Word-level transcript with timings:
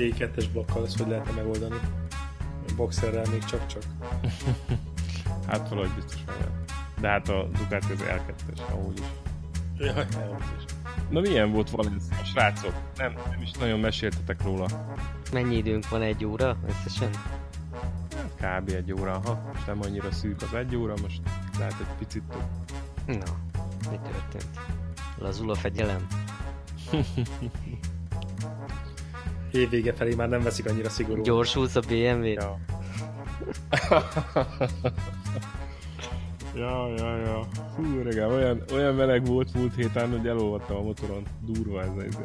Na 0.00 0.06
mi 0.06 0.12
újság? 0.12 0.30
Nem 0.30 0.32
tudom, 0.32 0.34
hogy 0.34 0.34
egy 0.34 0.34
V2-es 0.36 0.46
blokkal 0.52 0.84
ezt 0.84 0.98
hogy 0.98 1.08
lehetne 1.08 1.32
megoldani. 1.32 1.80
Boxerrel 2.76 3.24
még 3.30 3.44
csak-csak. 3.44 3.82
hát 5.48 5.68
valahogy 5.68 5.90
biztos 5.94 6.24
meg. 6.26 6.36
De 7.00 7.08
hát 7.08 7.28
a 7.28 7.48
Ducati 7.58 7.92
az 7.92 8.00
L2-es, 8.00 8.68
ahogy 8.70 8.98
is. 8.98 9.04
Jaj. 9.78 10.06
Na 11.10 11.20
milyen 11.20 11.52
volt 11.52 11.70
Valencia, 11.70 12.24
srácok? 12.24 12.74
Nem, 12.96 13.14
nem 13.30 13.42
is 13.42 13.50
nagyon 13.50 13.80
meséltetek 13.80 14.42
róla. 14.42 14.66
Mennyi 15.32 15.56
időnk 15.56 15.88
van 15.88 16.02
egy 16.02 16.24
óra 16.24 16.56
összesen? 16.68 17.10
Hát 18.40 18.60
kb. 18.60 18.68
egy 18.68 18.92
óra, 18.92 19.20
ha 19.24 19.50
most 19.52 19.66
nem 19.66 19.78
annyira 19.82 20.12
szűk 20.12 20.42
az 20.42 20.54
egy 20.54 20.76
óra, 20.76 20.94
most 21.02 21.20
lehet 21.58 21.80
egy 21.80 21.96
picit 21.98 22.22
több. 22.22 22.42
Na, 23.06 23.36
mi 23.90 23.98
történt? 24.02 24.60
Lazul 25.18 25.50
a 25.50 25.54
fegyelem? 25.54 26.06
Évvége 29.52 29.92
felé 29.92 30.14
már 30.14 30.28
nem 30.28 30.42
veszik 30.42 30.68
annyira 30.68 30.88
szigorú. 30.88 31.22
Gyorsulsz 31.22 31.76
a 31.76 31.80
BMW-t? 31.80 32.42
Ja. 32.42 32.58
ja, 36.54 36.88
ja, 36.96 37.16
ja. 37.16 37.46
Hú, 37.76 37.98
öregem, 37.98 38.30
olyan, 38.30 38.62
olyan 38.72 38.94
meleg 38.94 39.26
volt 39.26 39.54
múlt 39.54 39.74
héten, 39.74 40.10
hogy 40.10 40.26
elolvadtam 40.26 40.76
a 40.76 40.82
motoron. 40.82 41.22
Durva 41.44 41.82
ez, 41.82 41.90
ez, 42.04 42.16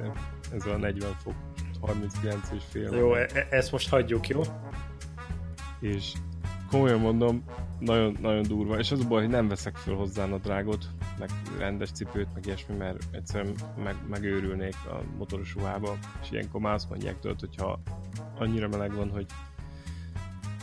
ez 0.51 0.65
a 0.65 0.77
40 0.77 1.11
fok, 1.23 1.33
39 1.81 2.49
és 2.55 2.63
fél. 2.69 2.95
Jó, 2.95 3.13
e- 3.13 3.29
e- 3.33 3.47
ezt 3.49 3.71
most 3.71 3.89
hagyjuk, 3.89 4.27
jó? 4.27 4.41
És 5.79 6.13
komolyan 6.69 6.99
mondom, 6.99 7.43
nagyon, 7.79 8.17
nagyon 8.21 8.43
durva. 8.43 8.77
És 8.79 8.91
az 8.91 8.99
a 8.99 9.07
baj, 9.07 9.21
hogy 9.21 9.29
nem 9.29 9.47
veszek 9.47 9.75
föl 9.75 9.95
hozzá 9.95 10.25
a 10.25 10.37
drágot, 10.37 10.85
meg 11.19 11.29
rendes 11.57 11.91
cipőt, 11.91 12.27
meg 12.33 12.45
ilyesmi, 12.45 12.75
mert 12.75 13.03
egyszerűen 13.11 13.55
meg, 13.83 13.95
megőrülnék 14.09 14.75
a 14.85 15.01
motoros 15.17 15.53
ruhába. 15.53 15.97
És 16.21 16.31
ilyenkor 16.31 16.61
már 16.61 16.73
azt 16.73 16.89
mondják 16.89 17.19
tőled, 17.19 17.39
hogyha 17.39 17.79
annyira 18.37 18.67
meleg 18.67 18.95
van, 18.95 19.09
hogy 19.09 19.25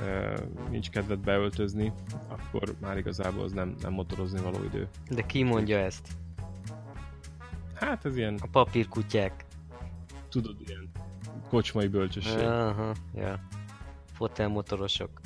e, 0.01 0.35
nincs 0.71 0.91
kedved 0.91 1.19
beöltözni, 1.19 1.93
akkor 2.29 2.75
már 2.81 2.99
igazából 2.99 3.45
az 3.45 3.53
nem, 3.53 3.75
nem 3.83 3.93
motorozni 3.93 4.41
való 4.41 4.65
idő. 4.65 4.89
De 5.11 5.23
ki 5.27 5.43
mondja 5.43 5.79
ezt? 5.79 6.09
Hát 7.75 8.05
ez 8.05 8.17
ilyen, 8.17 8.39
A 8.43 8.47
papírkutyák. 8.53 9.45
tudod, 10.29 10.57
ilyen 10.67 10.91
kocsmai 11.49 11.87
bölcsesség. 11.87 12.39
Aha, 12.43 12.93
ja. 13.15 13.39
Fotelmotorosok. 14.13 15.21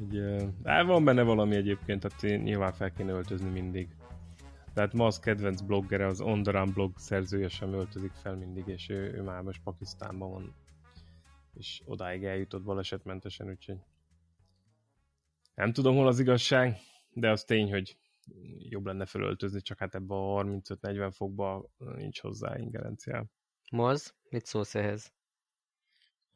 Hogy, 0.00 0.22
hát 0.64 0.86
van 0.86 1.04
benne 1.04 1.22
valami 1.22 1.56
egyébként, 1.56 2.00
tehát 2.00 2.22
én 2.22 2.40
nyilván 2.40 2.72
fel 2.72 2.92
kéne 2.92 3.12
öltözni 3.12 3.50
mindig. 3.50 3.88
Tehát 4.74 4.92
ma 4.92 5.06
az 5.06 5.18
kedvenc 5.18 5.60
bloggere, 5.60 6.06
az 6.06 6.20
On 6.20 6.42
The 6.42 6.52
Run 6.52 6.72
blog 6.72 6.98
szerzője 6.98 7.48
sem 7.48 7.72
öltözik 7.72 8.12
fel 8.12 8.36
mindig, 8.36 8.66
és 8.66 8.88
ő, 8.88 9.12
ő 9.14 9.22
már 9.22 9.42
most 9.42 9.62
Pakisztánban 9.62 10.30
van, 10.30 10.54
és 11.54 11.82
odáig 11.84 12.24
eljutott 12.24 12.62
balesetmentesen, 12.62 13.48
úgyhogy 13.48 13.78
nem 15.54 15.72
tudom, 15.72 15.96
hol 15.96 16.06
az 16.06 16.20
igazság, 16.20 16.76
de 17.10 17.30
az 17.30 17.44
tény, 17.44 17.70
hogy 17.70 17.96
jobb 18.58 18.86
lenne 18.86 19.06
felöltözni, 19.06 19.60
csak 19.60 19.78
hát 19.78 19.94
ebbe 19.94 20.14
a 20.14 20.44
35-40 20.44 21.10
fokba 21.14 21.70
nincs 21.96 22.20
hozzá 22.20 22.58
ingerenciám. 22.58 23.30
Moz, 23.70 24.14
mit 24.28 24.44
szólsz 24.44 24.74
ehhez? 24.74 25.12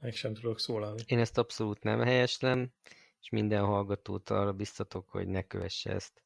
Meg 0.01 0.13
sem 0.13 0.35
tudok 0.35 0.61
szólalni. 0.61 1.03
Én 1.07 1.19
ezt 1.19 1.39
abszolút 1.39 1.83
nem 1.83 2.01
helyeslem, 2.01 2.73
és 3.25 3.31
minden 3.31 3.65
hallgatót 3.65 4.31
arra 4.31 4.53
biztatok, 4.53 5.09
hogy 5.09 5.29
ne 5.29 5.43
kövesse 5.43 5.91
ezt. 5.91 6.23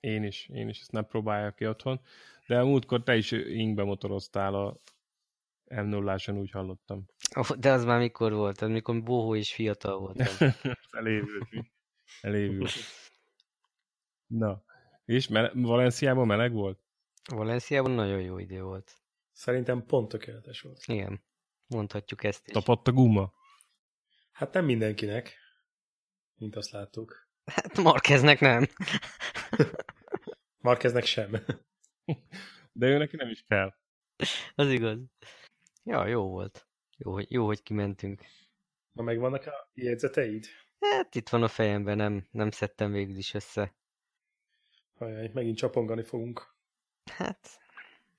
Én 0.00 0.22
is, 0.24 0.48
én 0.48 0.68
is 0.68 0.80
ezt 0.80 0.92
nem 0.92 1.06
próbálja 1.06 1.50
ki 1.50 1.66
otthon. 1.66 2.00
De 2.46 2.58
a 2.58 2.64
múltkor 2.64 3.02
te 3.02 3.16
is 3.16 3.30
ingbe 3.30 3.82
motoroztál 3.84 4.54
a 4.54 4.80
m 5.64 5.86
0 5.86 6.18
úgy 6.26 6.50
hallottam. 6.50 7.06
De 7.58 7.72
az 7.72 7.84
már 7.84 7.98
mikor 7.98 8.32
volt? 8.32 8.60
Az 8.60 8.68
mikor 8.68 9.02
bohó 9.02 9.34
és 9.34 9.54
fiatal 9.54 9.98
voltam. 9.98 10.50
Elévült. 10.90 11.50
mi? 11.50 11.70
Elévült. 12.20 12.72
Na, 14.26 14.64
és 15.04 15.28
me- 15.28 15.52
Valenciában 15.54 16.26
meleg 16.26 16.52
volt? 16.52 16.78
Valenciában 17.30 17.90
nagyon 17.90 18.20
jó 18.20 18.38
idő 18.38 18.62
volt. 18.62 18.96
Szerintem 19.32 19.86
pont 19.86 20.08
tökéletes 20.08 20.60
volt. 20.60 20.82
Igen, 20.86 21.24
mondhatjuk 21.66 22.24
ezt 22.24 22.46
is. 22.46 22.52
Tapadt 22.52 22.88
a 22.88 22.92
guma? 22.92 23.32
Hát 24.32 24.52
nem 24.52 24.64
mindenkinek, 24.64 25.43
mint 26.38 26.56
azt 26.56 26.70
láttuk. 26.70 27.28
Hát 27.44 27.76
Markeznek 27.76 28.40
nem. 28.40 28.66
Markeznek 30.66 31.04
sem. 31.04 31.30
De 32.72 32.86
ő 32.86 32.98
neki 32.98 33.16
nem 33.16 33.28
is 33.28 33.44
kell. 33.48 33.74
Az 34.54 34.68
igaz. 34.68 34.98
Ja, 35.82 36.06
jó 36.06 36.28
volt. 36.28 36.68
Jó, 36.96 37.12
hogy, 37.12 37.30
jó, 37.30 37.46
hogy 37.46 37.62
kimentünk. 37.62 38.22
Na 38.92 39.02
megvannak 39.02 39.46
a 39.46 39.70
jegyzeteid? 39.74 40.46
Hát 40.78 41.14
itt 41.14 41.28
van 41.28 41.42
a 41.42 41.48
fejemben, 41.48 41.96
nem, 41.96 42.26
nem 42.30 42.50
szedtem 42.50 42.92
végül 42.92 43.16
is 43.16 43.34
össze. 43.34 43.74
Ajaj, 44.94 45.30
megint 45.34 45.56
csapongani 45.56 46.02
fogunk. 46.02 46.56
Hát, 47.10 47.48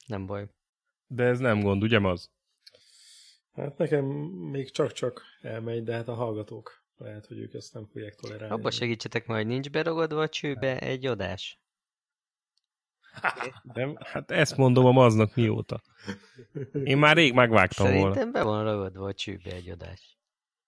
nem 0.06 0.26
baj. 0.26 0.50
De 1.08 1.24
ez 1.24 1.40
nem 1.40 1.62
gond, 1.62 1.84
ugye 1.84 2.00
az? 2.00 2.32
Hát 3.52 3.78
nekem 3.78 4.06
még 4.06 4.72
csak-csak 4.72 5.22
elmegy, 5.42 5.84
de 5.84 5.94
hát 5.94 6.08
a 6.08 6.14
hallgatók 6.14 6.85
lehet, 6.98 7.26
hogy 7.26 7.38
ők 7.38 7.54
ezt 7.54 7.74
nem 7.74 7.86
fogják 7.86 8.16
tolerálni. 8.16 8.54
Abba 8.54 8.72
segítsetek 8.72 9.26
majd, 9.26 9.48
nincs 9.48 9.70
beragadva 9.70 10.22
a 10.22 10.30
csőbe 10.30 10.80
egy 10.80 11.06
adás. 11.06 11.60
De, 13.64 13.90
hát 14.00 14.32
ezt 14.32 14.58
mondom 14.58 14.86
a 14.86 14.92
maznak 14.92 15.36
mióta. 15.36 15.82
Én 16.84 16.98
már 16.98 17.16
rég 17.16 17.34
megvágtam 17.34 17.86
Szerintem 17.86 18.14
volna. 18.14 18.32
be 18.32 18.44
van 18.44 18.64
ragadva 18.64 19.08
a 19.08 19.14
csőbe 19.14 19.52
egy 19.52 19.70
adás. 19.70 20.18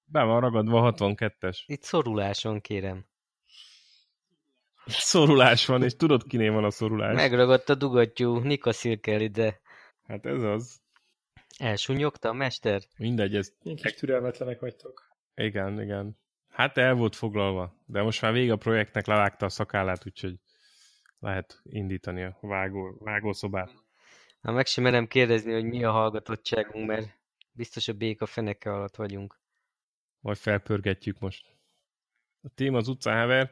Be 0.05 0.23
van 0.23 0.41
ragadva 0.41 0.87
a 0.87 0.93
62-es. 0.93 1.59
Itt 1.65 1.83
szoruláson 1.83 2.61
kérem. 2.61 3.05
Szorulás 4.85 5.65
van, 5.65 5.83
és 5.83 5.95
tudod 5.95 6.23
kiné 6.23 6.47
van 6.49 6.63
a 6.63 6.71
szorulás? 6.71 7.15
Megragadt 7.15 7.69
a 7.69 7.75
dugattyú, 7.75 8.37
Nika 8.39 8.71
Szilkel 8.71 9.21
ide. 9.21 9.59
Hát 10.07 10.25
ez 10.25 10.43
az. 10.43 10.81
Elsunyogta 11.57 12.29
a 12.29 12.33
mester? 12.33 12.81
Mindegy, 12.97 13.35
ez... 13.35 13.53
Ilyen 13.63 13.77
kis 13.77 13.93
türelmetlenek 13.93 14.59
vagytok. 14.59 15.06
Igen, 15.41 15.81
igen. 15.81 16.17
Hát 16.47 16.77
el 16.77 16.93
volt 16.93 17.15
foglalva, 17.15 17.75
de 17.85 18.01
most 18.01 18.21
már 18.21 18.33
vége 18.33 18.51
a 18.51 18.57
projektnek, 18.57 19.05
levágta 19.05 19.45
a 19.45 19.49
szakállát, 19.49 20.05
úgyhogy 20.05 20.39
lehet 21.19 21.61
indítani 21.63 22.23
a 22.23 22.37
vágó, 22.41 22.97
vágószobát. 22.99 23.71
Na, 24.41 24.51
meg 24.51 24.65
sem 24.65 24.83
merem 24.83 25.07
kérdezni, 25.07 25.53
hogy 25.53 25.63
mi 25.65 25.83
a 25.83 25.91
hallgatottságunk, 25.91 26.87
mert 26.87 27.09
biztos 27.51 27.87
a 27.87 27.93
béka 27.93 28.25
feneke 28.25 28.73
alatt 28.73 28.95
vagyunk. 28.95 29.39
Majd 30.19 30.37
felpörgetjük 30.37 31.19
most. 31.19 31.55
A 32.41 32.49
téma 32.55 32.77
az 32.77 32.87
utcaháver, 32.87 33.51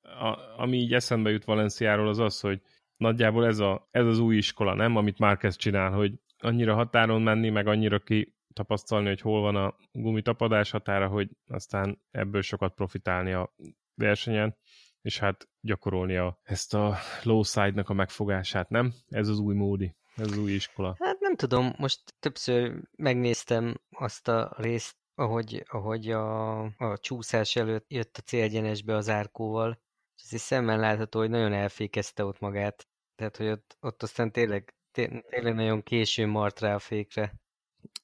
a, 0.00 0.60
ami 0.60 0.76
így 0.76 0.94
eszembe 0.94 1.30
jut 1.30 1.44
Valenciáról, 1.44 2.08
az 2.08 2.18
az, 2.18 2.40
hogy 2.40 2.62
nagyjából 2.96 3.46
ez, 3.46 3.58
a, 3.58 3.88
ez 3.90 4.06
az 4.06 4.18
új 4.18 4.36
iskola, 4.36 4.74
nem? 4.74 4.96
Amit 4.96 5.18
Márquez 5.18 5.56
csinál, 5.56 5.90
hogy 5.90 6.20
annyira 6.38 6.74
határon 6.74 7.22
menni, 7.22 7.50
meg 7.50 7.66
annyira 7.66 7.98
ki 7.98 8.34
tapasztalni, 8.52 9.08
hogy 9.08 9.20
hol 9.20 9.40
van 9.40 9.56
a 9.56 9.76
gumitapadás 9.92 10.70
határa, 10.70 11.08
hogy 11.08 11.30
aztán 11.46 12.02
ebből 12.10 12.42
sokat 12.42 12.74
profitálni 12.74 13.32
a 13.32 13.54
versenyen, 13.94 14.56
és 15.02 15.18
hát 15.18 15.48
gyakorolni 15.60 16.16
a, 16.16 16.38
ezt 16.42 16.74
a 16.74 16.96
low 17.22 17.42
side-nak 17.42 17.88
a 17.88 17.92
megfogását, 17.92 18.68
nem? 18.68 18.92
Ez 19.08 19.28
az 19.28 19.38
új 19.38 19.54
módi, 19.54 19.96
ez 20.16 20.30
az 20.30 20.38
új 20.38 20.52
iskola. 20.52 20.96
Hát 20.98 21.20
nem 21.20 21.36
tudom, 21.36 21.74
most 21.78 22.00
többször 22.18 22.82
megnéztem 22.96 23.80
azt 23.90 24.28
a 24.28 24.54
részt, 24.56 24.96
ahogy, 25.14 25.64
ahogy 25.68 26.10
a, 26.10 26.60
a 26.62 26.98
csúszás 27.00 27.56
előtt 27.56 27.90
jött 27.90 28.16
a 28.16 28.22
célgyenesbe 28.22 28.96
az 28.96 29.08
árkóval, 29.08 29.80
és 30.16 30.22
azért 30.24 30.42
szemmel 30.42 30.78
látható, 30.78 31.18
hogy 31.18 31.30
nagyon 31.30 31.52
elfékezte 31.52 32.24
ott 32.24 32.38
magát. 32.38 32.88
Tehát, 33.14 33.36
hogy 33.36 33.48
ott, 33.48 33.76
ott 33.80 34.02
aztán 34.02 34.32
tényleg, 34.32 34.74
té- 34.90 35.26
tényleg 35.28 35.54
nagyon 35.54 35.82
későn 35.82 36.28
mart 36.28 36.60
rá 36.60 36.74
a 36.74 36.78
fékre. 36.78 37.41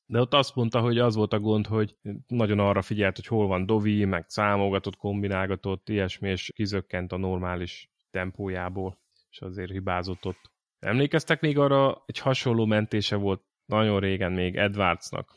De 0.07 0.21
ott 0.21 0.35
azt 0.35 0.55
mondta, 0.55 0.81
hogy 0.81 0.99
az 0.99 1.15
volt 1.15 1.33
a 1.33 1.41
gond, 1.41 1.67
hogy 1.67 1.97
nagyon 2.27 2.59
arra 2.59 2.83
figyelt, 2.83 3.17
hogy 3.17 3.27
hol 3.27 3.47
van 3.47 3.67
Dovi, 3.67 4.05
meg 4.05 4.25
számogatott, 4.29 4.97
kombinálgatott, 4.97 5.89
ilyesmi, 5.89 6.29
és 6.29 6.53
kizökkent 6.55 7.13
a 7.13 7.17
normális 7.17 7.91
tempójából, 8.11 9.01
és 9.31 9.41
azért 9.41 9.71
hibázott 9.71 10.27
ott. 10.27 10.51
Emlékeztek 10.79 11.41
még 11.41 11.59
arra, 11.59 12.03
egy 12.07 12.19
hasonló 12.19 12.65
mentése 12.65 13.17
volt 13.17 13.43
nagyon 13.65 14.01
régen 14.01 14.33
még 14.33 14.57
Edwardsnak, 14.57 15.35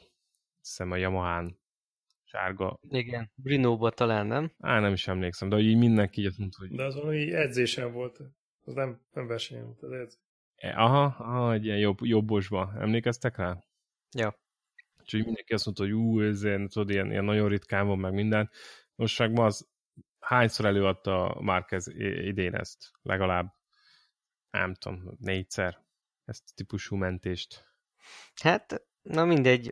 hiszem 0.62 0.92
a 0.92 0.96
Yamahán 0.96 1.60
sárga. 2.24 2.80
Igen, 2.90 3.32
Brinóba 3.36 3.90
talán, 3.90 4.28
nem? 4.28 4.52
Á, 4.60 4.80
nem 4.80 4.94
is 4.94 5.08
emlékszem, 5.08 5.50
de 5.50 5.56
hogy 5.56 5.66
így 5.66 5.78
mindenki 5.78 6.22
így 6.22 6.28
azt 6.28 6.38
mondta, 6.38 6.58
hogy 6.60 6.70
De 6.70 6.84
az 6.84 6.96
valami 6.96 7.34
edzésen 7.34 7.94
volt. 7.94 8.20
Az 8.64 8.74
nem, 8.74 9.02
nem 9.12 9.28
versenyen 9.28 9.66
volt, 9.66 9.82
az 9.82 9.92
edzés. 9.92 10.20
aha, 10.76 11.04
aha, 11.04 11.54
egy 11.54 11.66
ilyen 11.66 11.78
jobb, 11.78 11.98
jobbosba. 12.02 12.74
Emlékeztek 12.80 13.38
rá? 13.38 13.64
Ja. 14.12 14.40
Úgyhogy 15.00 15.24
mindenki 15.24 15.54
azt 15.54 15.66
mondta, 15.66 15.84
hogy 15.84 15.94
ú, 15.94 16.22
ez 16.22 16.44
ilyen, 16.44 16.68
tudod, 16.68 16.90
ilyen, 16.90 17.12
ilyen 17.12 17.24
nagyon 17.24 17.50
ritkán 17.50 17.88
van 17.88 18.00
meg 18.00 18.14
minden. 18.14 18.50
Most 18.96 19.20
meg 19.20 19.32
ma 19.32 19.46
az 19.46 19.70
hányszor 20.20 20.66
előadta 20.66 21.38
Márquez 21.42 21.88
idén 21.98 22.56
ezt? 22.56 22.92
Legalább, 23.02 23.56
nem 24.50 24.74
tudom, 24.74 25.16
négyszer. 25.20 25.86
ezt 26.26 26.56
típusú 26.56 26.96
mentést. 26.96 27.70
Hát, 28.42 28.86
na 29.02 29.26
mindegy, 29.26 29.72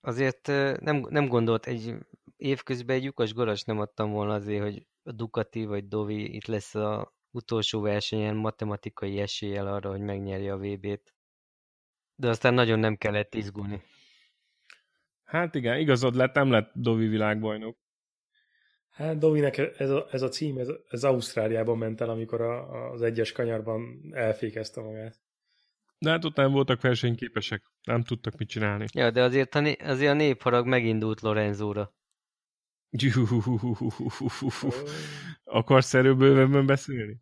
azért 0.00 0.46
nem, 0.80 1.06
nem 1.08 1.26
gondolt, 1.26 1.66
egy 1.66 1.94
évközben 2.36 2.96
egy 2.96 3.04
lyukas 3.04 3.34
garas 3.34 3.62
nem 3.62 3.78
adtam 3.78 4.10
volna 4.10 4.34
azért, 4.34 4.62
hogy 4.62 4.86
a 5.02 5.12
Ducati 5.12 5.64
vagy 5.64 5.88
Dovi 5.88 6.34
itt 6.34 6.46
lesz 6.46 6.74
a 6.74 7.14
utolsó 7.30 7.80
versenyen 7.80 8.36
matematikai 8.36 9.18
eséllyel 9.18 9.66
arra, 9.66 9.90
hogy 9.90 10.00
megnyerje 10.00 10.52
a 10.52 10.58
VB-t. 10.58 11.14
De 12.14 12.28
aztán 12.28 12.54
nagyon 12.54 12.78
nem 12.78 12.96
kellett 12.96 13.34
izgulni. 13.34 13.82
Hát 15.24 15.54
igen, 15.54 15.78
igazad 15.78 16.14
lett, 16.14 16.34
nem 16.34 16.50
lett 16.50 16.70
Dovi 16.74 17.06
világbajnok. 17.06 17.78
Hát 18.90 19.18
Dovinek 19.18 19.58
ez 19.58 19.90
a, 19.90 20.08
ez 20.10 20.22
a 20.22 20.28
cím, 20.28 20.58
ez, 20.58 20.68
ez 20.88 21.04
Ausztráliában 21.04 21.78
ment 21.78 22.00
el, 22.00 22.08
amikor 22.08 22.40
a, 22.40 22.90
az 22.90 23.02
egyes 23.02 23.32
kanyarban 23.32 24.10
elfékezte 24.10 24.80
magát. 24.80 25.20
De 25.98 26.10
hát 26.10 26.24
ott 26.24 26.36
nem 26.36 26.52
voltak 26.52 26.80
versenyképesek, 26.80 27.62
nem 27.82 28.02
tudtak 28.02 28.36
mit 28.36 28.48
csinálni. 28.48 28.86
Ja, 28.92 29.10
de 29.10 29.22
azért 29.22 29.54
a, 29.54 29.74
azért 29.78 30.10
a 30.10 30.14
népharag 30.14 30.66
megindult 30.66 31.20
Lorenzóra. 31.20 31.94
Akarsz 35.44 35.94
erről 35.94 36.14
bővebben 36.14 36.66
beszélni? 36.66 37.20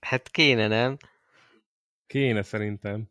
Hát 0.00 0.28
kéne, 0.28 0.68
nem? 0.68 0.96
Kéne 2.06 2.42
szerintem. 2.42 3.10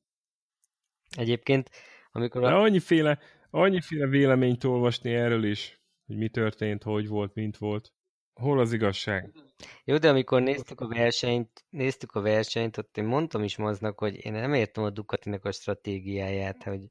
Egyébként, 1.16 1.70
amikor 2.12 2.44
a... 2.44 2.48
De 2.48 2.54
annyiféle, 2.54 3.20
annyiféle 3.50 4.08
véleményt 4.08 4.64
olvasni 4.64 5.14
erről 5.14 5.44
is, 5.44 5.80
hogy 6.06 6.18
mi 6.18 6.30
történt, 6.30 6.84
hogy 6.84 7.08
volt, 7.08 7.34
mint 7.34 7.58
volt. 7.58 7.94
Hol 8.34 8.60
az 8.60 8.74
igazság? 8.74 9.32
Jó, 9.84 9.98
de 9.98 10.10
amikor 10.10 10.42
néztük 10.42 10.82
a 10.82 10.88
versenyt, 10.88 11.66
néztük 11.70 12.12
a 12.12 12.22
versenyt, 12.22 12.78
ott 12.78 12.98
én 12.98 13.04
mondtam 13.04 13.44
is 13.44 13.58
maznak, 13.58 14.00
hogy 14.00 14.26
én 14.26 14.32
nem 14.32 14.54
értem 14.54 14.84
a 14.84 14.90
Ducatinek 14.90 15.46
a 15.46 15.52
stratégiáját, 15.52 16.64
hogy, 16.64 16.90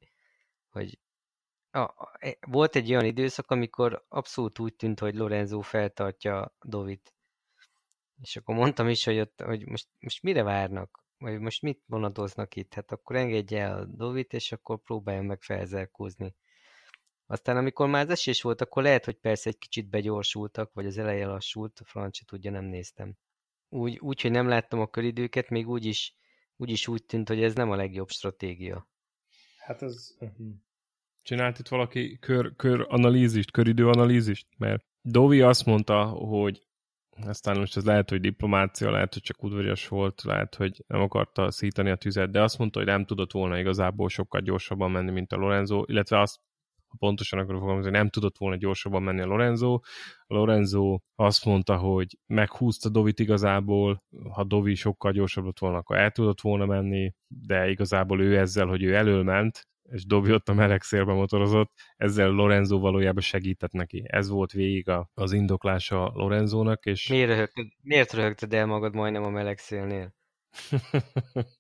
hogy 0.69 0.99
a, 1.71 1.95
volt 2.47 2.77
egy 2.77 2.91
olyan 2.91 3.05
időszak, 3.05 3.51
amikor 3.51 4.05
abszolút 4.09 4.59
úgy 4.59 4.75
tűnt, 4.75 5.01
hogy 5.01 5.15
Lorenzo 5.15 5.61
feltartja 5.61 6.57
Dovit. 6.63 7.15
És 8.23 8.37
akkor 8.37 8.55
mondtam 8.55 8.89
is, 8.89 9.05
hogy, 9.05 9.19
ott, 9.19 9.41
hogy 9.41 9.67
most, 9.67 9.89
most 10.01 10.23
mire 10.23 10.43
várnak? 10.43 11.04
Vagy 11.25 11.39
most 11.41 11.63
mit 11.63 11.83
vonatoznak 11.87 12.57
itt? 12.57 12.75
Hát 12.75 12.93
akkor 12.93 13.17
engedje 13.17 13.61
el 13.61 13.79
a 13.79 13.85
Dovit, 13.85 14.33
és 14.33 14.53
akkor 14.53 14.83
próbáljon 14.83 15.25
meg 15.25 15.43
felzerkózni. 15.43 16.35
Aztán 17.27 17.57
amikor 17.57 17.89
már 17.89 18.05
az 18.05 18.11
esés 18.11 18.43
volt, 18.43 18.61
akkor 18.61 18.83
lehet, 18.83 19.05
hogy 19.05 19.17
persze 19.17 19.49
egy 19.51 19.59
kicsit 19.59 19.89
begyorsultak, 19.89 20.73
vagy 20.73 20.87
az 20.87 20.99
eleje 20.99 21.27
lassult, 21.27 21.81
a 21.81 21.85
francia 21.85 22.25
tudja, 22.27 22.51
nem 22.51 22.65
néztem. 22.65 23.17
Úgy, 23.69 23.99
úgy, 23.99 24.21
hogy 24.21 24.31
nem 24.31 24.49
láttam 24.49 24.81
a 24.81 24.87
köridőket, 24.87 25.49
még 25.49 25.69
úgy 25.69 25.85
is, 25.85 26.15
úgy 26.57 26.71
is 26.71 26.89
úgy 26.89 27.05
tűnt, 27.05 27.29
hogy 27.29 27.43
ez 27.43 27.55
nem 27.55 27.71
a 27.71 27.77
legjobb 27.77 28.09
stratégia. 28.09 28.89
Hát 29.59 29.83
ez... 29.83 30.15
Uh-huh. 30.21 30.47
Csinált 31.23 31.59
itt 31.59 31.69
valaki 31.69 32.19
kör, 32.19 32.57
kör 32.57 32.87
analízist, 32.89 33.51
köridő 33.51 33.89
analízist? 33.89 34.47
Mert 34.59 34.85
Dovi 35.01 35.41
azt 35.41 35.65
mondta, 35.65 36.05
hogy 36.05 36.67
aztán 37.27 37.59
most 37.59 37.77
ez 37.77 37.85
lehet, 37.85 38.11
hogy 38.11 38.21
diplomácia, 38.21 38.91
lehet, 38.91 39.13
hogy 39.13 39.23
csak 39.23 39.43
udvarias 39.43 39.89
volt, 39.89 40.23
lehet, 40.23 40.55
hogy 40.55 40.85
nem 40.87 41.01
akarta 41.01 41.51
szítani 41.51 41.91
a 41.91 41.97
tüzet, 41.97 42.31
de 42.31 42.43
azt 42.43 42.59
mondta, 42.59 42.79
hogy 42.79 42.89
nem 42.89 43.05
tudott 43.05 43.33
volna 43.33 43.59
igazából 43.59 44.09
sokkal 44.09 44.41
gyorsabban 44.41 44.91
menni, 44.91 45.11
mint 45.11 45.33
a 45.33 45.37
Lorenzo, 45.37 45.85
illetve 45.87 46.21
azt 46.21 46.41
ha 46.95 47.07
pontosan 47.07 47.39
akarok 47.39 47.61
fogalmazni, 47.61 47.91
nem 47.91 48.09
tudott 48.09 48.39
volna 48.39 48.57
gyorsabban 48.57 49.03
menni 49.03 49.21
a 49.21 49.27
Lorenzo. 49.27 49.75
A 50.27 50.35
Lorenzo 50.35 50.99
azt 51.15 51.45
mondta, 51.45 51.77
hogy 51.77 52.19
meghúzta 52.27 52.89
Dovit 52.89 53.21
igazából, 53.21 54.03
ha 54.33 54.45
Dovi 54.45 54.75
sokkal 54.75 55.13
gyorsabb 55.13 55.45
lett 55.45 55.59
volna, 55.59 55.77
akkor 55.79 55.97
el 55.97 56.11
tudott 56.11 56.41
volna 56.41 56.67
menni, 56.67 57.13
de 57.29 57.69
igazából 57.69 58.21
ő 58.21 58.39
ezzel, 58.39 58.67
hogy 58.67 58.83
ő 58.83 58.95
elől 58.95 59.23
ment, 59.23 59.67
és 59.91 60.07
Dobi 60.07 60.33
ott 60.33 60.49
a 60.49 60.55
meleg 60.55 60.83
szélbe 60.83 61.13
motorozott, 61.13 61.73
ezzel 61.97 62.31
Lorenzo 62.31 62.79
valójában 62.79 63.23
segített 63.23 63.73
neki. 63.73 64.05
Ez 64.07 64.29
volt 64.29 64.53
végig 64.53 64.89
a, 64.89 65.11
az 65.15 65.33
indoklása 65.33 66.11
Lorenzónak, 66.15 66.85
és... 66.87 67.09
Miért 67.09 67.29
röhögted, 67.29 67.67
miért 67.83 68.13
röhögted 68.13 68.55
el 68.55 68.67
magad 68.67 68.95
majdnem 68.95 69.23
a 69.23 69.31
meleg 69.31 69.59
szélnél? 69.59 70.15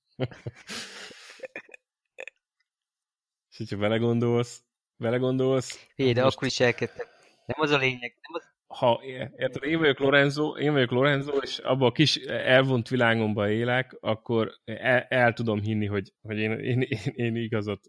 és 3.50 3.56
hogyha 3.56 3.76
belegondolsz, 3.76 4.62
vele 4.96 5.16
gondolsz. 5.16 5.88
Hé, 5.94 6.12
de 6.12 6.22
most... 6.22 6.36
akkor 6.36 6.48
is 6.48 6.60
elkezdtem. 6.60 7.06
Nem 7.46 7.60
az 7.60 7.70
a 7.70 7.76
lényeg. 7.76 8.16
Nem 8.20 8.32
az... 8.32 8.52
Ha, 8.66 9.00
érted, 9.36 9.62
én 9.62 9.78
vagyok 9.78 9.98
Lorenzo, 9.98 10.56
én 10.56 10.72
vagyok 10.72 10.90
Lorenzo, 10.90 11.36
és 11.36 11.58
abban 11.58 11.88
a 11.88 11.92
kis 11.92 12.16
elvont 12.26 12.88
világomban 12.88 13.50
élek, 13.50 13.96
akkor 14.00 14.52
el, 14.64 15.00
el 15.08 15.32
tudom 15.32 15.60
hinni, 15.60 15.86
hogy, 15.86 16.12
hogy 16.20 16.38
én, 16.38 16.52
én, 16.52 16.80
én, 16.80 17.12
én 17.14 17.36
igazat 17.36 17.80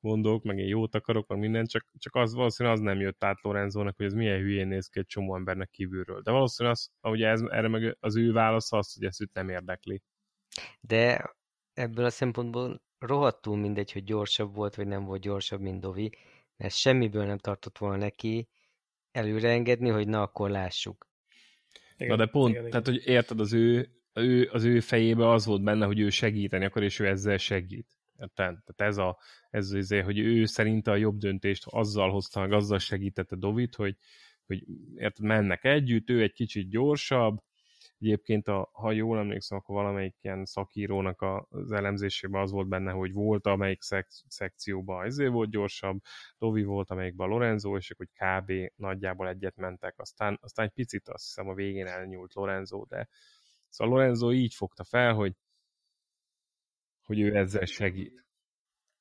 mondok, 0.00 0.42
meg 0.42 0.58
én 0.58 0.66
jót 0.66 0.94
akarok, 0.94 1.28
meg 1.28 1.38
minden, 1.38 1.66
csak, 1.66 1.86
csak 1.98 2.14
az 2.14 2.34
valószínűleg 2.34 2.78
az 2.78 2.84
nem 2.84 3.00
jött 3.00 3.24
át 3.24 3.42
Lorenzónak, 3.42 3.96
hogy 3.96 4.06
ez 4.06 4.12
milyen 4.12 4.38
hülyén 4.38 4.68
néz 4.68 4.88
ki 4.88 4.98
egy 4.98 5.06
csomó 5.06 5.36
embernek 5.36 5.70
kívülről. 5.70 6.20
De 6.20 6.30
valószínűleg 6.30 6.78
az, 6.78 7.10
ugye 7.10 7.28
ez, 7.28 7.40
erre 7.40 7.68
meg 7.68 7.96
az 8.00 8.16
ő 8.16 8.32
válasz 8.32 8.72
az, 8.72 8.94
hogy 8.94 9.04
ezt 9.04 9.20
őt 9.20 9.32
nem 9.32 9.48
érdekli. 9.48 10.02
De 10.80 11.34
ebből 11.72 12.04
a 12.04 12.10
szempontból 12.10 12.82
rohadtul 12.98 13.56
mindegy, 13.56 13.92
hogy 13.92 14.04
gyorsabb 14.04 14.54
volt, 14.54 14.74
vagy 14.74 14.86
nem 14.86 15.04
volt 15.04 15.20
gyorsabb, 15.20 15.60
mint 15.60 15.80
Dovi 15.80 16.12
mert 16.56 16.74
semmiből 16.74 17.26
nem 17.26 17.38
tartott 17.38 17.78
volna 17.78 17.96
neki 17.96 18.48
előreengedni, 19.10 19.88
hogy 19.88 20.08
na 20.08 20.22
akkor 20.22 20.50
lássuk. 20.50 21.08
Igen, 21.96 22.16
na 22.16 22.24
de 22.24 22.30
pont, 22.30 22.54
igen, 22.54 22.70
tehát 22.70 22.88
igen. 22.88 23.00
hogy 23.00 23.08
érted, 23.12 23.40
az 23.40 23.52
ő, 23.52 23.90
ő, 24.12 24.48
az 24.52 24.64
ő 24.64 24.80
fejébe 24.80 25.28
az 25.30 25.46
volt 25.46 25.62
benne, 25.62 25.86
hogy 25.86 25.98
ő 25.98 26.10
segíteni 26.10 26.64
akar, 26.64 26.82
és 26.82 26.98
ő 26.98 27.06
ezzel 27.06 27.36
segít. 27.36 27.86
Tehát 28.34 28.62
ez, 28.76 28.96
a, 28.96 29.18
ez 29.50 29.64
az, 29.66 29.72
izé, 29.72 30.00
hogy 30.00 30.18
ő 30.18 30.44
szerinte 30.44 30.90
a 30.90 30.96
jobb 30.96 31.18
döntést 31.18 31.66
azzal 31.66 32.10
hozta 32.10 32.40
meg, 32.40 32.52
azzal 32.52 32.78
segítette 32.78 33.36
Dovit, 33.36 33.74
hogy, 33.74 33.96
hogy 34.46 34.64
érted, 34.96 35.24
mennek 35.24 35.64
együtt, 35.64 36.10
ő 36.10 36.22
egy 36.22 36.32
kicsit 36.32 36.68
gyorsabb, 36.68 37.42
Egyébként, 38.04 38.48
a, 38.48 38.68
ha 38.72 38.92
jól 38.92 39.18
emlékszem, 39.18 39.58
akkor 39.58 39.74
valamelyik 39.74 40.16
ilyen 40.20 40.44
szakírónak 40.44 41.22
az 41.48 41.72
elemzésében 41.72 42.42
az 42.42 42.50
volt 42.50 42.68
benne, 42.68 42.90
hogy 42.90 43.12
volt 43.12 43.46
amelyik 43.46 43.82
szek, 43.82 44.08
szekcióban 44.28 45.04
ezért 45.04 45.30
volt 45.30 45.50
gyorsabb, 45.50 46.00
Dovi 46.38 46.62
volt 46.64 46.90
amelyikben 46.90 47.28
Lorenzo, 47.28 47.76
és 47.76 47.92
hogy 47.96 48.08
kb. 48.12 48.52
nagyjából 48.76 49.28
egyet 49.28 49.56
mentek. 49.56 49.94
Aztán, 49.98 50.38
aztán 50.42 50.66
egy 50.66 50.72
picit 50.72 51.08
azt 51.08 51.24
hiszem 51.24 51.48
a 51.48 51.54
végén 51.54 51.86
elnyúlt 51.86 52.34
Lorenzo, 52.34 52.84
de 52.84 53.08
szóval 53.68 53.94
Lorenzo 53.94 54.32
így 54.32 54.54
fogta 54.54 54.84
fel, 54.84 55.14
hogy 55.14 55.32
hogy 57.04 57.20
ő 57.20 57.36
ezzel 57.36 57.64
segít. 57.64 58.24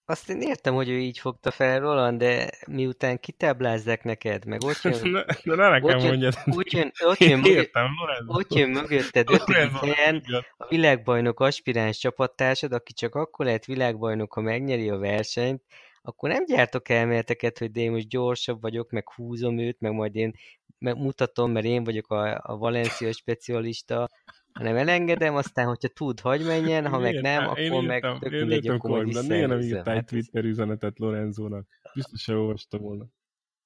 Azt 0.06 0.30
én 0.30 0.42
értem, 0.42 0.74
hogy 0.74 0.90
ő 0.90 1.00
így 1.00 1.20
fogta 1.20 1.52
fel, 1.52 1.80
Roland, 1.80 2.20
de 2.20 2.50
miután 2.68 3.20
kitáblázzák 3.20 4.04
neked, 4.04 4.46
meg 4.46 4.64
ott 4.64 4.82
jön... 4.82 5.10
ne, 5.12 5.24
de 5.44 5.56
ne 5.56 5.70
nekem 5.70 5.98
ott 5.98 6.04
jön, 6.04 6.34
Ott 6.46 6.72
jön, 6.72 6.92
ott 7.06 7.18
jön, 7.18 7.40
mögött, 7.40 7.56
értem, 7.56 7.88
ott 8.26 8.54
jön 8.54 8.70
mögötted 8.70 9.30
ötödik 9.32 9.72
helyen 9.72 10.24
a 10.58 10.68
világbajnok 10.68 11.40
aspiráns 11.40 11.98
csapattársad, 11.98 12.72
aki 12.72 12.94
csak 12.94 13.16
akkor 13.16 13.46
lehet 13.46 13.66
világbajnok, 13.66 14.34
ha 14.34 14.42
megnyeri 14.42 14.90
a 14.90 14.98
versenyt, 14.98 15.64
akkor 16.02 16.30
nem 16.30 16.46
gyártok 16.46 16.90
elméleteket, 16.90 17.58
hogy 17.58 17.72
de 17.72 17.80
én 17.80 17.92
most 17.92 18.08
gyorsabb 18.08 18.62
vagyok, 18.62 18.92
meg 18.92 19.10
húzom 19.14 19.58
őt, 19.58 19.80
meg 19.80 19.92
majd 19.92 20.16
én 20.16 20.34
mutatom, 20.78 21.52
mert 21.52 21.66
én 21.66 21.84
vagyok 21.84 22.12
a, 22.12 22.40
a 22.44 22.58
Valencia 22.58 23.12
specialista, 23.12 24.10
hanem 24.54 24.76
elengedem, 24.76 25.36
aztán, 25.36 25.66
hogyha 25.68 25.88
tud, 25.88 26.20
hagy 26.20 26.46
menjen, 26.46 26.88
ha 26.88 27.00
meg 27.00 27.22
nem, 27.22 27.44
akkor 27.44 27.60
írtam, 27.60 27.86
meg 27.86 28.02
tök 28.20 28.32
mindegy, 28.32 28.68
akkor 28.68 28.90
majd 28.90 29.28
Miért 29.28 29.48
nem 29.48 29.60
írtál 29.60 29.96
egy 29.96 30.06
Twitter 30.06 30.44
üzenetet 30.44 31.00
Lorenzónak? 31.00 31.68
Biztos 31.94 32.22
sem 32.22 32.38
olvastam 32.38 32.82
volna. 32.82 33.06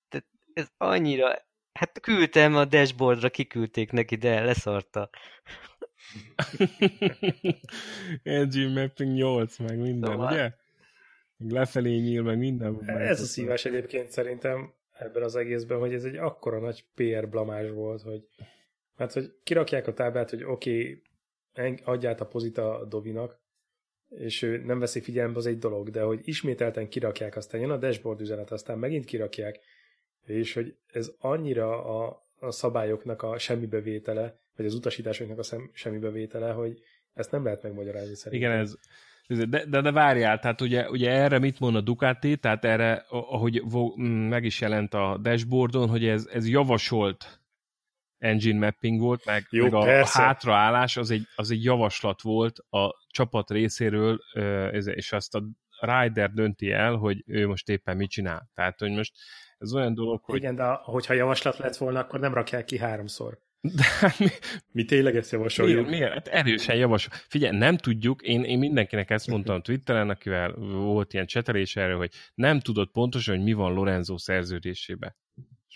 Tehát 0.09 0.25
ez 0.53 0.67
annyira... 0.77 1.45
Hát 1.73 1.99
küldtem 1.99 2.55
a 2.55 2.65
dashboardra, 2.65 3.29
kiküldték 3.29 3.91
neki, 3.91 4.15
de 4.15 4.43
leszarta. 4.43 5.09
Engine 8.23 8.81
Mapping 8.81 9.13
8, 9.13 9.57
meg 9.57 9.77
minden, 9.77 10.11
szóval... 10.11 10.31
ugye? 10.31 10.51
Meg 11.37 11.51
lefelé 11.51 11.97
nyíl, 11.97 12.21
meg 12.21 12.37
minden. 12.37 12.89
Ez 12.89 13.21
a 13.21 13.25
szívás 13.25 13.65
egyébként 13.65 14.11
szerintem 14.11 14.73
ebben 14.91 15.23
az 15.23 15.35
egészben, 15.35 15.79
hogy 15.79 15.93
ez 15.93 16.03
egy 16.03 16.15
akkora 16.15 16.59
nagy 16.59 16.85
PR 16.95 17.29
blamás 17.29 17.69
volt, 17.69 18.01
hogy 18.01 18.27
mert 18.97 19.13
hogy 19.13 19.33
kirakják 19.43 19.87
a 19.87 19.93
táblát, 19.93 20.29
hogy 20.29 20.43
oké, 20.43 21.01
okay, 21.53 21.79
adját 21.83 22.21
a 22.21 22.25
pozita 22.25 22.85
Dovinak, 22.85 23.39
és 24.09 24.41
ő 24.41 24.57
nem 24.57 24.79
veszi 24.79 25.01
figyelembe, 25.01 25.37
az 25.37 25.45
egy 25.45 25.57
dolog, 25.57 25.89
de 25.89 26.01
hogy 26.01 26.19
ismételten 26.23 26.89
kirakják, 26.89 27.35
aztán 27.35 27.61
jön 27.61 27.69
a 27.69 27.77
dashboard 27.77 28.21
üzenet, 28.21 28.51
aztán 28.51 28.79
megint 28.79 29.05
kirakják, 29.05 29.59
és 30.25 30.53
hogy 30.53 30.75
ez 30.87 31.11
annyira 31.19 31.85
a, 31.85 32.27
a 32.39 32.51
szabályoknak 32.51 33.21
a 33.21 33.37
semmibevétele, 33.37 34.39
vagy 34.55 34.65
az 34.65 34.73
utasításoknak 34.73 35.39
a 35.39 35.43
szem, 35.43 35.71
semmibevétele, 35.73 36.51
hogy 36.51 36.79
ezt 37.13 37.31
nem 37.31 37.43
lehet 37.43 37.63
megmagyarázni 37.63 38.15
szerintem. 38.15 38.51
Igen, 38.51 38.61
ez, 38.61 38.75
de, 39.49 39.65
de, 39.65 39.81
de 39.81 39.91
várjál, 39.91 40.39
tehát 40.39 40.61
ugye, 40.61 40.89
ugye 40.89 41.11
erre 41.11 41.39
mit 41.39 41.59
mond 41.59 41.75
a 41.75 41.81
Ducati, 41.81 42.37
tehát 42.37 42.65
erre, 42.65 43.05
ahogy 43.09 43.63
meg 44.29 44.43
is 44.43 44.61
jelent 44.61 44.93
a 44.93 45.17
dashboardon, 45.21 45.89
hogy 45.89 46.05
ez, 46.05 46.27
ez 46.31 46.49
javasolt 46.49 47.39
engine 48.17 48.59
mapping 48.59 48.99
volt, 48.99 49.25
meg, 49.25 49.47
Jó, 49.49 49.63
meg 49.63 49.73
a, 49.73 50.05
hátraállás 50.07 50.97
az 50.97 51.11
egy, 51.11 51.27
az 51.35 51.51
egy 51.51 51.63
javaslat 51.63 52.21
volt 52.21 52.59
a 52.69 53.05
csapat 53.07 53.49
részéről, 53.49 54.19
és 54.95 55.11
azt 55.11 55.35
a 55.35 55.43
rider 55.79 56.31
dönti 56.31 56.71
el, 56.71 56.95
hogy 56.95 57.23
ő 57.25 57.47
most 57.47 57.69
éppen 57.69 57.97
mit 57.97 58.09
csinál. 58.09 58.49
Tehát, 58.53 58.79
hogy 58.79 58.91
most 58.91 59.13
ez 59.57 59.73
olyan 59.73 59.93
dolog, 59.93 60.23
hogy... 60.23 60.35
Igen, 60.35 60.55
de 60.55 60.63
hogyha 60.83 61.13
javaslat 61.13 61.57
lett 61.57 61.77
volna, 61.77 61.99
akkor 61.99 62.19
nem 62.19 62.33
rakják 62.33 62.65
ki 62.65 62.77
háromszor. 62.77 63.39
De 63.75 63.83
hát 63.99 64.19
mi, 64.19 64.27
mi 64.71 64.85
tényleg 64.85 65.15
ezt 65.15 65.31
javasoljuk? 65.31 65.75
Miért? 65.75 65.89
miért? 65.89 66.13
Hát 66.13 66.27
erősen 66.27 66.75
javasol. 66.75 67.13
Figyelj, 67.27 67.57
nem 67.57 67.77
tudjuk, 67.77 68.21
én, 68.21 68.43
én 68.43 68.59
mindenkinek 68.59 69.09
ezt 69.09 69.27
mondtam 69.27 69.61
Twitteren, 69.61 70.09
akivel 70.09 70.51
volt 70.57 71.13
ilyen 71.13 71.25
csetelés 71.25 71.75
erről, 71.75 71.97
hogy 71.97 72.11
nem 72.33 72.59
tudod 72.59 72.89
pontosan, 72.91 73.35
hogy 73.35 73.43
mi 73.43 73.53
van 73.53 73.73
Lorenzo 73.73 74.17
szerződésében. 74.17 75.15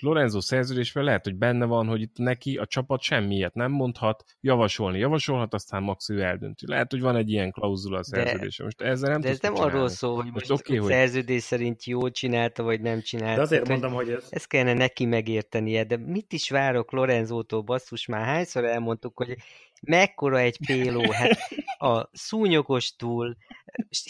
Lorenzo 0.01 0.41
szerződésben 0.41 1.03
lehet, 1.03 1.23
hogy 1.23 1.35
benne 1.35 1.65
van, 1.65 1.87
hogy 1.87 2.01
itt 2.01 2.17
neki 2.17 2.57
a 2.57 2.65
csapat 2.65 3.01
semmiért 3.01 3.53
nem 3.53 3.71
mondhat, 3.71 4.23
javasolni 4.41 4.99
javasolhat, 4.99 5.53
aztán 5.53 5.83
max 5.83 6.09
ő 6.09 6.21
eldönti. 6.21 6.67
Lehet, 6.67 6.91
hogy 6.91 7.01
van 7.01 7.15
egy 7.15 7.29
ilyen 7.29 7.51
klauzula 7.51 7.97
a 7.97 8.03
szerződésben. 8.03 8.65
Most 8.65 8.81
ezzel 8.81 9.11
nem 9.11 9.21
De 9.21 9.29
ez 9.29 9.39
nem 9.39 9.55
arról 9.55 9.89
szól, 9.89 10.15
hogy 10.15 10.31
most, 10.31 10.49
most 10.49 10.61
okay, 10.61 10.77
hogy 10.77 10.91
szerződés 10.91 11.43
szerint 11.43 11.83
jól 11.83 12.11
csinálta, 12.11 12.63
vagy 12.63 12.81
nem 12.81 13.01
csinálta. 13.01 13.35
De 13.35 13.41
azért 13.41 13.67
mondom, 13.67 13.93
hogy 13.93 14.09
ez... 14.09 14.27
Ezt 14.29 14.47
kellene 14.47 14.73
neki 14.73 15.05
megértenie, 15.05 15.83
de 15.83 15.97
mit 15.97 16.33
is 16.33 16.49
várok 16.49 16.91
Lorenzótól, 16.91 17.61
basszus, 17.61 18.05
már 18.05 18.25
hányszor 18.25 18.65
elmondtuk, 18.65 19.17
hogy 19.17 19.37
mekkora 19.81 20.39
egy 20.39 20.57
péló, 20.65 21.11
hát 21.11 21.37
a 21.77 22.09
szúnyogostól, 22.11 23.37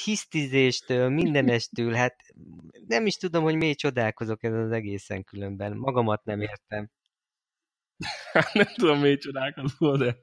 hisztizéstől, 0.04 1.10
mindenestől, 1.10 1.94
hát 1.94 2.16
nem 2.88 3.06
is 3.06 3.16
tudom, 3.16 3.44
hogy 3.44 3.56
miért 3.56 3.78
csodálkozok 3.78 4.44
ezen 4.44 4.64
az 4.64 4.72
egészen 4.72 5.24
különben. 5.24 5.78
Magamat 5.78 6.24
nem 6.24 6.42
értem. 6.42 6.90
Nem 8.54 8.68
tudom, 8.74 9.00
miért 9.00 9.22
csodálkozol, 9.22 9.98
de 9.98 10.18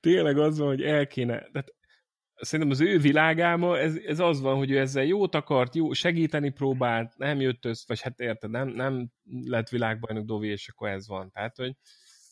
tényleg 0.00 0.38
az 0.38 0.58
van, 0.58 0.68
hogy 0.68 0.82
el 0.82 1.06
kéne, 1.06 1.38
tehát 1.52 1.74
szerintem 2.34 2.70
az 2.70 2.80
ő 2.80 2.98
világában 2.98 3.78
ez, 3.78 3.96
ez 3.96 4.18
az 4.18 4.40
van, 4.40 4.56
hogy 4.56 4.70
ő 4.70 4.78
ezzel 4.78 5.04
jót 5.04 5.34
akart, 5.34 5.74
jó, 5.74 5.92
segíteni 5.92 6.50
próbált, 6.50 7.16
nem 7.16 7.40
jött 7.40 7.64
össze, 7.64 7.84
vagy 7.86 8.00
hát 8.00 8.20
érted, 8.20 8.50
nem, 8.50 8.68
nem 8.68 9.10
lett 9.44 9.68
világbajnok 9.68 10.24
Dovi, 10.24 10.48
és 10.48 10.68
akkor 10.68 10.88
ez 10.88 11.08
van. 11.08 11.30
Tehát, 11.30 11.56
hogy 11.56 11.74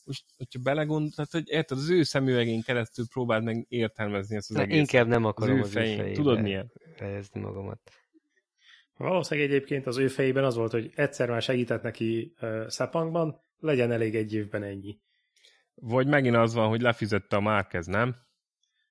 most, 0.08 0.24
hogyha 0.36 0.60
belegond, 0.62 1.12
tehát, 1.14 1.30
hogy 1.30 1.48
érted, 1.50 1.78
az 1.78 1.90
ő 1.90 2.02
szemüvegén 2.02 2.62
keresztül 2.62 3.04
próbáld 3.12 3.44
meg 3.44 3.66
értelmezni 3.68 4.36
ezt 4.36 4.50
az 4.50 4.56
Na, 4.56 4.62
egészet. 4.62 4.80
Inkább 4.80 5.06
nem 5.06 5.24
akarom 5.24 5.60
az, 5.60 5.66
az 5.68 5.76
ő 5.76 5.80
fején. 5.80 5.98
fején. 5.98 6.14
Tudod 6.14 6.40
milyen? 6.40 6.72
Fejezni 6.96 7.40
magamat. 7.40 7.80
Valószínűleg 8.96 9.50
egyébként 9.50 9.86
az 9.86 9.96
ő 9.96 10.08
fejében 10.08 10.44
az 10.44 10.54
volt, 10.54 10.70
hogy 10.70 10.92
egyszer 10.94 11.28
már 11.30 11.42
segített 11.42 11.82
neki 11.82 12.32
uh, 12.40 12.68
Szepangban, 12.68 13.40
legyen 13.58 13.92
elég 13.92 14.14
egy 14.14 14.34
évben 14.34 14.62
ennyi. 14.62 14.98
Vagy 15.74 16.06
megint 16.06 16.36
az 16.36 16.54
van, 16.54 16.68
hogy 16.68 16.80
lefizette 16.80 17.36
a 17.36 17.40
Márkez, 17.40 17.86
nem? 17.86 18.16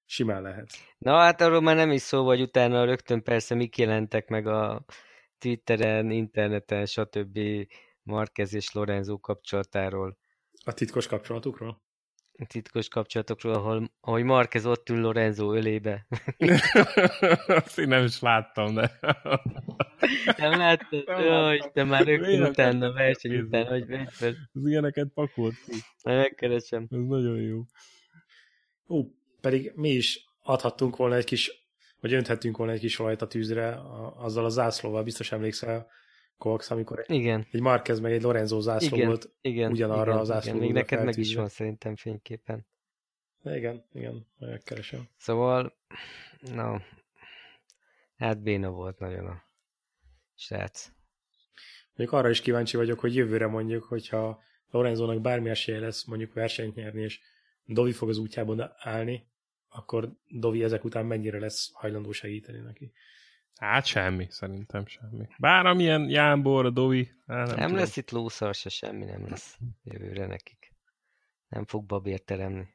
Simán 0.05 0.41
lehet. 0.41 0.67
Na 0.97 1.17
hát 1.17 1.41
arról 1.41 1.61
már 1.61 1.75
nem 1.75 1.91
is 1.91 2.01
szó, 2.01 2.25
hogy 2.25 2.41
utána 2.41 2.85
rögtön 2.85 3.23
persze 3.23 3.55
mik 3.55 3.77
jelentek 3.77 4.27
meg 4.27 4.47
a 4.47 4.85
Twitteren, 5.37 6.11
interneten, 6.11 6.85
stb. 6.85 7.39
Marquez 8.03 8.53
és 8.53 8.71
Lorenzo 8.71 9.19
kapcsolatáról. 9.19 10.17
A 10.67 10.73
titkos 10.73 11.07
kapcsolatukról? 11.07 11.81
A 12.39 12.45
titkos 12.45 12.87
kapcsolatokról, 12.87 13.53
ahol, 13.53 13.91
ahogy 13.99 14.23
Marquez 14.23 14.65
ott 14.65 14.89
ül 14.89 14.99
Lorenzo 14.99 15.53
ölébe. 15.53 16.07
Azt 17.47 17.79
én 17.79 17.87
nem 17.87 18.03
is 18.03 18.19
láttam, 18.19 18.73
de... 18.73 18.99
nem 20.37 20.57
láttad? 20.57 21.03
Jaj, 21.07 21.59
te 21.73 21.83
már 21.83 22.05
rögtön 22.05 22.43
utána, 22.43 22.91
verseny 22.91 23.37
után, 23.37 23.65
hogy 23.65 23.85
vegy 23.85 24.07
fel. 24.11 24.35
Az 24.53 24.65
ilyeneket 24.65 25.07
pakolt 25.13 25.55
ki. 25.65 25.75
Megkeresem. 26.03 26.87
Ez 26.89 26.99
nagyon 26.99 27.41
jó. 27.41 27.63
Ó, 28.87 29.03
pedig 29.41 29.71
mi 29.75 29.89
is 29.89 30.25
adhattunk 30.41 30.95
volna 30.95 31.15
egy 31.15 31.25
kis, 31.25 31.67
vagy 31.99 32.13
önthettünk 32.13 32.57
volna 32.57 32.73
egy 32.73 32.79
kis 32.79 32.99
olajt 32.99 33.21
a 33.21 33.27
tűzre 33.27 33.69
a, 33.69 34.23
azzal 34.23 34.45
a 34.45 34.49
zászlóval, 34.49 35.03
biztos 35.03 35.31
emlékszel, 35.31 35.87
Cox, 36.37 36.71
amikor 36.71 37.03
igen. 37.07 37.47
egy 37.51 37.61
Marquez 37.61 37.99
meg 37.99 38.11
egy 38.11 38.21
Lorenzo 38.21 38.59
zászló 38.59 38.95
igen, 38.95 39.07
volt 39.07 39.29
igen, 39.41 39.71
ugyanarra 39.71 40.09
igen, 40.09 40.17
az 40.17 40.27
zászló. 40.27 40.49
Igen. 40.49 40.63
Még 40.63 40.73
neked 40.73 41.03
meg 41.03 41.17
is 41.17 41.35
van 41.35 41.49
szerintem 41.49 41.95
fényképen. 41.95 42.65
Igen, 43.43 43.85
igen, 43.93 44.27
megkeresem. 44.39 45.07
Szóval, 45.17 45.77
na, 46.39 46.81
hát 48.17 48.41
béna 48.41 48.69
volt 48.69 48.99
nagyon 48.99 49.25
a 49.25 49.43
srác. 50.35 50.91
Mondjuk 51.95 52.19
arra 52.19 52.29
is 52.29 52.41
kíváncsi 52.41 52.77
vagyok, 52.77 52.99
hogy 52.99 53.15
jövőre 53.15 53.47
mondjuk, 53.47 53.83
hogyha 53.83 54.41
Lorenzónak 54.69 55.21
bármi 55.21 55.49
esélye 55.49 55.79
lesz 55.79 56.05
mondjuk 56.05 56.33
versenyt 56.33 56.75
nyerni, 56.75 57.01
és 57.01 57.19
Dovi 57.65 57.91
fog 57.91 58.09
az 58.09 58.17
útjában 58.17 58.73
állni, 58.77 59.27
akkor 59.69 60.11
Dovi 60.27 60.63
ezek 60.63 60.83
után 60.83 61.05
mennyire 61.05 61.39
lesz 61.39 61.71
hajlandó 61.73 62.11
segíteni 62.11 62.59
neki. 62.59 62.91
Hát 63.57 63.85
semmi, 63.85 64.27
szerintem 64.29 64.85
semmi. 64.85 65.27
Bár 65.37 65.65
amilyen 65.65 66.09
Jámbor, 66.09 66.65
a 66.65 66.69
Dovi, 66.69 67.11
hát 67.27 67.47
nem, 67.47 67.57
nem 67.57 67.75
lesz 67.75 67.97
itt 67.97 68.11
lószar 68.11 68.55
se, 68.55 68.69
semmi 68.69 69.05
nem 69.05 69.29
lesz 69.29 69.57
jövőre 69.83 70.25
nekik. 70.25 70.73
Nem 71.47 71.65
fog 71.65 71.85
babért 71.85 72.23
teremni. 72.23 72.67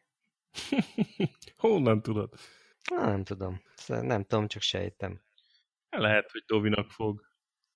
Honnan 1.56 2.02
tudod? 2.02 2.34
Na, 2.90 3.06
nem 3.06 3.24
tudom. 3.24 3.62
Szóval 3.74 4.04
nem 4.04 4.24
tudom, 4.24 4.46
csak 4.46 4.62
sejtem. 4.62 5.22
Lehet, 5.90 6.30
hogy 6.30 6.44
Dovinak 6.46 6.90
fog. 6.90 7.26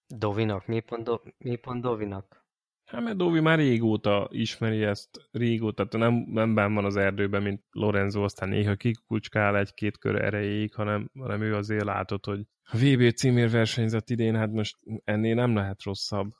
Dovinak? 0.06 0.66
Mi 0.66 0.80
pont, 0.80 1.04
do, 1.04 1.20
mi 1.38 1.56
pont 1.56 1.82
Dovinak? 1.82 2.45
Hát 2.86 3.02
mert 3.02 3.16
Dovi 3.16 3.40
már 3.40 3.58
régóta 3.58 4.28
ismeri 4.30 4.82
ezt, 4.82 5.28
régóta, 5.30 5.86
tehát 5.86 6.10
nem, 6.10 6.24
nem 6.28 6.54
benn 6.54 6.74
van 6.74 6.84
az 6.84 6.96
erdőben, 6.96 7.42
mint 7.42 7.62
Lorenzo, 7.70 8.22
aztán 8.22 8.48
néha 8.48 8.74
kikucskál 8.74 9.56
egy-két 9.56 9.98
kör 9.98 10.22
erejéig, 10.22 10.74
hanem, 10.74 11.10
hanem 11.18 11.42
ő 11.42 11.54
azért 11.54 11.84
látott, 11.84 12.24
hogy 12.24 12.46
a 12.62 12.76
VB 12.76 13.12
címér 13.12 13.50
versenyzett 13.50 14.10
idén, 14.10 14.36
hát 14.36 14.50
most 14.50 14.76
ennél 15.04 15.34
nem 15.34 15.54
lehet 15.54 15.82
rosszabb, 15.82 16.32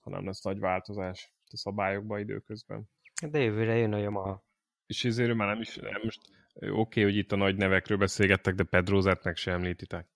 hanem 0.00 0.26
lesz 0.26 0.42
nagy 0.42 0.58
változás 0.58 1.32
a 1.50 1.56
szabályokba 1.56 2.18
időközben. 2.18 2.88
De 3.30 3.38
jövőre 3.38 3.76
jön 3.76 3.92
a 3.92 3.98
Yamaha. 3.98 4.44
És 4.86 5.04
ezért 5.04 5.34
már 5.34 5.48
nem 5.48 5.60
is, 5.60 5.76
nem 5.76 6.00
most 6.02 6.20
oké, 6.54 6.70
okay, 6.70 7.02
hogy 7.02 7.16
itt 7.16 7.32
a 7.32 7.36
nagy 7.36 7.56
nevekről 7.56 7.98
beszélgettek, 7.98 8.54
de 8.54 8.64
Pedrózát 8.64 9.24
meg 9.24 9.36
sem 9.36 9.54
említitek. 9.54 10.08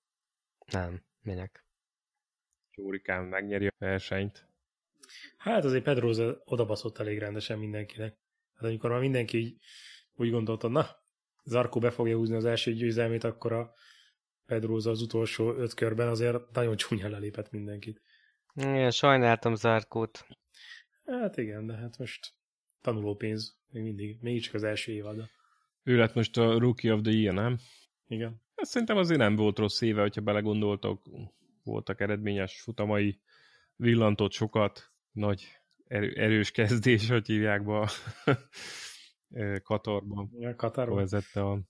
Nem, 0.72 1.02
minek? 1.20 1.66
Csórikán 2.70 3.24
megnyeri 3.24 3.66
a 3.66 3.74
versenyt. 3.78 4.50
Hát 5.36 5.64
azért 5.64 5.84
Pedroza 5.84 6.42
odabaszott 6.44 6.98
elég 6.98 7.18
rendesen 7.18 7.58
mindenkinek. 7.58 8.16
Hát 8.54 8.64
amikor 8.64 8.90
már 8.90 9.00
mindenki 9.00 9.38
így, 9.38 9.56
úgy 10.14 10.30
gondolta, 10.30 10.68
na, 10.68 10.86
Zarko 11.44 11.78
be 11.78 11.90
fogja 11.90 12.16
húzni 12.16 12.36
az 12.36 12.44
első 12.44 12.72
győzelmét, 12.72 13.24
akkor 13.24 13.52
a 13.52 13.74
Pedroza 14.46 14.90
az 14.90 15.02
utolsó 15.02 15.54
öt 15.54 15.74
körben 15.74 16.08
azért 16.08 16.52
nagyon 16.52 16.76
csúnyán 16.76 17.10
lelépett 17.10 17.50
mindenkit. 17.50 18.02
Igen, 18.54 18.90
sajnáltam 18.90 19.54
Zarkót. 19.54 20.26
Hát 21.04 21.36
igen, 21.36 21.66
de 21.66 21.74
hát 21.74 21.98
most 21.98 22.34
tanulópénz 22.80 23.58
még 23.70 23.82
mindig, 23.82 24.18
még 24.20 24.42
csak 24.42 24.54
az 24.54 24.62
első 24.62 24.92
évad. 24.92 25.30
Ő 25.82 25.96
lett 25.96 26.14
most 26.14 26.36
a 26.36 26.58
Rookie 26.58 26.92
of 26.92 27.00
the 27.00 27.12
Year, 27.12 27.34
nem? 27.34 27.58
Igen. 28.06 28.40
Ez 28.54 28.68
szerintem 28.68 28.96
azért 28.96 29.18
nem 29.18 29.36
volt 29.36 29.58
rossz 29.58 29.80
éve, 29.80 30.00
hogyha 30.00 30.20
belegondoltak, 30.20 31.02
voltak 31.62 32.00
eredményes 32.00 32.60
futamai, 32.60 33.20
villantott 33.76 34.32
sokat, 34.32 34.91
nagy 35.12 35.62
erő, 35.86 36.12
erős 36.14 36.50
kezdés, 36.50 37.08
hogy 37.08 37.26
hívják 37.26 37.64
be 37.64 37.78
a 37.78 37.88
Katarban. 39.62 40.30
Ja, 40.38 40.56
Katarban. 40.56 40.96
Vezette 40.96 41.40
a... 41.40 41.60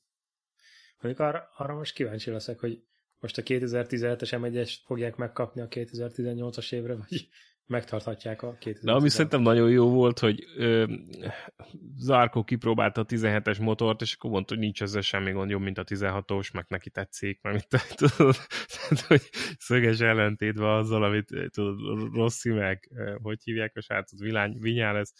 Mondjuk 1.00 1.26
arra, 1.26 1.49
arra 1.56 1.75
most 1.75 1.94
kíváncsi 1.94 2.30
leszek, 2.30 2.61
hogy 2.61 2.84
most 3.18 3.38
a 3.38 3.42
2017-es 3.42 4.40
m 4.40 4.87
fogják 4.87 5.16
megkapni 5.16 5.61
a 5.61 5.68
2018-as 5.68 6.72
évre, 6.72 6.94
vagy 6.94 7.28
megtarthatják 7.72 8.42
a 8.42 8.56
2000 8.58 8.84
De 8.84 8.92
ami 8.92 9.08
szerintem 9.08 9.40
nagyon 9.42 9.70
jó 9.70 9.90
volt, 9.90 10.18
hogy 10.18 10.46
ö, 10.56 10.94
Zarko 11.96 12.44
kipróbálta 12.44 13.00
a 13.00 13.04
17-es 13.04 13.60
motort, 13.60 14.00
és 14.00 14.14
akkor 14.14 14.30
mondta, 14.30 14.54
hogy 14.54 14.62
nincs 14.62 14.82
ezzel 14.82 15.00
semmi 15.00 15.32
gond, 15.32 15.50
jobb, 15.50 15.62
mint 15.62 15.78
a 15.78 15.84
16-os, 15.84 16.52
meg 16.52 16.64
neki 16.68 16.90
tetszik, 16.90 17.40
meg 17.42 17.52
mit 17.52 17.66
tudod, 18.00 18.36
tehát, 18.66 19.04
hogy 19.06 19.22
szöges 19.58 20.00
ellentétben 20.00 20.68
azzal, 20.68 21.04
amit 21.04 21.28
tudod, 21.50 22.14
Rossi 22.14 22.50
meg, 22.50 22.90
hogy 23.22 23.42
hívják 23.42 23.76
a 23.76 23.80
srácot, 23.80 24.20
Vilány, 24.20 24.56
lesz, 24.92 25.12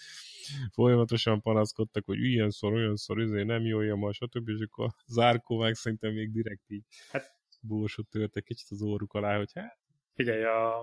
folyamatosan 0.73 1.41
panaszkodtak, 1.41 2.05
hogy 2.05 2.19
ilyenszor, 2.19 2.73
olyanszor, 2.73 3.21
ezért 3.21 3.47
nem 3.47 3.63
jó, 3.63 3.81
ilyen 3.81 3.99
ma, 3.99 4.13
stb. 4.13 4.49
És 4.49 4.67
akkor 4.71 4.91
Zárkó 5.07 5.59
meg 5.59 5.75
szerintem 5.75 6.13
még 6.13 6.33
direkt 6.33 6.71
így 6.71 6.85
hát, 7.11 7.35
búrsot 7.61 8.09
törtek 8.09 8.45
kicsit 8.45 8.67
az 8.71 8.83
óruk 8.83 9.13
alá, 9.13 9.37
hogy 9.37 9.51
hát 9.55 9.81
Figyelj, 10.15 10.45
a 10.45 10.75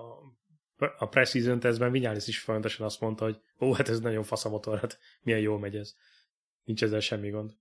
a 0.98 1.08
preseason 1.08 1.60
tesztben 1.60 1.92
Vinyális 1.92 2.28
is 2.28 2.40
folyamatosan 2.40 2.86
azt 2.86 3.00
mondta, 3.00 3.24
hogy 3.24 3.42
ó, 3.60 3.74
hát 3.74 3.90
ez 3.90 4.00
nagyon 4.00 4.24
fasz 4.24 4.46
a 4.46 4.50
motor, 4.50 4.80
hát 4.80 5.00
milyen 5.22 5.40
jól 5.40 5.60
megy 5.60 5.76
ez. 5.76 5.96
Nincs 6.64 6.84
ezzel 6.84 7.00
semmi 7.00 7.30
gond. 7.30 7.52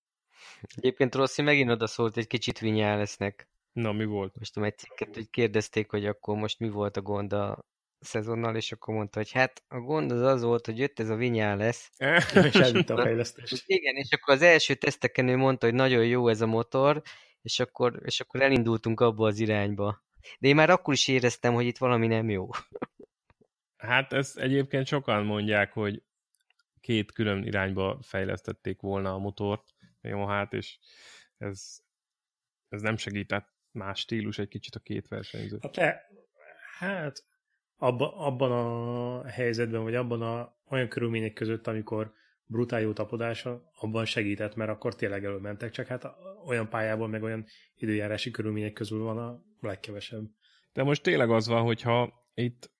Egyébként 0.74 1.14
Rossi 1.14 1.42
megint 1.42 1.70
odaszólt 1.70 2.16
egy 2.16 2.26
kicsit 2.26 2.58
Vinyálesznek. 2.58 3.48
Na, 3.72 3.92
mi 3.92 4.04
volt? 4.04 4.38
Most 4.38 4.56
egy 4.56 4.78
cikket, 4.78 5.14
hogy 5.14 5.30
kérdezték, 5.30 5.90
hogy 5.90 6.06
akkor 6.06 6.36
most 6.36 6.58
mi 6.58 6.68
volt 6.68 6.96
a 6.96 7.02
gond 7.02 7.32
a 7.32 7.66
szezonnal, 8.00 8.56
és 8.56 8.72
akkor 8.72 8.94
mondta, 8.94 9.18
hogy 9.18 9.32
hát 9.32 9.62
a 9.68 9.78
gond 9.78 10.10
az 10.10 10.20
az 10.20 10.42
volt, 10.42 10.66
hogy 10.66 10.78
jött 10.78 10.98
ez 10.98 11.08
a 11.08 11.14
Vinyales. 11.14 11.90
és 12.48 12.54
elvitte 12.54 12.94
a 12.94 13.02
fejlesztést. 13.02 13.62
Igen, 13.66 13.94
és 13.94 14.12
akkor 14.12 14.34
az 14.34 14.42
első 14.42 14.74
teszteken 14.74 15.28
ő 15.28 15.36
mondta, 15.36 15.66
hogy 15.66 15.74
nagyon 15.74 16.06
jó 16.06 16.28
ez 16.28 16.40
a 16.40 16.46
motor, 16.46 17.02
és 17.42 17.60
akkor, 17.60 18.00
és 18.04 18.20
akkor 18.20 18.42
elindultunk 18.42 19.00
abba 19.00 19.26
az 19.26 19.38
irányba. 19.38 20.06
De 20.38 20.48
én 20.48 20.54
már 20.54 20.70
akkor 20.70 20.94
is 20.94 21.08
éreztem, 21.08 21.54
hogy 21.54 21.66
itt 21.66 21.78
valami 21.78 22.06
nem 22.06 22.30
jó. 22.30 22.48
Hát 23.78 24.12
ezt 24.12 24.38
egyébként 24.38 24.86
sokan 24.86 25.24
mondják, 25.24 25.72
hogy 25.72 26.02
két 26.80 27.12
külön 27.12 27.42
irányba 27.42 27.98
fejlesztették 28.02 28.80
volna 28.80 29.12
a 29.12 29.18
motort, 29.18 29.64
a 30.02 30.08
Yamaha-t, 30.08 30.52
és 30.52 30.78
ez, 31.36 31.78
ez 32.68 32.80
nem 32.80 32.96
segített 32.96 33.48
más 33.70 34.00
stílus 34.00 34.38
egy 34.38 34.48
kicsit 34.48 34.74
a 34.74 34.80
két 34.80 35.08
versenyző. 35.08 35.58
Hát, 35.60 35.76
le, 35.76 36.00
hát 36.78 37.24
abba, 37.76 38.16
abban 38.16 38.52
a 38.52 39.26
helyzetben, 39.28 39.82
vagy 39.82 39.94
abban 39.94 40.22
a 40.22 40.56
olyan 40.68 40.88
körülmények 40.88 41.32
között, 41.32 41.66
amikor 41.66 42.12
brutál 42.44 42.80
jó 42.80 42.92
tapodása, 42.92 43.70
abban 43.74 44.04
segített, 44.04 44.54
mert 44.54 44.70
akkor 44.70 44.94
tényleg 44.94 45.24
előmentek, 45.24 45.70
csak 45.70 45.86
hát 45.86 46.04
olyan 46.46 46.68
pályából, 46.68 47.08
meg 47.08 47.22
olyan 47.22 47.46
időjárási 47.74 48.30
körülmények 48.30 48.72
közül 48.72 49.02
van 49.02 49.18
a 49.18 49.42
legkevesebb. 49.60 50.24
De 50.72 50.82
most 50.82 51.02
tényleg 51.02 51.30
az 51.30 51.46
van, 51.46 51.62
hogyha 51.62 52.26
itt 52.34 52.70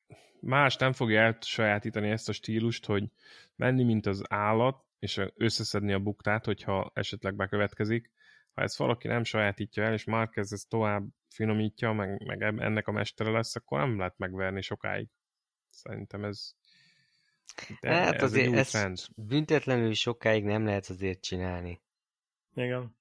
más 0.40 0.76
nem 0.76 0.92
fogja 0.92 1.21
elsajátítani 1.21 2.11
ezt 2.11 2.28
a 2.28 2.33
stílust, 2.33 2.87
hogy 2.87 3.04
menni, 3.57 3.85
mint 3.85 4.07
az 4.07 4.23
állat, 4.28 4.85
és 4.99 5.21
összeszedni 5.35 5.92
a 5.92 5.99
buktát, 5.99 6.45
hogyha 6.45 6.90
esetleg 6.95 7.35
bekövetkezik. 7.35 8.11
Ha 8.54 8.62
ezt 8.62 8.76
valaki 8.76 9.09
nem 9.09 9.25
sajátítja 9.25 9.85
el, 9.85 9.92
és 9.92 10.04
már 10.04 10.28
kezd 10.28 10.52
ezt 10.52 10.68
tovább 10.68 11.07
finomítja, 11.28 11.92
meg, 11.92 12.25
meg 12.26 12.42
ennek 12.42 12.87
a 12.87 12.92
mestere 12.92 13.30
lesz, 13.30 13.57
akkor 13.57 13.78
nem 13.78 13.99
lehet 13.99 14.18
megverni 14.18 14.62
sokáig. 14.62 15.09
Szerintem 15.71 16.25
ez, 16.25 16.54
de 17.80 17.95
hát 17.95 18.14
ez 18.14 18.23
azért 18.23 18.52
ezt 18.52 18.71
trend. 18.71 18.99
büntetlenül 19.16 19.95
sokáig 19.95 20.45
nem 20.45 20.64
lehet 20.64 20.87
azért 20.87 21.21
csinálni. 21.23 21.83
Igen. 22.54 22.97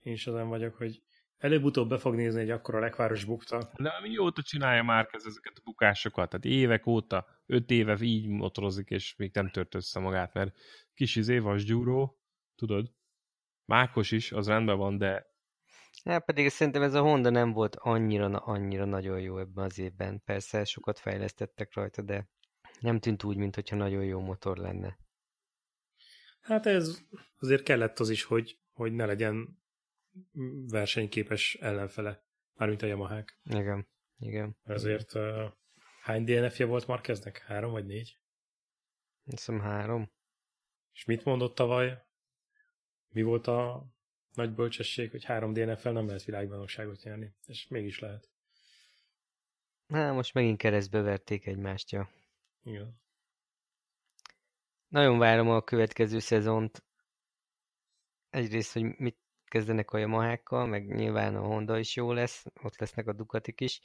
Én 0.00 0.12
is 0.12 0.26
azon 0.26 0.48
vagyok, 0.48 0.74
hogy 0.74 1.02
előbb-utóbb 1.38 1.88
be 1.88 1.98
fog 1.98 2.14
nézni 2.14 2.40
egy 2.40 2.50
akkora 2.50 2.80
lekváros 2.80 3.24
bukta. 3.24 3.72
De 3.76 3.92
mióta 4.02 4.42
csinálja 4.42 4.82
már 4.82 5.08
ezeket 5.12 5.56
a 5.56 5.60
bukásokat? 5.64 6.28
Tehát 6.28 6.44
évek 6.44 6.86
óta, 6.86 7.26
öt 7.46 7.70
éve 7.70 7.96
így 8.00 8.28
motorozik, 8.28 8.90
és 8.90 9.14
még 9.16 9.34
nem 9.34 9.50
tört 9.50 9.74
össze 9.74 10.00
magát, 10.00 10.34
mert 10.34 10.56
kis 10.94 11.16
izé, 11.16 11.38
vasgyúró, 11.38 12.18
tudod, 12.54 12.94
Mákos 13.66 14.10
is, 14.10 14.32
az 14.32 14.46
rendben 14.46 14.76
van, 14.76 14.98
de... 14.98 15.34
Ja, 16.04 16.20
pedig 16.20 16.48
szerintem 16.48 16.82
ez 16.82 16.94
a 16.94 17.00
Honda 17.00 17.30
nem 17.30 17.52
volt 17.52 17.76
annyira, 17.76 18.26
annyira 18.26 18.84
nagyon 18.84 19.20
jó 19.20 19.38
ebben 19.38 19.64
az 19.64 19.78
évben. 19.78 20.22
Persze 20.24 20.64
sokat 20.64 20.98
fejlesztettek 20.98 21.74
rajta, 21.74 22.02
de 22.02 22.28
nem 22.80 22.98
tűnt 22.98 23.24
úgy, 23.24 23.36
mintha 23.36 23.76
nagyon 23.76 24.04
jó 24.04 24.20
motor 24.20 24.56
lenne. 24.56 24.98
Hát 26.40 26.66
ez 26.66 27.02
azért 27.38 27.62
kellett 27.62 27.98
az 27.98 28.10
is, 28.10 28.24
hogy, 28.24 28.58
hogy 28.72 28.92
ne 28.92 29.06
legyen 29.06 29.62
versenyképes 30.68 31.54
ellenfele, 31.54 32.24
mármint 32.54 32.82
a 32.82 32.86
yamaha 32.86 33.24
-k. 33.24 33.38
Igen, 33.42 33.88
igen. 34.18 34.56
Ezért 34.64 35.14
uh, 35.14 35.52
hány 36.02 36.24
DNF-je 36.24 36.64
volt 36.64 36.86
Marqueznek? 36.86 37.38
Három 37.38 37.70
vagy 37.70 37.86
négy? 37.86 38.18
Hiszem 39.24 39.60
három. 39.60 40.12
És 40.92 41.04
mit 41.04 41.24
mondott 41.24 41.54
tavaly? 41.54 42.04
Mi 43.08 43.22
volt 43.22 43.46
a 43.46 43.86
nagy 44.32 44.54
bölcsesség, 44.54 45.10
hogy 45.10 45.24
három 45.24 45.52
DNF-fel 45.52 45.92
nem 45.92 46.06
lehet 46.06 46.24
világbajnokságot 46.24 47.02
nyerni, 47.02 47.34
és 47.46 47.68
mégis 47.68 47.98
lehet. 47.98 48.30
Hát 49.88 50.14
most 50.14 50.34
megint 50.34 50.58
keresztbe 50.58 51.00
verték 51.00 51.46
egymást, 51.46 51.90
ja. 51.90 52.10
Igen. 52.62 53.00
Nagyon 54.88 55.18
várom 55.18 55.48
a 55.48 55.62
következő 55.62 56.18
szezont. 56.18 56.84
Egyrészt, 58.30 58.72
hogy 58.72 58.82
mit 58.82 59.18
kezdenek 59.48 59.90
a 59.90 59.98
Yamahákkal, 59.98 60.66
meg 60.66 60.94
nyilván 60.94 61.36
a 61.36 61.46
Honda 61.46 61.78
is 61.78 61.96
jó 61.96 62.12
lesz, 62.12 62.44
ott 62.62 62.78
lesznek 62.78 63.06
a 63.06 63.12
Ducatik 63.12 63.60
is, 63.60 63.80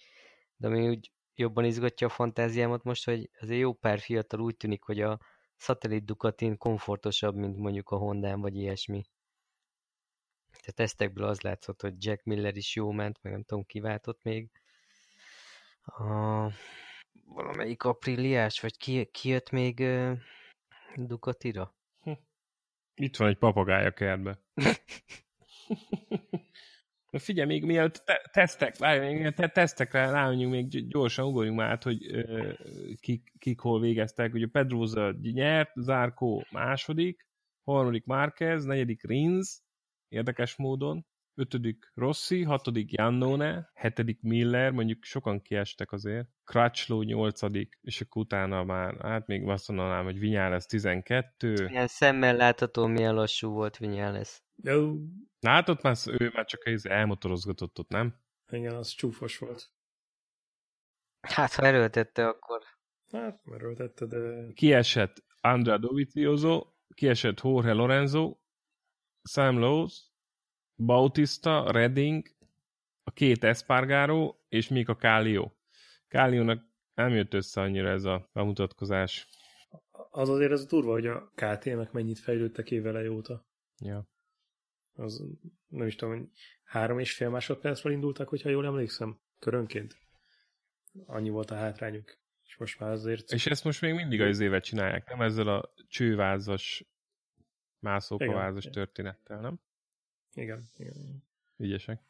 de 0.57 0.67
ami 0.67 0.87
úgy 0.87 1.11
jobban 1.35 1.65
izgatja 1.65 2.07
a 2.07 2.09
fantáziámat 2.09 2.83
most, 2.83 3.05
hogy 3.05 3.29
azért 3.39 3.59
jó 3.59 3.73
pár 3.73 3.99
fiatal 3.99 4.39
úgy 4.39 4.57
tűnik, 4.57 4.83
hogy 4.83 5.01
a 5.01 5.19
szatellit 5.55 6.05
Ducatin 6.05 6.57
komfortosabb, 6.57 7.35
mint 7.35 7.57
mondjuk 7.57 7.89
a 7.89 7.97
Hondán, 7.97 8.41
vagy 8.41 8.55
ilyesmi. 8.55 9.03
Tehát 10.49 10.75
tesztekből 10.75 11.25
az 11.25 11.41
látszott, 11.41 11.81
hogy 11.81 12.05
Jack 12.05 12.23
Miller 12.23 12.55
is 12.55 12.75
jó 12.75 12.91
ment, 12.91 13.19
meg 13.21 13.31
nem 13.31 13.43
tudom, 13.43 13.63
kiváltott 13.65 14.23
még. 14.23 14.51
A 15.83 16.49
valamelyik 17.25 17.83
apríliás, 17.83 18.59
vagy 18.59 18.77
ki, 18.77 19.05
ki 19.05 19.29
jött 19.29 19.49
még 19.49 19.79
uh, 19.79 20.17
Ducatira? 20.95 21.75
Hm. 21.99 22.11
Itt 22.93 23.17
van 23.17 23.27
egy 23.27 23.37
papagája 23.37 23.91
kertbe. 23.91 24.39
Na 27.11 27.19
figyelj, 27.19 27.47
még 27.47 27.65
mielőtt 27.65 28.01
te- 28.05 28.29
tesztek, 28.31 28.77
várj, 28.77 28.99
még 28.99 29.33
te- 29.33 29.47
tesztekre 29.47 30.09
rámenjünk, 30.09 30.51
még 30.51 30.87
gyorsan 30.87 31.25
ugorjunk 31.25 31.57
már 31.57 31.69
át, 31.69 31.83
hogy 31.83 32.15
uh, 32.15 32.53
kik, 32.99 33.33
kik 33.37 33.59
hol 33.59 33.79
végeztek. 33.79 34.33
Ugye 34.33 34.47
Pedroza 34.47 35.15
nyert, 35.21 35.71
Zárkó 35.75 36.45
második, 36.51 37.27
harmadik 37.63 38.05
Márquez, 38.05 38.63
negyedik 38.63 39.03
Rinz, 39.03 39.63
érdekes 40.07 40.55
módon, 40.55 41.05
ötödik 41.35 41.91
Rossi, 41.93 42.43
hatodik 42.43 42.91
Jannone, 42.91 43.71
hetedik 43.73 44.21
Miller, 44.21 44.71
mondjuk 44.71 45.03
sokan 45.03 45.41
kiestek 45.41 45.91
azért, 45.91 46.27
Crutchlow 46.43 47.01
nyolcadik, 47.01 47.79
és 47.81 48.01
akkor 48.01 48.21
utána 48.21 48.63
már, 48.63 48.97
hát 49.01 49.27
még 49.27 49.47
azt 49.47 49.67
mondanám, 49.67 50.03
hogy 50.03 50.19
Vinyales 50.19 50.65
12. 50.65 51.67
Ilyen 51.69 51.87
szemmel 51.87 52.35
látható, 52.35 52.87
milyen 52.87 53.13
lassú 53.13 53.49
volt 53.49 53.79
Vinyales. 55.41 55.41
Jó. 55.41 55.49
Látod 55.49 55.79
már, 55.81 55.95
ő 56.21 56.31
már 56.33 56.45
csak 56.45 56.65
ez 56.65 56.85
elmotorozgatott 56.85 57.79
ott, 57.79 57.89
nem? 57.89 58.15
Igen, 58.51 58.75
az 58.75 58.89
csúfos 58.89 59.37
volt. 59.37 59.71
Hát, 61.21 61.53
ha 61.53 61.65
erőltette, 61.65 62.27
akkor... 62.27 62.61
Hát, 63.11 63.41
erőltette, 63.45 64.05
de... 64.05 64.53
Kiesett 64.53 65.23
Andrea 65.41 65.77
Dovizioso, 65.77 66.73
kiesett 66.93 67.41
Jorge 67.41 67.73
Lorenzo, 67.73 68.37
Sam 69.23 69.57
Lowe's, 69.59 69.93
Bautista, 70.75 71.71
Redding, 71.71 72.27
a 73.03 73.11
két 73.11 73.43
Espargaro 73.43 74.35
és 74.47 74.67
még 74.67 74.89
a 74.89 74.95
Kálió. 74.95 75.57
Káliónak 76.07 76.69
nem 76.93 77.09
jött 77.09 77.33
össze 77.33 77.61
annyira 77.61 77.89
ez 77.89 78.03
a 78.03 78.29
bemutatkozás. 78.33 79.27
Az 80.09 80.29
azért 80.29 80.51
ez 80.51 80.61
a 80.61 80.65
turva, 80.65 80.91
hogy 80.91 81.07
a 81.07 81.31
KTM-ek 81.35 81.91
mennyit 81.91 82.19
fejlődtek 82.19 82.71
évele 82.71 83.09
óta. 83.09 83.45
Ja. 83.77 84.10
Az 84.93 85.23
nem 85.67 85.87
is 85.87 85.95
tudom, 85.95 86.17
hogy 86.17 86.27
három 86.63 86.99
és 86.99 87.13
fél 87.13 87.29
másodpercről 87.29 87.93
indultak, 87.93 88.29
hogyha 88.29 88.49
jól 88.49 88.65
emlékszem, 88.65 89.19
körönként. 89.39 89.97
Annyi 91.05 91.29
volt 91.29 91.51
a 91.51 91.55
hátrányuk. 91.55 92.17
És 92.43 92.57
most 92.57 92.79
már 92.79 92.91
azért... 92.91 93.31
És 93.31 93.45
ezt 93.45 93.63
most 93.63 93.81
még 93.81 93.93
mindig 93.93 94.21
az 94.21 94.39
évet 94.39 94.63
csinálják, 94.63 95.09
nem 95.09 95.21
ezzel 95.21 95.47
a 95.47 95.73
csővázas, 95.87 96.85
mászókavázas 97.79 98.65
történettel, 98.65 99.39
nem? 99.39 99.59
Igen, 100.33 100.69
igen. 100.77 101.23
Ügyesek. 101.57 102.01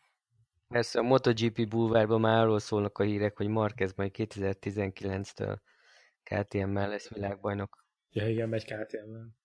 Persze 0.67 0.99
a 0.99 1.03
MotoGP 1.03 1.67
bulvárban 1.67 2.19
már 2.19 2.41
arról 2.41 2.59
szólnak 2.59 2.97
a 2.97 3.03
hírek, 3.03 3.37
hogy 3.37 3.47
Marquez 3.47 3.93
majd 3.93 4.11
2019-től 4.17 5.57
KTM-mel 6.23 6.89
lesz 6.89 7.09
világbajnok. 7.09 7.85
Ja, 8.09 8.29
igen, 8.29 8.49
megy 8.49 8.65
KTM-mel. 8.65 9.35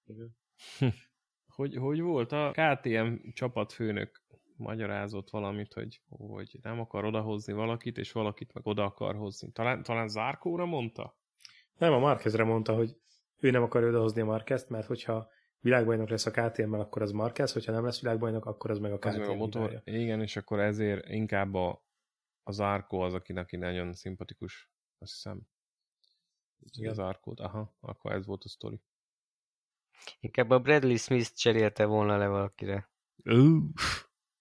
hogy, 1.57 1.77
hogy 1.77 2.01
volt 2.01 2.33
a 2.33 2.51
KTM 2.51 3.15
csapatfőnök 3.33 4.23
magyarázott 4.57 5.31
valamit, 5.31 5.73
hogy, 5.73 6.01
hogy 6.09 6.59
nem 6.63 6.81
akar 6.81 7.05
odahozni 7.05 7.53
valakit, 7.53 7.99
és 7.99 8.13
valakit 8.13 8.53
meg 8.53 8.67
oda 8.67 8.85
akar 8.85 9.15
hozni. 9.15 9.53
Talán, 9.53 9.83
talán 9.83 10.09
Zárkóra 10.09 10.65
mondta? 10.65 11.17
Nem, 11.79 11.93
a 11.93 11.99
Marquezre 11.99 12.45
mondta, 12.45 12.75
hogy 12.75 12.97
ő 13.37 13.51
nem 13.51 13.63
akar 13.63 13.85
odahozni 13.85 14.21
a 14.21 14.25
Marquezt, 14.25 14.69
mert 14.69 14.87
hogyha 14.87 15.29
világbajnok 15.61 16.09
lesz 16.09 16.27
a 16.27 16.31
KTM-mel, 16.31 16.81
akkor 16.81 17.03
az 17.03 17.11
Marquez, 17.11 17.53
hogyha 17.53 17.73
nem 17.73 17.85
lesz 17.85 18.01
világbajnok, 18.01 18.45
akkor 18.45 18.71
az 18.71 18.79
meg 18.79 18.93
a 18.93 18.99
KTM. 18.99 19.09
Az 19.09 19.17
meg 19.17 19.29
a 19.29 19.35
motor. 19.35 19.69
Hibája. 19.69 20.01
Igen, 20.01 20.23
és 20.23 20.37
akkor 20.37 20.61
ezért 20.61 21.09
inkább 21.09 21.55
a, 21.55 21.85
az 22.43 22.61
Arco 22.61 22.97
az, 22.97 23.15
aki 23.15 23.33
neki 23.33 23.57
nagyon 23.57 23.93
szimpatikus, 23.93 24.71
azt 24.99 25.13
hiszem. 25.13 25.41
Igen. 26.79 26.91
Az 26.91 26.99
Arcót, 26.99 27.41
aha, 27.41 27.77
akkor 27.81 28.13
ez 28.13 28.27
volt 28.27 28.45
a 28.45 28.49
sztori. 28.49 28.81
Inkább 30.21 30.51
a 30.51 30.59
Bradley 30.59 30.97
Smith 30.97 31.33
cserélte 31.35 31.85
volna 31.85 32.17
le 32.17 32.29
valakire. 32.29 32.91
Uh. 33.25 33.63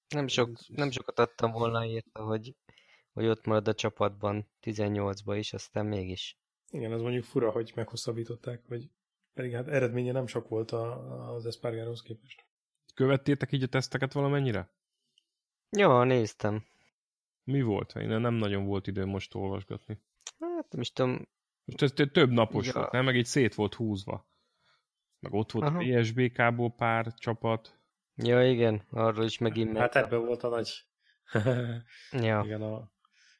Nem, 0.08 0.28
sok, 0.28 0.68
nem 0.68 0.92
sokat 0.92 1.20
adtam 1.20 1.52
volna 1.52 1.86
érte, 1.86 2.20
hogy, 2.20 2.56
hogy 3.14 3.28
ott 3.28 3.46
marad 3.46 3.68
a 3.68 3.74
csapatban 3.74 4.50
18-ba 4.62 5.36
is, 5.38 5.54
aztán 5.54 5.86
mégis. 5.86 6.38
Igen, 6.70 6.92
az 6.92 7.02
mondjuk 7.02 7.24
fura, 7.24 7.52
hogy 7.52 7.72
meghosszabbították, 7.76 8.64
hogy 8.68 8.90
pedig 9.34 9.54
hát 9.54 9.68
eredménye 9.68 10.12
nem 10.12 10.28
sok 10.28 10.48
volt 10.50 10.72
a, 10.72 11.34
az 11.34 11.46
Espargaróhoz 11.46 12.02
képest. 12.02 12.46
Követtétek 12.94 13.52
így 13.52 13.64
a 13.64 13.68
teszteket 13.68 14.14
valamennyire? 14.14 14.70
Jó, 15.70 16.04
néztem. 16.04 16.66
Mi 17.44 17.62
volt? 17.62 17.96
Én 17.96 18.08
nem 18.08 18.34
nagyon 18.34 18.66
volt 18.66 18.88
időm 18.88 19.10
most 19.10 19.36
olvasgatni. 19.36 20.00
Hát 20.40 20.72
nem 20.72 20.82
is 20.82 20.92
tudom. 20.92 21.28
Most 21.66 21.82
ez 21.82 21.94
több 22.12 22.30
napos 22.30 22.68
ja. 22.68 22.74
volt, 22.74 22.92
nem? 22.92 23.06
Meg 23.06 23.16
így 23.16 23.26
szét 23.26 23.56
volt 23.56 23.74
húzva. 23.74 24.28
Meg 25.26 25.34
ott 25.34 25.52
volt 25.52 25.66
Aha. 25.66 25.78
a 25.78 26.00
PSBK-ból 26.00 26.72
pár 26.72 27.14
csapat. 27.14 27.80
Ja, 28.16 28.50
igen, 28.50 28.86
arról 28.90 29.26
is 29.26 29.38
megint 29.38 29.78
Hát 29.78 29.96
ebben 29.96 30.26
volt 30.26 30.44
a 30.44 30.50
nagy, 30.50 30.70
Ja, 32.12 32.42
Igen, 32.46 32.62
a 32.62 32.92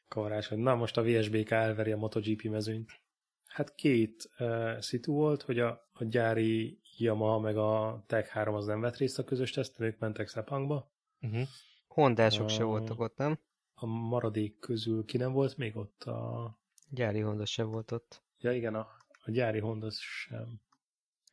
kavarás, 0.08 0.48
hogy 0.48 0.58
na 0.58 0.74
most 0.74 0.96
a 0.96 1.02
VSBK 1.02 1.50
elveri 1.50 1.92
a 1.92 1.96
MotoGP 1.96 2.42
mezőnyt. 2.42 3.00
Hát 3.46 3.74
két 3.74 4.30
uh, 4.38 4.78
szitu 4.78 5.12
volt, 5.12 5.42
hogy 5.42 5.58
a, 5.58 5.88
a 5.92 6.04
gyári 6.04 6.80
Yamaha 6.98 7.38
meg 7.38 7.56
a 7.56 8.02
Tech 8.06 8.28
3 8.30 8.54
az 8.54 8.66
nem 8.66 8.80
vett 8.80 8.96
részt 8.96 9.18
a 9.18 9.24
közös 9.24 9.50
teszten, 9.50 9.86
ők 9.86 9.98
mentek 9.98 10.28
Szepangba. 10.28 10.92
Uh-huh. 11.20 11.46
hondások 11.86 12.48
se 12.48 12.62
A- 12.62 12.66
voltak 12.66 13.00
ott, 13.00 13.16
nem? 13.16 13.38
A 13.74 13.86
maradék 13.86 14.58
közül 14.58 15.04
ki 15.04 15.16
nem 15.16 15.32
volt 15.32 15.56
még 15.56 15.76
ott 15.76 16.02
a... 16.04 16.50
Gyári 16.90 17.20
Honda 17.20 17.46
se 17.46 17.62
volt 17.62 17.90
ott. 17.90 18.22
Ja 18.38 18.52
igen, 18.52 18.74
a, 18.74 18.88
a 19.24 19.30
gyári 19.30 19.58
Honda 19.58 19.90
sem. 19.90 20.60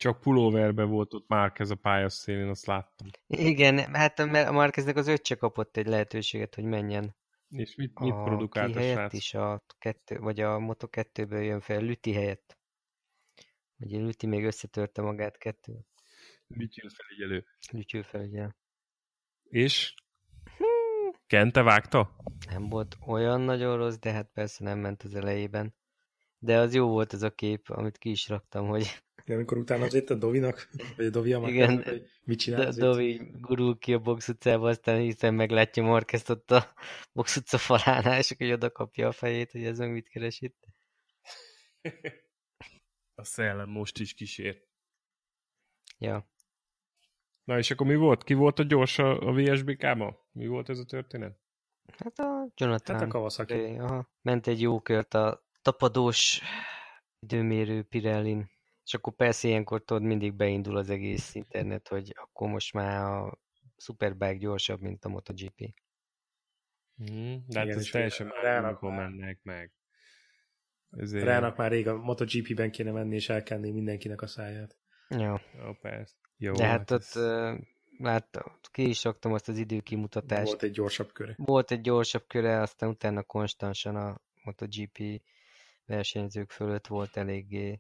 Csak 0.03 0.19
pulóverbe 0.19 0.83
volt 0.83 1.13
ott 1.13 1.27
már 1.27 1.51
ez 1.55 1.69
a 1.69 1.75
pályaszélén, 1.75 2.47
azt 2.47 2.65
láttam. 2.65 3.07
Igen, 3.27 3.93
hát 3.93 4.25
Mar- 4.25 4.47
a 4.47 4.51
Marqueznek 4.51 4.95
az 4.95 5.07
öccse 5.07 5.35
kapott 5.35 5.77
egy 5.77 5.85
lehetőséget, 5.85 6.55
hogy 6.55 6.63
menjen 6.63 7.15
És 7.49 7.75
mit, 7.75 7.99
mit 7.99 8.13
a 8.13 8.23
produkált 8.23 8.75
a 8.75 8.81
srác? 8.81 9.13
is, 9.13 9.33
a 9.33 9.63
kettő, 9.77 10.17
vagy 10.17 10.39
a 10.39 10.59
Moto 10.59 10.87
2-ből 10.91 11.43
jön 11.45 11.59
fel, 11.59 11.81
Lüti 11.81 12.13
helyett. 12.13 12.57
Ugye 13.77 13.97
Lüti 13.97 14.27
még 14.27 14.43
összetörte 14.43 15.01
magát 15.01 15.37
kettő, 15.37 15.85
Bütyül 16.47 16.89
felügyelő. 16.89 17.45
Lütyül 17.71 18.03
felügyel. 18.03 18.55
És? 19.43 19.93
Kente 21.27 21.61
vágta? 21.61 22.15
Nem 22.49 22.69
volt 22.69 22.97
olyan 23.07 23.41
nagyon 23.41 23.77
rossz, 23.77 23.97
de 23.97 24.11
hát 24.11 24.29
persze 24.33 24.63
nem 24.63 24.79
ment 24.79 25.03
az 25.03 25.15
elejében. 25.15 25.75
De 26.37 26.57
az 26.57 26.73
jó 26.73 26.87
volt 26.87 27.13
ez 27.13 27.21
a 27.21 27.31
kép, 27.31 27.69
amit 27.69 27.97
ki 27.97 28.09
is 28.09 28.27
raktam, 28.27 28.67
hogy 28.67 29.02
Igen, 29.23 29.37
amikor 29.37 29.57
utána 29.57 29.85
az 29.85 29.93
itt 29.93 30.09
a 30.09 30.15
Dovinak, 30.15 30.69
vagy 30.97 31.05
a 31.05 31.09
Dovi 31.09 31.29
Igen. 31.29 31.41
Amakernek, 31.41 31.87
hogy 31.87 32.09
mit 32.23 32.39
csinál 32.39 32.71
Do-? 32.71 32.79
Dovi 32.79 33.31
gurul 33.41 33.77
ki 33.77 33.93
a 33.93 33.99
box 33.99 34.27
utcába, 34.27 34.69
aztán 34.69 34.99
hiszen 34.99 35.33
meglátja 35.33 35.83
Marquezt 35.83 36.29
ott 36.29 36.51
a 36.51 36.73
box 37.13 37.35
utca 37.35 37.57
falánál, 37.57 38.19
és 38.19 38.31
akkor 38.31 38.51
oda 38.51 38.71
kapja 38.71 39.07
a 39.07 39.11
fejét, 39.11 39.51
hogy 39.51 39.65
ez 39.65 39.77
meg 39.77 39.91
mit 39.91 40.09
keres 40.09 40.41
itt. 40.41 40.67
A 43.15 43.23
szellem 43.23 43.69
most 43.69 43.99
is 43.99 44.13
kísér. 44.13 44.63
Ja, 45.97 46.33
Na 47.43 47.57
és 47.57 47.71
akkor 47.71 47.87
mi 47.87 47.95
volt? 47.95 48.23
Ki 48.23 48.33
volt 48.33 48.59
a 48.59 48.63
gyors 48.63 48.99
a, 48.99 49.19
a 49.19 49.33
VSBK-ban? 49.33 50.17
Mi 50.31 50.47
volt 50.47 50.69
ez 50.69 50.79
a 50.79 50.85
történet? 50.85 51.37
hát 51.97 52.19
a 52.19 52.47
Jonathan. 52.55 52.95
Hát 52.95 53.05
a 53.05 53.07
Kawasaki. 53.07 53.53
Aha. 53.53 54.09
Ment 54.21 54.47
egy 54.47 54.61
jó 54.61 54.81
kört 54.81 55.13
a 55.13 55.45
tapadós 55.61 56.41
időmérő 57.19 57.83
Pirellin, 57.83 58.49
és 58.85 58.93
akkor 58.93 59.15
persze 59.15 59.47
ilyenkor 59.47 59.83
tudod, 59.83 60.03
mindig 60.03 60.33
beindul 60.33 60.77
az 60.77 60.89
egész 60.89 61.35
internet, 61.35 61.87
hogy 61.87 62.13
akkor 62.15 62.49
most 62.49 62.73
már 62.73 63.03
a 63.03 63.39
Superbike 63.77 64.37
gyorsabb, 64.37 64.81
mint 64.81 65.05
a 65.05 65.09
MotoGP. 65.09 65.73
Hmm, 66.95 67.43
de 67.47 67.59
hát 67.59 67.67
Igen, 67.67 67.77
ez 67.77 67.85
teljesen 67.85 68.27
rának 68.41 68.81
mennek 68.81 69.39
meg. 69.43 69.71
Ezért... 70.89 71.23
Rának 71.25 71.57
már 71.57 71.71
rég 71.71 71.87
a 71.87 71.97
MotoGP-ben 71.97 72.71
kéne 72.71 72.91
menni, 72.91 73.15
és 73.15 73.29
elkenni 73.29 73.71
mindenkinek 73.71 74.21
a 74.21 74.27
száját. 74.27 74.77
Ja, 75.09 75.41
Jó, 75.57 75.73
persze. 75.73 76.15
Jó, 76.37 76.53
de 76.53 76.65
hát 76.65 76.91
ott 76.91 76.99
ez- 76.99 77.15
uh, 77.15 77.59
láttam, 77.97 78.59
ki 78.71 78.89
is 78.89 79.03
raktam 79.03 79.33
azt 79.33 79.47
az 79.47 79.57
időkimutatást. 79.57 80.45
Volt 80.45 80.63
egy 80.63 80.71
gyorsabb 80.71 81.11
köre. 81.11 81.33
Volt 81.37 81.71
egy 81.71 81.81
gyorsabb 81.81 82.27
köre, 82.27 82.61
aztán 82.61 82.89
utána 82.89 83.23
konstansan 83.23 83.95
a 83.95 84.21
MotoGP 84.43 85.21
versenyzők 85.85 86.51
fölött 86.51 86.87
volt 86.87 87.17
eléggé 87.17 87.79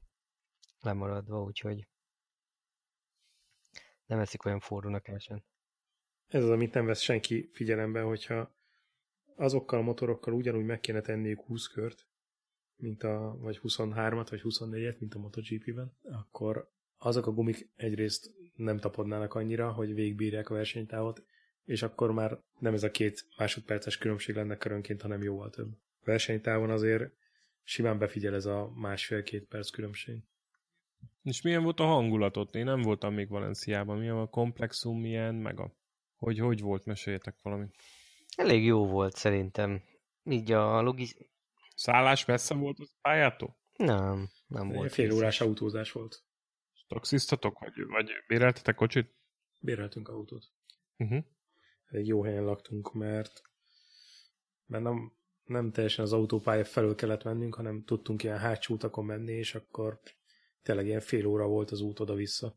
lemaradva, 0.83 1.43
úgyhogy 1.43 1.87
nem 4.05 4.19
eszik 4.19 4.45
olyan 4.45 4.59
forrónak 4.59 5.07
el 5.07 5.19
sem. 5.19 5.43
Ez 6.27 6.43
az, 6.43 6.49
amit 6.49 6.73
nem 6.73 6.85
vesz 6.85 7.01
senki 7.01 7.49
figyelembe, 7.53 8.01
hogyha 8.01 8.55
azokkal 9.35 9.79
a 9.79 9.83
motorokkal 9.83 10.33
ugyanúgy 10.33 10.65
meg 10.65 10.79
kéne 10.79 11.01
tenniük 11.01 11.39
20 11.39 11.67
kört, 11.67 12.07
mint 12.75 13.03
a, 13.03 13.37
vagy 13.39 13.59
23-at, 13.63 14.27
vagy 14.29 14.41
24-et, 14.43 14.99
mint 14.99 15.15
a 15.15 15.19
MotoGP-ben, 15.19 15.97
akkor 16.03 16.71
azok 16.97 17.27
a 17.27 17.31
gumik 17.31 17.69
egyrészt 17.75 18.31
nem 18.55 18.77
tapadnának 18.77 19.33
annyira, 19.33 19.71
hogy 19.71 19.93
végbírják 19.93 20.49
a 20.49 20.53
versenytávot, 20.53 21.23
és 21.63 21.81
akkor 21.81 22.11
már 22.11 22.39
nem 22.59 22.73
ez 22.73 22.83
a 22.83 22.91
két 22.91 23.25
másodperces 23.37 23.97
különbség 23.97 24.35
lenne 24.35 24.57
körönként, 24.57 25.01
hanem 25.01 25.23
jóval 25.23 25.49
több. 25.49 25.77
Versenytávon 26.03 26.69
azért 26.69 27.13
simán 27.63 27.97
befigyel 27.97 28.33
ez 28.33 28.45
a 28.45 28.71
másfél-két 28.75 29.45
perc 29.45 29.69
különbség. 29.69 30.23
És 31.23 31.41
milyen 31.41 31.63
volt 31.63 31.79
a 31.79 31.85
hangulatot? 31.85 32.55
Én 32.55 32.63
nem 32.63 32.81
voltam 32.81 33.13
még 33.13 33.29
Valenciában. 33.29 33.97
Milyen 33.97 34.17
a 34.17 34.27
komplexum, 34.27 34.99
milyen, 34.99 35.35
meg 35.35 35.59
a... 35.59 35.73
Hogy, 36.15 36.39
hogy 36.39 36.61
volt? 36.61 36.85
Meséljetek 36.85 37.35
valamit. 37.41 37.75
Elég 38.35 38.65
jó 38.65 38.87
volt 38.87 39.15
szerintem. 39.15 39.83
Így 40.23 40.51
a 40.51 40.81
logis... 40.81 41.15
Szállás 41.75 42.25
messze 42.25 42.53
volt 42.53 42.79
az 42.79 42.93
pályától? 43.01 43.57
Nem, 43.75 44.29
nem 44.47 44.69
Egy 44.69 44.75
volt. 44.75 44.91
fél 44.91 45.05
vízes. 45.05 45.19
órás 45.19 45.41
autózás 45.41 45.91
volt. 45.91 46.23
Taxisztatok, 46.87 47.59
vagy, 47.59 47.73
vagy 47.87 48.11
béreltetek 48.27 48.75
kocsit? 48.75 49.15
Béreltünk 49.59 50.07
autót. 50.07 50.43
Uh-huh. 50.97 51.23
Elég 51.85 52.05
jó 52.05 52.23
helyen 52.23 52.43
laktunk, 52.43 52.93
mert, 52.93 53.41
mert 54.65 54.83
nem, 54.83 55.13
nem 55.43 55.71
teljesen 55.71 56.05
az 56.05 56.13
autópálya 56.13 56.65
felől 56.65 56.95
kellett 56.95 57.23
mennünk, 57.23 57.55
hanem 57.55 57.83
tudtunk 57.83 58.23
ilyen 58.23 58.37
hátsó 58.37 58.73
utakon 58.73 59.05
menni, 59.05 59.31
és 59.31 59.55
akkor 59.55 59.99
tényleg 60.63 60.85
ilyen 60.85 60.99
fél 60.99 61.25
óra 61.25 61.47
volt 61.47 61.71
az 61.71 61.81
út 61.81 61.99
oda-vissza. 61.99 62.55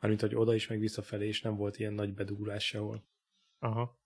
Mármint, 0.00 0.20
hogy 0.20 0.34
oda 0.34 0.54
is, 0.54 0.66
meg 0.66 0.78
visszafelé, 0.78 1.26
és 1.26 1.42
nem 1.42 1.56
volt 1.56 1.78
ilyen 1.78 1.92
nagy 1.92 2.14
bedugulás 2.14 2.66
sehol. 2.66 3.04
Aha. 3.58 3.98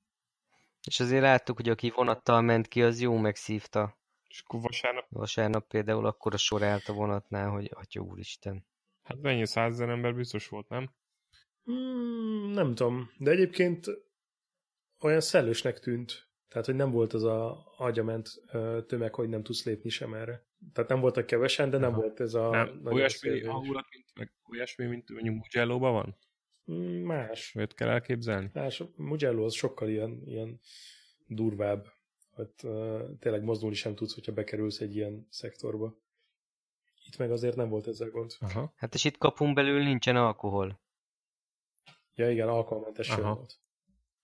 És 0.87 1.01
azért 1.01 1.23
láttuk, 1.23 1.57
hogy 1.57 1.69
aki 1.69 1.91
vonattal 1.91 2.41
ment 2.41 2.69
ki, 2.69 2.83
az 2.83 3.01
jó 3.01 3.17
megszívta. 3.17 3.99
És 4.29 4.43
akkor 4.47 4.61
vasárnap, 4.61 5.07
Vasárnap 5.09 5.67
például 5.69 6.07
akkor 6.07 6.35
a 6.35 6.37
sor 6.37 6.63
állt 6.63 6.89
a 6.89 6.93
vonatnál, 6.93 7.51
hogy 7.51 7.71
atya 7.75 8.01
úristen. 8.01 8.67
hát 9.03 9.21
mennyi 9.21 9.47
százezer 9.47 9.89
ember 9.89 10.15
biztos 10.15 10.49
volt, 10.49 10.69
nem? 10.69 10.91
Hmm, 11.65 12.51
nem 12.51 12.75
tudom, 12.75 13.11
de 13.19 13.31
egyébként 13.31 13.87
olyan 15.01 15.21
szellősnek 15.21 15.79
tűnt. 15.79 16.31
Tehát, 16.53 16.67
hogy 16.67 16.77
nem 16.77 16.91
volt 16.91 17.13
az 17.13 17.23
a 17.23 17.65
agyament 17.77 18.29
tömeg, 18.87 19.15
hogy 19.15 19.29
nem 19.29 19.43
tudsz 19.43 19.65
lépni 19.65 19.89
sem 19.89 20.15
erre. 20.15 20.45
Tehát 20.73 20.91
nem 20.91 21.01
voltak 21.01 21.27
kevesen, 21.27 21.71
de 21.71 21.79
nem 21.79 21.91
Aha. 21.91 22.01
volt 22.01 22.21
ez 22.21 22.35
a... 22.35 22.51
nem, 22.51 22.81
olyasmi 22.85 23.45
hangulat, 23.45 23.87
mint, 23.91 24.07
meg 24.15 24.33
olyasmi, 24.51 24.87
mint 24.87 25.11
mondjuk 25.11 25.35
mugello 25.35 25.79
van? 25.79 26.17
Hmm, 26.65 27.05
Más. 27.05 27.55
Olyat 27.57 27.75
kell 27.75 27.89
elképzelni? 27.89 28.51
Más. 28.53 28.83
Mugello 28.97 29.45
az 29.45 29.55
sokkal 29.55 29.89
ilyen, 29.89 30.23
ilyen 30.25 30.61
durvább. 31.27 31.87
hogy 32.31 32.51
uh, 32.63 33.19
tényleg 33.19 33.43
mozdulni 33.43 33.75
sem 33.75 33.95
tudsz, 33.95 34.15
hogyha 34.15 34.33
bekerülsz 34.33 34.81
egy 34.81 34.97
ilyen 34.97 35.27
szektorba. 35.31 36.01
Itt 37.07 37.19
meg 37.19 37.31
azért 37.31 37.57
nem 37.57 37.69
volt 37.69 37.87
ezzel 37.87 38.11
gond. 38.11 38.33
Aha. 38.41 38.73
Hát 38.77 38.95
és 38.95 39.05
itt 39.05 39.19
kapun 39.19 39.55
belül 39.55 39.83
nincsen 39.83 40.17
alkohol. 40.17 40.81
Ja 42.15 42.31
igen, 42.31 42.49
Aha. 42.49 43.35
volt. 43.35 43.62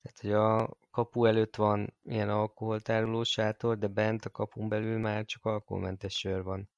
Tehát, 0.09 0.21
hogy 0.21 0.33
a 0.33 0.79
kapu 0.91 1.25
előtt 1.25 1.57
van 1.57 1.97
ilyen 2.03 2.29
alkoholtároló 2.29 3.23
sátor, 3.23 3.79
de 3.79 3.87
bent 3.87 4.25
a 4.25 4.31
kapun 4.31 4.69
belül 4.69 4.99
már 4.99 5.25
csak 5.25 5.45
alkoholmentes 5.45 6.19
sör 6.19 6.43
van. 6.43 6.71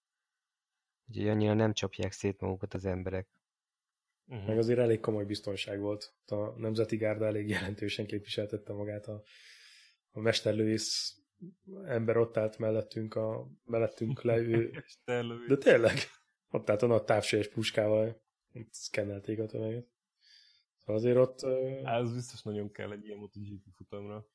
Úgyhogy 1.09 1.29
annyira 1.29 1.55
nem 1.55 1.73
csapják 1.73 2.13
szét 2.13 2.41
magukat 2.41 2.75
az 2.75 2.85
emberek. 2.85 3.29
Uh-huh. 4.27 4.47
Meg 4.47 4.59
azért 4.59 4.79
elég 4.79 5.01
komoly 5.01 5.25
biztonság 5.25 5.81
volt. 5.81 6.15
A 6.27 6.37
Nemzeti 6.37 6.97
Gárda 6.97 7.27
elég 7.27 7.49
jelentősen 7.49 8.07
képviseltette 8.07 8.73
magát 8.73 9.07
a, 9.07 9.23
a 10.11 10.21
mesterlőész 10.21 11.15
ember 11.85 12.17
ott 12.17 12.37
állt 12.37 12.59
mellettünk, 12.59 13.15
a, 13.15 13.51
mellettünk 13.65 14.23
le, 14.23 14.37
ő, 14.37 14.71
de 15.49 15.57
tényleg, 15.57 15.95
ott 16.51 16.71
állt 16.71 16.83
a 16.83 16.87
nagy 16.87 17.05
távsős 17.05 17.49
puskával, 17.49 18.23
szkennelték 18.71 19.39
a 19.39 19.47
tömeget. 19.47 19.87
Azért 20.93 21.17
ott, 21.17 21.43
Ez 21.85 22.13
biztos 22.15 22.43
nagyon 22.43 22.71
kell 22.73 22.93
egy 22.93 23.05
ilyen 23.05 23.19
MotoGP 23.19 23.65
futamra. 23.77 24.27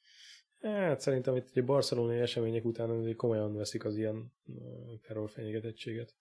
hát 0.61 0.99
szerintem 0.99 1.35
itt 1.35 1.49
ugye 1.49 1.61
barcelonai 1.61 2.19
események 2.19 2.65
után 2.65 3.15
komolyan 3.15 3.55
veszik 3.55 3.85
az 3.85 3.97
ilyen 3.97 4.33
terrorfenyegetettséget, 5.01 6.15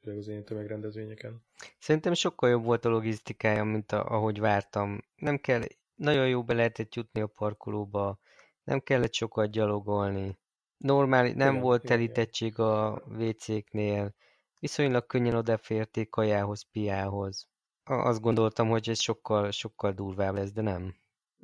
főleg 0.00 0.18
az 0.18 0.28
ilyen 0.28 0.44
tömegrendezvényeken. 0.44 1.44
Szerintem 1.78 2.14
sokkal 2.14 2.50
jobb 2.50 2.64
volt 2.64 2.84
a 2.84 2.88
logisztikája, 2.88 3.64
mint 3.64 3.92
a, 3.92 4.04
ahogy 4.04 4.40
vártam. 4.40 5.00
Nem 5.16 5.38
kell, 5.38 5.62
nagyon 5.94 6.28
jó 6.28 6.44
be 6.44 6.54
lehetett 6.54 6.94
jutni 6.94 7.20
a 7.20 7.26
parkolóba, 7.26 8.18
nem 8.64 8.80
kellett 8.80 9.12
sokat 9.12 9.50
gyalogolni. 9.50 10.38
Normál, 10.76 11.22
nem 11.22 11.50
Igen, 11.50 11.60
volt 11.60 11.84
igen, 11.84 11.96
telítettség 11.96 12.58
a 12.58 13.02
WC-knél, 13.06 14.14
viszonylag 14.60 15.06
könnyen 15.06 15.34
odaférték 15.34 16.08
kajához, 16.08 16.62
piához. 16.72 17.49
Azt 17.90 18.20
gondoltam, 18.20 18.68
hogy 18.68 18.88
ez 18.88 19.00
sokkal, 19.00 19.50
sokkal 19.50 19.92
durvább 19.92 20.34
lesz, 20.34 20.52
de 20.52 20.62
nem. 20.62 20.94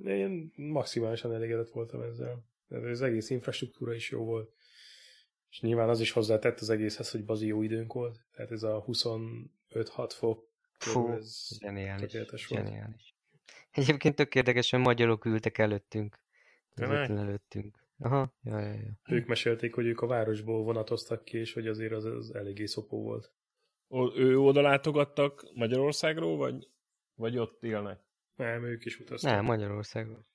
Én 0.05 0.53
maximálisan 0.57 1.35
elégedett 1.35 1.71
voltam 1.71 2.01
ezzel. 2.01 2.45
De 2.69 2.77
az 2.77 3.03
egész 3.03 3.31
infrastruktúra 3.31 3.95
is 3.95 4.11
jó 4.11 4.25
volt. 4.25 4.53
És 5.51 5.61
nyilván 5.61 5.89
az 5.89 6.01
is 6.01 6.11
hozzátett 6.11 6.61
az 6.61 6.71
egészhez, 6.71 7.11
hogy 7.11 7.25
bazi 7.25 7.47
jó 7.47 7.63
időnk 7.63 7.93
volt. 7.93 8.25
Tehát 8.33 8.51
ez 8.51 8.63
a 8.63 8.85
25-6 8.87 9.47
fok 10.09 10.47
Fú, 10.79 11.13
ez 11.13 11.49
zseniális, 11.59 12.13
zseniális. 12.35 13.15
Egyébként 13.71 14.15
tök 14.15 14.35
érdekes, 14.35 14.71
hogy 14.71 14.81
magyarok 14.81 15.25
ültek 15.25 15.59
előttünk. 15.59 16.19
Előttünk. 16.75 17.85
Aha, 17.99 18.35
ja, 18.43 18.59
ja, 18.59 18.73
ja. 18.73 18.99
Ők 19.09 19.27
mesélték, 19.27 19.75
hogy 19.75 19.87
ők 19.87 20.01
a 20.01 20.07
városból 20.07 20.63
vonatoztak 20.63 21.25
ki, 21.25 21.39
és 21.39 21.53
hogy 21.53 21.67
azért 21.67 21.93
az, 21.93 22.05
az 22.05 22.35
eléggé 22.35 22.67
szopó 22.67 23.03
volt. 23.03 23.33
Ő 24.15 24.39
oda 24.39 24.61
látogattak 24.61 25.51
Magyarországról, 25.55 26.37
vagy, 26.37 26.71
vagy 27.15 27.39
ott 27.39 27.63
élnek? 27.63 28.01
Nem, 28.35 28.65
ők 28.65 28.85
is 28.85 28.99
utaztak. 28.99 29.31
Nem, 29.31 29.45
Magyarországon. 29.45 30.27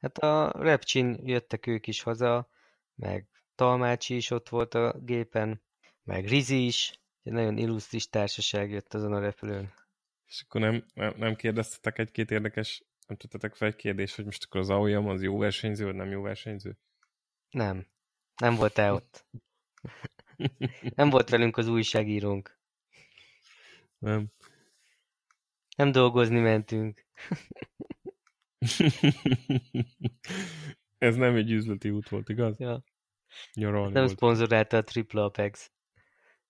Hát 0.00 0.18
a 0.18 0.52
Repcsin 0.62 1.20
jöttek 1.22 1.66
ők 1.66 1.86
is 1.86 2.02
haza, 2.02 2.48
meg 2.94 3.28
Talmácsi 3.54 4.16
is 4.16 4.30
ott 4.30 4.48
volt 4.48 4.74
a 4.74 4.98
gépen, 4.98 5.62
meg 6.02 6.26
Rizi 6.26 6.66
is. 6.66 7.00
Egy 7.22 7.32
nagyon 7.32 7.56
illusztris 7.56 8.08
társaság 8.08 8.70
jött 8.70 8.94
azon 8.94 9.12
a 9.12 9.20
repülőn. 9.20 9.74
És 10.26 10.42
akkor 10.42 10.60
nem, 10.60 10.84
nem, 10.94 11.14
nem 11.16 11.36
kérdeztetek 11.36 11.98
egy-két 11.98 12.30
érdekes, 12.30 12.84
nem 13.06 13.16
tettetek 13.16 13.54
fel 13.54 13.68
egy 13.68 13.76
kérdést, 13.76 14.16
hogy 14.16 14.24
most 14.24 14.44
akkor 14.44 14.60
az 14.60 14.70
AOYAM 14.70 15.08
az 15.08 15.22
jó 15.22 15.38
versenyző, 15.38 15.84
vagy 15.84 15.94
nem 15.94 16.10
jó 16.10 16.22
versenyző? 16.22 16.78
Nem. 17.50 17.86
Nem 18.36 18.54
volt 18.54 18.78
el 18.78 18.94
ott. 18.94 19.26
Nem 20.94 21.10
volt 21.10 21.28
velünk 21.28 21.56
az 21.56 21.68
újságírónk. 21.68 22.58
Nem. 23.98 24.26
Nem 25.76 25.92
dolgozni 25.92 26.38
mentünk. 26.38 27.06
Ez 30.98 31.16
nem 31.16 31.34
egy 31.34 31.50
üzleti 31.50 31.90
út 31.90 32.08
volt, 32.08 32.28
igaz? 32.28 32.58
Ja. 32.58 32.84
Nyaralni 33.54 33.92
Nem 33.92 34.04
volt. 34.04 34.16
szponzorálta 34.16 34.76
a 34.76 34.82
Triple 34.84 35.22
Apex. 35.22 35.70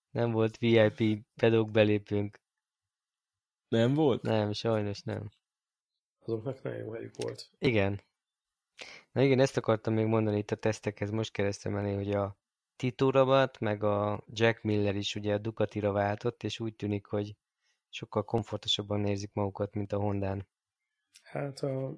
Nem 0.09 0.31
volt 0.31 0.57
VIP 0.57 1.25
pedók 1.35 1.71
belépünk. 1.71 2.41
Nem 3.67 3.93
volt? 3.93 4.21
Nem, 4.21 4.51
sajnos 4.51 5.01
nem. 5.01 5.31
Azoknak 6.19 6.61
nagyon 6.61 6.79
jó 6.79 6.91
helyük 6.91 7.15
volt. 7.15 7.49
Igen. 7.57 8.01
Na 9.11 9.21
igen, 9.21 9.39
ezt 9.39 9.57
akartam 9.57 9.93
még 9.93 10.05
mondani 10.05 10.37
itt 10.37 10.51
a 10.51 10.55
tesztekhez, 10.55 11.09
most 11.09 11.31
keresztem 11.31 11.75
elé, 11.75 11.93
hogy 11.93 12.11
a 12.11 12.37
Tito 12.75 13.09
Rabat, 13.09 13.59
meg 13.59 13.83
a 13.83 14.23
Jack 14.27 14.61
Miller 14.63 14.95
is 14.95 15.15
ugye 15.15 15.33
a 15.33 15.37
Ducatira 15.37 15.91
váltott, 15.91 16.43
és 16.43 16.59
úgy 16.59 16.75
tűnik, 16.75 17.05
hogy 17.05 17.35
sokkal 17.89 18.23
komfortosabban 18.23 19.05
érzik 19.05 19.33
magukat, 19.33 19.73
mint 19.73 19.91
a 19.91 19.99
Hondán. 19.99 20.47
Hát 21.21 21.59
a 21.59 21.97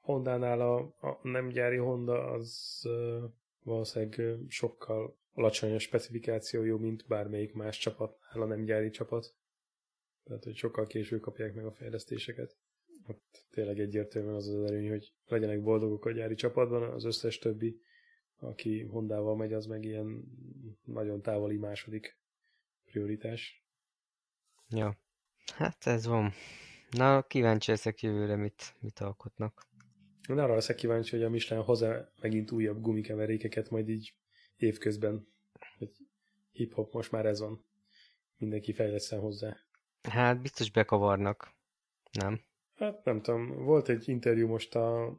Hondánál 0.00 0.60
a, 0.60 0.78
a 0.78 1.18
nem 1.22 1.48
gyári 1.48 1.76
Honda 1.76 2.30
az 2.30 2.80
uh, 2.84 3.30
valószínűleg 3.62 4.38
sokkal 4.48 5.16
alacsonyabb 5.32 5.78
specifikációjú, 5.78 6.78
mint 6.78 7.04
bármelyik 7.06 7.54
más 7.54 7.78
csapatnál 7.78 8.42
a 8.42 8.46
nem 8.46 8.64
gyári 8.64 8.90
csapat. 8.90 9.34
Tehát, 10.24 10.44
hogy 10.44 10.56
sokkal 10.56 10.86
később 10.86 11.20
kapják 11.20 11.54
meg 11.54 11.66
a 11.66 11.72
fejlesztéseket. 11.72 12.56
Ott 13.08 13.46
tényleg 13.50 13.78
egyértelműen 13.78 14.34
az 14.34 14.48
az 14.48 14.64
előny, 14.64 14.88
hogy 14.88 15.12
legyenek 15.26 15.62
boldogok 15.62 16.04
a 16.04 16.12
gyári 16.12 16.34
csapatban, 16.34 16.82
az 16.82 17.04
összes 17.04 17.38
többi, 17.38 17.80
aki 18.42 18.82
Hondával 18.82 19.36
megy, 19.36 19.52
az 19.52 19.66
meg 19.66 19.84
ilyen 19.84 20.24
nagyon 20.84 21.22
távoli 21.22 21.56
második 21.56 22.18
prioritás. 22.84 23.64
Ja, 24.68 24.96
hát 25.54 25.86
ez 25.86 26.06
van. 26.06 26.32
Na, 26.90 27.22
kíváncsi 27.22 27.70
leszek 27.70 28.02
jövőre, 28.02 28.36
mit, 28.36 28.74
mit 28.80 28.98
alkotnak. 28.98 29.66
Én 30.28 30.38
arra 30.38 30.54
leszek 30.54 30.76
kíváncsi, 30.76 31.16
hogy 31.16 31.24
a 31.24 31.30
Michelin 31.30 31.64
hozzá 31.64 32.08
megint 32.20 32.50
újabb 32.50 32.80
gumikeverékeket 32.80 33.70
majd 33.70 33.88
így 33.88 34.14
évközben. 34.56 35.26
Hogy 35.78 35.90
hip-hop 36.52 36.92
most 36.92 37.10
már 37.10 37.26
ez 37.26 37.40
van. 37.40 37.64
Mindenki 38.36 38.72
fejleszten 38.72 39.20
hozzá. 39.20 39.56
Hát 40.02 40.40
biztos 40.40 40.70
bekavarnak. 40.70 41.54
Nem? 42.10 42.40
Hát 42.74 43.04
nem 43.04 43.22
tudom, 43.22 43.64
volt 43.64 43.88
egy 43.88 44.08
interjú 44.08 44.48
most 44.48 44.74
a 44.74 45.18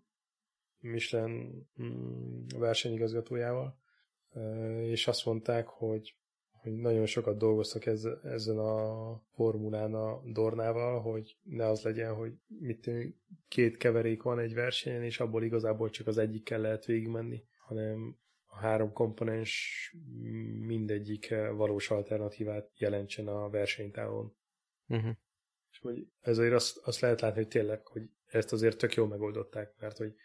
Michelin 0.83 1.67
mm, 1.81 2.45
versenyigazgatójával, 2.57 3.77
és 4.81 5.07
azt 5.07 5.25
mondták, 5.25 5.67
hogy, 5.67 6.15
hogy 6.49 6.73
nagyon 6.73 7.05
sokat 7.05 7.37
dolgoztak 7.37 7.85
ez, 7.85 8.03
ezen 8.23 8.57
a 8.57 9.21
formulán 9.33 9.93
a 9.93 10.21
Dornával, 10.25 11.01
hogy 11.01 11.37
ne 11.43 11.65
az 11.65 11.81
legyen, 11.81 12.13
hogy 12.13 12.33
mit 12.47 12.89
két 13.47 13.77
keverék 13.77 14.23
van 14.23 14.39
egy 14.39 14.53
versenyen, 14.53 15.03
és 15.03 15.19
abból 15.19 15.43
igazából 15.43 15.89
csak 15.89 16.07
az 16.07 16.17
egyikkel 16.17 16.59
lehet 16.59 16.85
végigmenni, 16.85 17.43
hanem 17.57 18.17
a 18.45 18.57
három 18.57 18.93
komponens 18.93 19.95
mindegyik 20.59 21.35
valós 21.55 21.89
alternatívát 21.89 22.71
jelentsen 22.77 23.27
a 23.27 23.49
versenytávon. 23.49 24.35
Uh-huh. 24.87 25.15
És 25.71 25.79
hogy 25.79 26.07
ezért 26.21 26.53
azt, 26.53 26.77
azt 26.77 26.99
lehet 26.99 27.21
látni, 27.21 27.37
hogy 27.37 27.47
tényleg, 27.47 27.87
hogy 27.87 28.09
ezt 28.25 28.53
azért 28.53 28.77
tök 28.77 28.93
jól 28.93 29.07
megoldották, 29.07 29.73
mert 29.79 29.97
hogy 29.97 30.15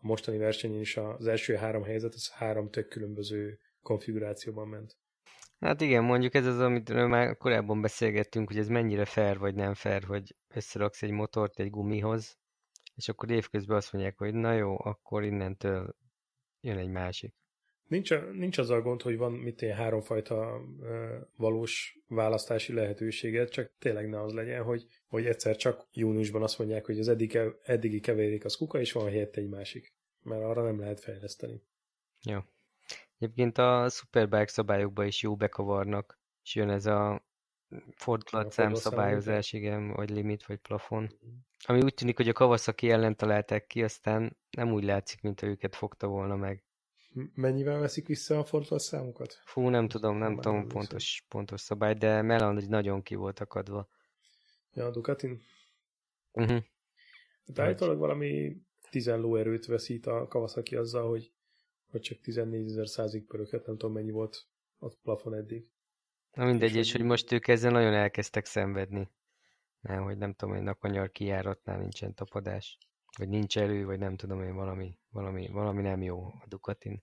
a 0.00 0.06
mostani 0.06 0.38
versenyen 0.38 0.80
is 0.80 0.96
az 0.96 1.26
első 1.26 1.54
három 1.54 1.82
helyzet, 1.82 2.14
az 2.14 2.30
három 2.30 2.70
tök 2.70 2.88
különböző 2.88 3.58
konfigurációban 3.82 4.68
ment. 4.68 4.96
Hát 5.58 5.80
igen, 5.80 6.04
mondjuk 6.04 6.34
ez 6.34 6.46
az, 6.46 6.60
amit 6.60 6.88
már 6.88 7.36
korábban 7.36 7.80
beszélgettünk, 7.80 8.48
hogy 8.48 8.58
ez 8.58 8.68
mennyire 8.68 9.04
fair 9.04 9.38
vagy 9.38 9.54
nem 9.54 9.74
fair, 9.74 10.04
hogy 10.04 10.36
összeraksz 10.48 11.02
egy 11.02 11.10
motort 11.10 11.58
egy 11.58 11.70
gumihoz, 11.70 12.38
és 12.94 13.08
akkor 13.08 13.30
évközben 13.30 13.76
azt 13.76 13.92
mondják, 13.92 14.18
hogy 14.18 14.34
na 14.34 14.52
jó, 14.52 14.84
akkor 14.84 15.24
innentől 15.24 15.96
jön 16.60 16.78
egy 16.78 16.90
másik. 16.90 17.34
Nincs, 17.88 18.14
nincs 18.32 18.58
az 18.58 18.70
a 18.70 18.80
gond, 18.80 19.02
hogy 19.02 19.16
van 19.16 19.32
mit 19.32 19.62
ilyen 19.62 19.76
háromfajta 19.76 20.60
ö, 20.80 21.16
valós 21.36 21.98
választási 22.06 22.72
lehetőséget, 22.72 23.50
csak 23.50 23.72
tényleg 23.78 24.08
ne 24.08 24.22
az 24.22 24.32
legyen, 24.32 24.62
hogy, 24.62 24.86
hogy 25.06 25.26
egyszer 25.26 25.56
csak 25.56 25.86
júniusban 25.92 26.42
azt 26.42 26.58
mondják, 26.58 26.86
hogy 26.86 26.98
az 26.98 27.08
eddig, 27.08 27.38
eddigi 27.62 28.00
keverék 28.00 28.44
az 28.44 28.56
kuka, 28.56 28.80
és 28.80 28.92
van 28.92 29.08
helyett 29.08 29.36
egy 29.36 29.48
másik. 29.48 29.94
Mert 30.22 30.42
arra 30.42 30.62
nem 30.62 30.78
lehet 30.78 31.00
fejleszteni. 31.00 31.62
Jó. 32.22 32.38
Egyébként 33.18 33.58
a 33.58 33.88
Superbike 33.88 34.46
szabályokba 34.46 35.04
is 35.04 35.22
jó 35.22 35.36
bekavarnak, 35.36 36.20
és 36.42 36.54
jön 36.54 36.70
ez 36.70 36.86
a 36.86 37.26
fordulatszám 37.94 38.74
szabályozás, 38.74 39.52
igen, 39.52 39.92
vagy 39.92 40.10
limit, 40.10 40.46
vagy 40.46 40.58
plafon. 40.58 41.08
Ami 41.64 41.82
úgy 41.82 41.94
tűnik, 41.94 42.16
hogy 42.16 42.28
a 42.28 42.32
Kawasaki 42.32 42.90
ellen 42.90 43.16
találták 43.16 43.66
ki, 43.66 43.82
aztán 43.82 44.36
nem 44.50 44.72
úgy 44.72 44.84
látszik, 44.84 45.20
mint 45.20 45.42
őket 45.42 45.76
fogta 45.76 46.06
volna 46.06 46.36
meg. 46.36 46.64
Mennyivel 47.34 47.78
veszik 47.80 48.06
vissza 48.06 48.38
a 48.38 48.44
fordulatszámokat? 48.44 49.40
Fú, 49.44 49.68
nem 49.68 49.88
tudom, 49.88 50.16
nem 50.16 50.32
Már 50.32 50.42
tudom 50.42 50.58
nem 50.58 50.68
pontos, 50.68 51.24
pontos 51.28 51.60
szabály, 51.60 51.94
de 51.94 52.22
Melan 52.22 52.64
nagyon 52.68 53.02
ki 53.02 53.14
volt 53.14 53.40
akadva. 53.40 53.88
Ja, 54.72 54.86
a 54.86 54.90
Ducatin. 54.90 55.42
Uh-huh. 56.32 56.62
Hát 57.46 57.58
állítólag 57.58 57.98
valami 57.98 58.56
10 58.90 59.06
lóerőt 59.06 59.66
veszít 59.66 60.06
a 60.06 60.26
Kawasaki 60.28 60.76
azzal, 60.76 61.08
hogy, 61.08 61.32
hogy 61.90 62.00
csak 62.00 62.20
14 62.20 62.66
ezer 62.66 62.88
százig 62.88 63.26
pöröghet, 63.26 63.66
nem 63.66 63.76
tudom 63.76 63.94
mennyi 63.94 64.10
volt 64.10 64.46
a 64.78 64.88
plafon 65.02 65.34
eddig. 65.34 65.66
Na 66.32 66.44
mindegy, 66.44 66.70
És 66.70 66.76
és 66.76 66.92
hogy- 66.92 67.02
most 67.02 67.32
ők 67.32 67.48
ezzel 67.48 67.70
nagyon 67.70 67.94
elkezdtek 67.94 68.44
szenvedni. 68.44 69.08
Mert 69.80 70.02
hogy 70.02 70.18
nem 70.18 70.34
tudom, 70.34 70.54
hogy 70.54 70.64
nakanyar 70.64 71.10
kijáratnál 71.10 71.78
nincsen 71.78 72.14
tapadás. 72.14 72.78
Vagy 73.18 73.28
nincs 73.28 73.58
elő, 73.58 73.84
vagy 73.84 73.98
nem 73.98 74.16
tudom 74.16 74.42
én, 74.42 74.54
valami, 74.54 74.98
valami, 75.10 75.48
valami 75.48 75.82
nem 75.82 76.02
jó 76.02 76.24
a 76.26 76.44
Ducatin. 76.46 77.02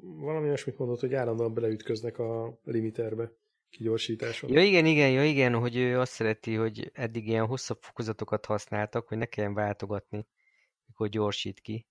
Valami 0.00 0.46
olyasmit 0.46 0.78
mondott, 0.78 1.00
hogy 1.00 1.14
állandóan 1.14 1.54
beleütköznek 1.54 2.18
a 2.18 2.58
limiterbe 2.64 3.32
kigyorsításon. 3.70 4.52
Ja 4.52 4.62
igen, 4.62 4.86
igen, 4.86 5.10
ja 5.10 5.24
igen, 5.24 5.54
hogy 5.54 5.76
ő 5.76 5.98
azt 5.98 6.12
szereti, 6.12 6.54
hogy 6.54 6.90
eddig 6.94 7.26
ilyen 7.28 7.46
hosszabb 7.46 7.82
fokozatokat 7.82 8.46
használtak, 8.46 9.08
hogy 9.08 9.18
ne 9.18 9.26
kelljen 9.26 9.54
váltogatni, 9.54 10.26
mikor 10.86 11.08
gyorsít 11.08 11.60
ki. 11.60 11.86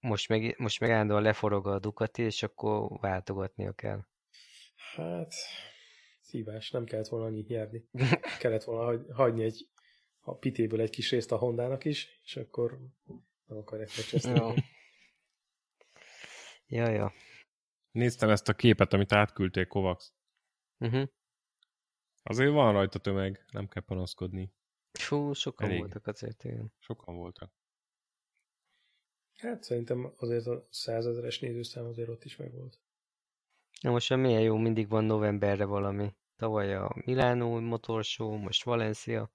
Most 0.00 0.28
meg, 0.28 0.54
most 0.58 0.80
meg 0.80 0.90
állandóan 0.90 1.22
leforog 1.22 1.66
a 1.66 1.78
Ducati, 1.78 2.22
és 2.22 2.42
akkor 2.42 2.98
váltogatnia 3.00 3.72
kell. 3.72 4.00
Hát, 4.94 5.34
szívás, 6.20 6.70
nem 6.70 6.84
kellett 6.84 7.08
volna 7.08 7.26
annyit 7.26 7.48
nyerni. 7.48 7.88
kellett 8.40 8.64
volna 8.64 8.84
hagy, 8.84 9.06
hagyni 9.12 9.42
egy, 9.44 9.68
a 10.20 10.34
pitéből 10.34 10.80
egy 10.80 10.90
kis 10.90 11.10
részt 11.10 11.32
a 11.32 11.36
Hondának 11.36 11.84
is, 11.84 12.20
és 12.24 12.36
akkor 12.36 12.78
nem 13.46 13.58
akarják 13.58 13.90
megcseszni. 13.96 14.40
Ja. 16.70 16.88
ja. 16.88 17.12
Néztem 17.90 18.30
ezt 18.30 18.48
a 18.48 18.54
képet, 18.54 18.92
amit 18.92 19.12
átküldtél, 19.12 19.66
Kovacs. 19.66 20.04
Uh-huh. 20.78 21.08
Azért 22.22 22.52
van 22.52 22.72
rajta 22.72 22.98
tömeg, 22.98 23.44
nem 23.52 23.68
kell 23.68 23.82
panaszkodni. 23.82 24.52
Fú, 24.92 25.32
sokan 25.32 25.66
Elég. 25.66 25.78
voltak 25.78 26.06
azért, 26.06 26.44
igen. 26.44 26.72
Sokan 26.78 27.16
voltak. 27.16 27.52
Hát 29.36 29.62
szerintem 29.62 30.12
azért 30.16 30.46
a 30.46 30.66
százezeres 30.70 31.38
nézőszám 31.40 31.84
azért 31.84 32.08
ott 32.08 32.24
is 32.24 32.36
megvolt. 32.36 32.80
Na 33.80 33.90
most 33.90 34.16
milyen 34.16 34.42
jó, 34.42 34.56
mindig 34.56 34.88
van 34.88 35.04
novemberre 35.04 35.64
valami. 35.64 36.14
Tavaly 36.36 36.74
a 36.74 36.94
Milánó 37.04 37.60
motorshow, 37.60 38.36
most 38.36 38.64
Valencia. 38.64 39.32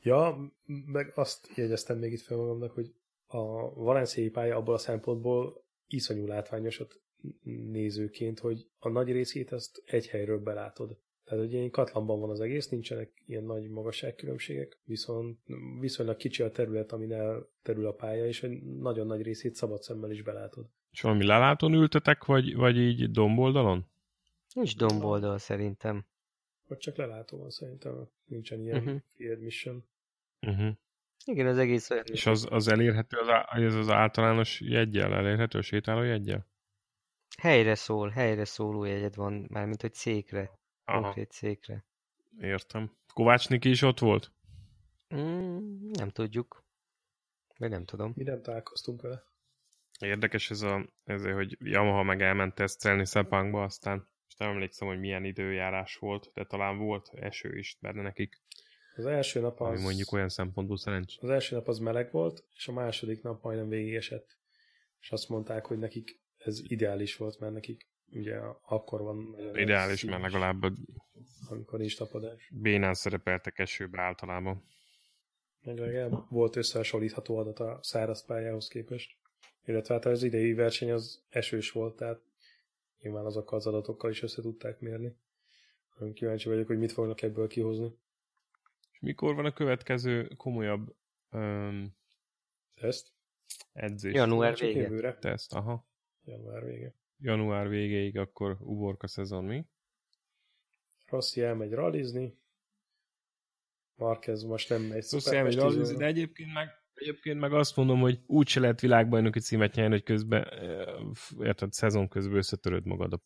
Ja, 0.00 0.52
meg 0.64 1.12
azt 1.14 1.48
jegyeztem 1.54 1.98
még 1.98 2.12
itt 2.12 2.20
fel 2.20 2.36
magamnak, 2.36 2.72
hogy 2.72 2.94
a 3.26 3.74
valenciai 3.74 4.30
pálya 4.30 4.56
abból 4.56 4.74
a 4.74 4.78
szempontból 4.78 5.67
iszonyú 5.88 6.26
látványos 6.26 6.80
ott 6.80 7.00
nézőként, 7.42 8.38
hogy 8.38 8.68
a 8.78 8.88
nagy 8.88 9.12
részét 9.12 9.52
azt 9.52 9.82
egy 9.86 10.08
helyről 10.08 10.38
belátod. 10.38 10.98
Tehát 11.24 11.44
ugye 11.44 11.56
ilyen 11.56 11.70
katlanban 11.70 12.20
van 12.20 12.30
az 12.30 12.40
egész, 12.40 12.68
nincsenek 12.68 13.22
ilyen 13.26 13.44
nagy 13.44 13.68
magasságkülönbségek, 13.68 14.78
viszont 14.84 15.38
viszonylag 15.80 16.16
kicsi 16.16 16.42
a 16.42 16.50
terület, 16.50 16.92
amin 16.92 17.12
elterül 17.12 17.86
a 17.86 17.92
pálya, 17.92 18.26
és 18.26 18.42
egy 18.42 18.62
nagyon 18.62 19.06
nagy 19.06 19.22
részét 19.22 19.54
szabad 19.54 19.82
szemmel 19.82 20.10
is 20.10 20.22
belátod. 20.22 20.66
És 20.90 21.00
valami 21.00 21.24
lelátón 21.24 21.72
ültetek, 21.72 22.24
vagy, 22.24 22.54
vagy 22.54 22.76
így 22.76 23.10
domboldalon? 23.10 23.86
Nincs 24.54 24.76
domboldal 24.76 25.38
szerintem. 25.38 26.06
Vagy 26.66 26.78
csak 26.78 26.96
lelátó 26.96 27.38
van 27.38 27.50
szerintem, 27.50 28.08
nincsen 28.24 28.60
ilyen 28.60 28.78
uh-huh. 28.78 29.00
free 29.14 29.32
admission. 29.32 29.84
Uh-huh. 30.40 30.76
Igen, 31.24 31.46
az 31.46 31.58
egész 31.58 31.90
olyan. 31.90 32.04
És 32.06 32.26
az, 32.26 32.46
az 32.50 32.68
elérhető, 32.68 33.16
az, 33.18 33.28
az, 33.64 33.74
az 33.74 33.88
általános 33.88 34.60
jegyel 34.60 35.14
elérhető, 35.14 35.58
a 35.58 35.62
sétáló 35.62 36.02
jegyel? 36.02 36.46
Helyre 37.38 37.74
szól, 37.74 38.08
helyre 38.08 38.44
szóló 38.44 38.84
jegyed 38.84 39.14
van, 39.14 39.46
mármint 39.48 39.80
hogy 39.80 39.94
székre. 39.94 40.58
Aha. 40.84 41.00
Konkrét 41.00 41.32
székre. 41.32 41.84
Értem. 42.40 42.96
Kovács 43.14 43.48
Niki 43.48 43.68
is 43.70 43.82
ott 43.82 43.98
volt? 43.98 44.32
Mm, 45.14 45.90
nem 45.90 46.08
tudjuk. 46.08 46.64
Vagy 47.58 47.70
nem 47.70 47.84
tudom. 47.84 48.12
Mi 48.16 48.24
nem 48.24 48.42
találkoztunk 48.42 49.02
vele. 49.02 49.22
Érdekes 50.00 50.50
ez, 50.50 50.62
a, 50.62 50.88
ez 51.04 51.24
hogy 51.24 51.56
Yamaha 51.60 52.02
meg 52.02 52.22
elment 52.22 52.54
tesztelni 52.54 53.06
Szepangba, 53.06 53.62
aztán 53.62 53.96
most 54.24 54.38
nem 54.38 54.48
emlékszem, 54.48 54.88
hogy 54.88 54.98
milyen 54.98 55.24
időjárás 55.24 55.96
volt, 55.96 56.30
de 56.34 56.44
talán 56.44 56.78
volt 56.78 57.08
eső 57.14 57.58
is 57.58 57.76
benne 57.80 58.02
nekik. 58.02 58.42
Az 58.98 59.06
első 59.06 59.40
nap 59.40 59.60
az... 59.60 59.68
Ami 59.68 59.82
mondjuk 59.82 60.12
olyan 60.12 60.28
szempontból 60.28 60.76
szerencs. 60.76 61.14
Az 61.20 61.30
első 61.30 61.56
nap 61.56 61.68
az 61.68 61.78
meleg 61.78 62.10
volt, 62.12 62.44
és 62.56 62.68
a 62.68 62.72
második 62.72 63.22
nap 63.22 63.42
majdnem 63.42 63.68
végigesett. 63.68 64.36
És 65.00 65.10
azt 65.10 65.28
mondták, 65.28 65.66
hogy 65.66 65.78
nekik 65.78 66.20
ez 66.36 66.60
ideális 66.62 67.16
volt, 67.16 67.40
mert 67.40 67.52
nekik 67.52 67.86
ugye 68.10 68.36
akkor 68.62 69.02
van... 69.02 69.36
Ideális, 69.54 70.04
mert 70.04 70.22
legalább 70.22 70.62
amikor 71.48 71.78
nincs 71.78 71.96
tapadás. 71.96 72.50
Bénán 72.54 72.94
szerepeltek 72.94 73.58
esőbe 73.58 74.00
általában. 74.00 74.64
Meg 75.60 75.78
legalább 75.78 76.30
volt 76.30 76.56
összehasonlítható 76.56 77.36
adat 77.36 77.58
a 77.58 77.78
száraz 77.82 78.24
pályához 78.24 78.68
képest. 78.68 79.16
Illetve 79.64 79.94
hát 79.94 80.04
az 80.04 80.22
idei 80.22 80.52
verseny 80.52 80.90
az 80.90 81.22
esős 81.28 81.70
volt, 81.70 81.96
tehát 81.96 82.20
nyilván 83.00 83.24
azokkal 83.24 83.58
az 83.58 83.66
adatokkal 83.66 84.10
is 84.10 84.22
össze 84.22 84.42
tudták 84.42 84.80
mérni. 84.80 85.16
Kíváncsi 86.14 86.48
vagyok, 86.48 86.66
hogy 86.66 86.78
mit 86.78 86.92
fognak 86.92 87.22
ebből 87.22 87.46
kihozni. 87.46 87.98
És 88.98 89.04
mikor 89.04 89.34
van 89.34 89.44
a 89.44 89.52
következő 89.52 90.28
komolyabb 90.36 90.96
um, 91.30 91.96
teszt? 92.74 93.12
Edzés. 93.72 94.14
Január 94.14 94.56
vége. 94.56 95.18
Teszt, 95.18 95.54
aha. 95.54 95.88
Január 96.24 96.64
vége. 96.64 96.94
Január 97.18 97.68
végéig 97.68 98.18
akkor 98.18 98.56
uborka 98.60 99.06
szezon 99.06 99.44
mi? 99.44 99.64
Rossi 101.06 101.42
elmegy 101.42 101.72
rallizni. 101.72 102.38
Marquez 103.94 104.42
most 104.42 104.68
nem 104.68 104.82
megy 104.82 105.04
Rossi 105.10 105.36
elmegy 105.36 105.56
rallizni, 105.56 105.96
de 105.96 106.04
egyébként 106.04 106.52
meg, 106.52 106.68
egyébként 106.94 107.40
meg 107.40 107.52
azt 107.52 107.76
mondom, 107.76 108.00
hogy 108.00 108.20
úgy 108.26 108.48
se 108.48 108.60
lehet 108.60 108.80
világbajnoki 108.80 109.40
címet 109.40 109.74
nyerni, 109.74 109.92
hogy 109.92 110.02
közben, 110.02 110.46
érted, 111.40 111.72
szezon 111.72 112.08
közben 112.08 112.36
összetöröd 112.36 112.86
magad 112.86 113.20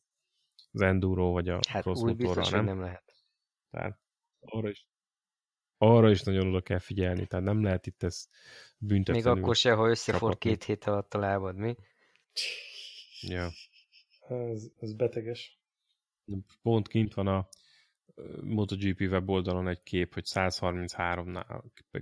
az 0.72 0.80
enduro 0.80 1.30
vagy 1.30 1.48
a 1.48 1.58
hát 1.68 1.82
cross 1.82 2.00
motorral, 2.00 2.50
nem? 2.50 2.64
nem 2.64 2.80
lehet. 2.80 3.14
Tehát 3.70 4.00
arra 4.40 4.68
is, 4.68 4.86
arra 5.82 6.10
is 6.10 6.22
nagyon 6.22 6.48
oda 6.48 6.60
kell 6.60 6.78
figyelni, 6.78 7.26
tehát 7.26 7.44
nem 7.44 7.62
lehet 7.62 7.86
itt 7.86 8.02
ezt 8.02 8.28
büntetlenül. 8.78 9.32
Még 9.32 9.42
akkor 9.42 9.56
se, 9.56 9.72
ha 9.72 9.88
összefor 9.88 10.38
két 10.38 10.64
hét 10.64 10.84
alatt 10.84 11.14
a 11.14 11.18
lábad, 11.18 11.56
mi? 11.56 11.76
Ja. 13.20 13.50
Ez, 14.28 14.70
ez 14.78 14.94
beteges. 14.94 15.60
Pont 16.62 16.88
kint 16.88 17.14
van 17.14 17.26
a 17.26 17.48
MotoGP 18.42 19.00
weboldalon 19.00 19.68
egy 19.68 19.82
kép, 19.82 20.14
hogy 20.14 20.24
133 20.24 21.44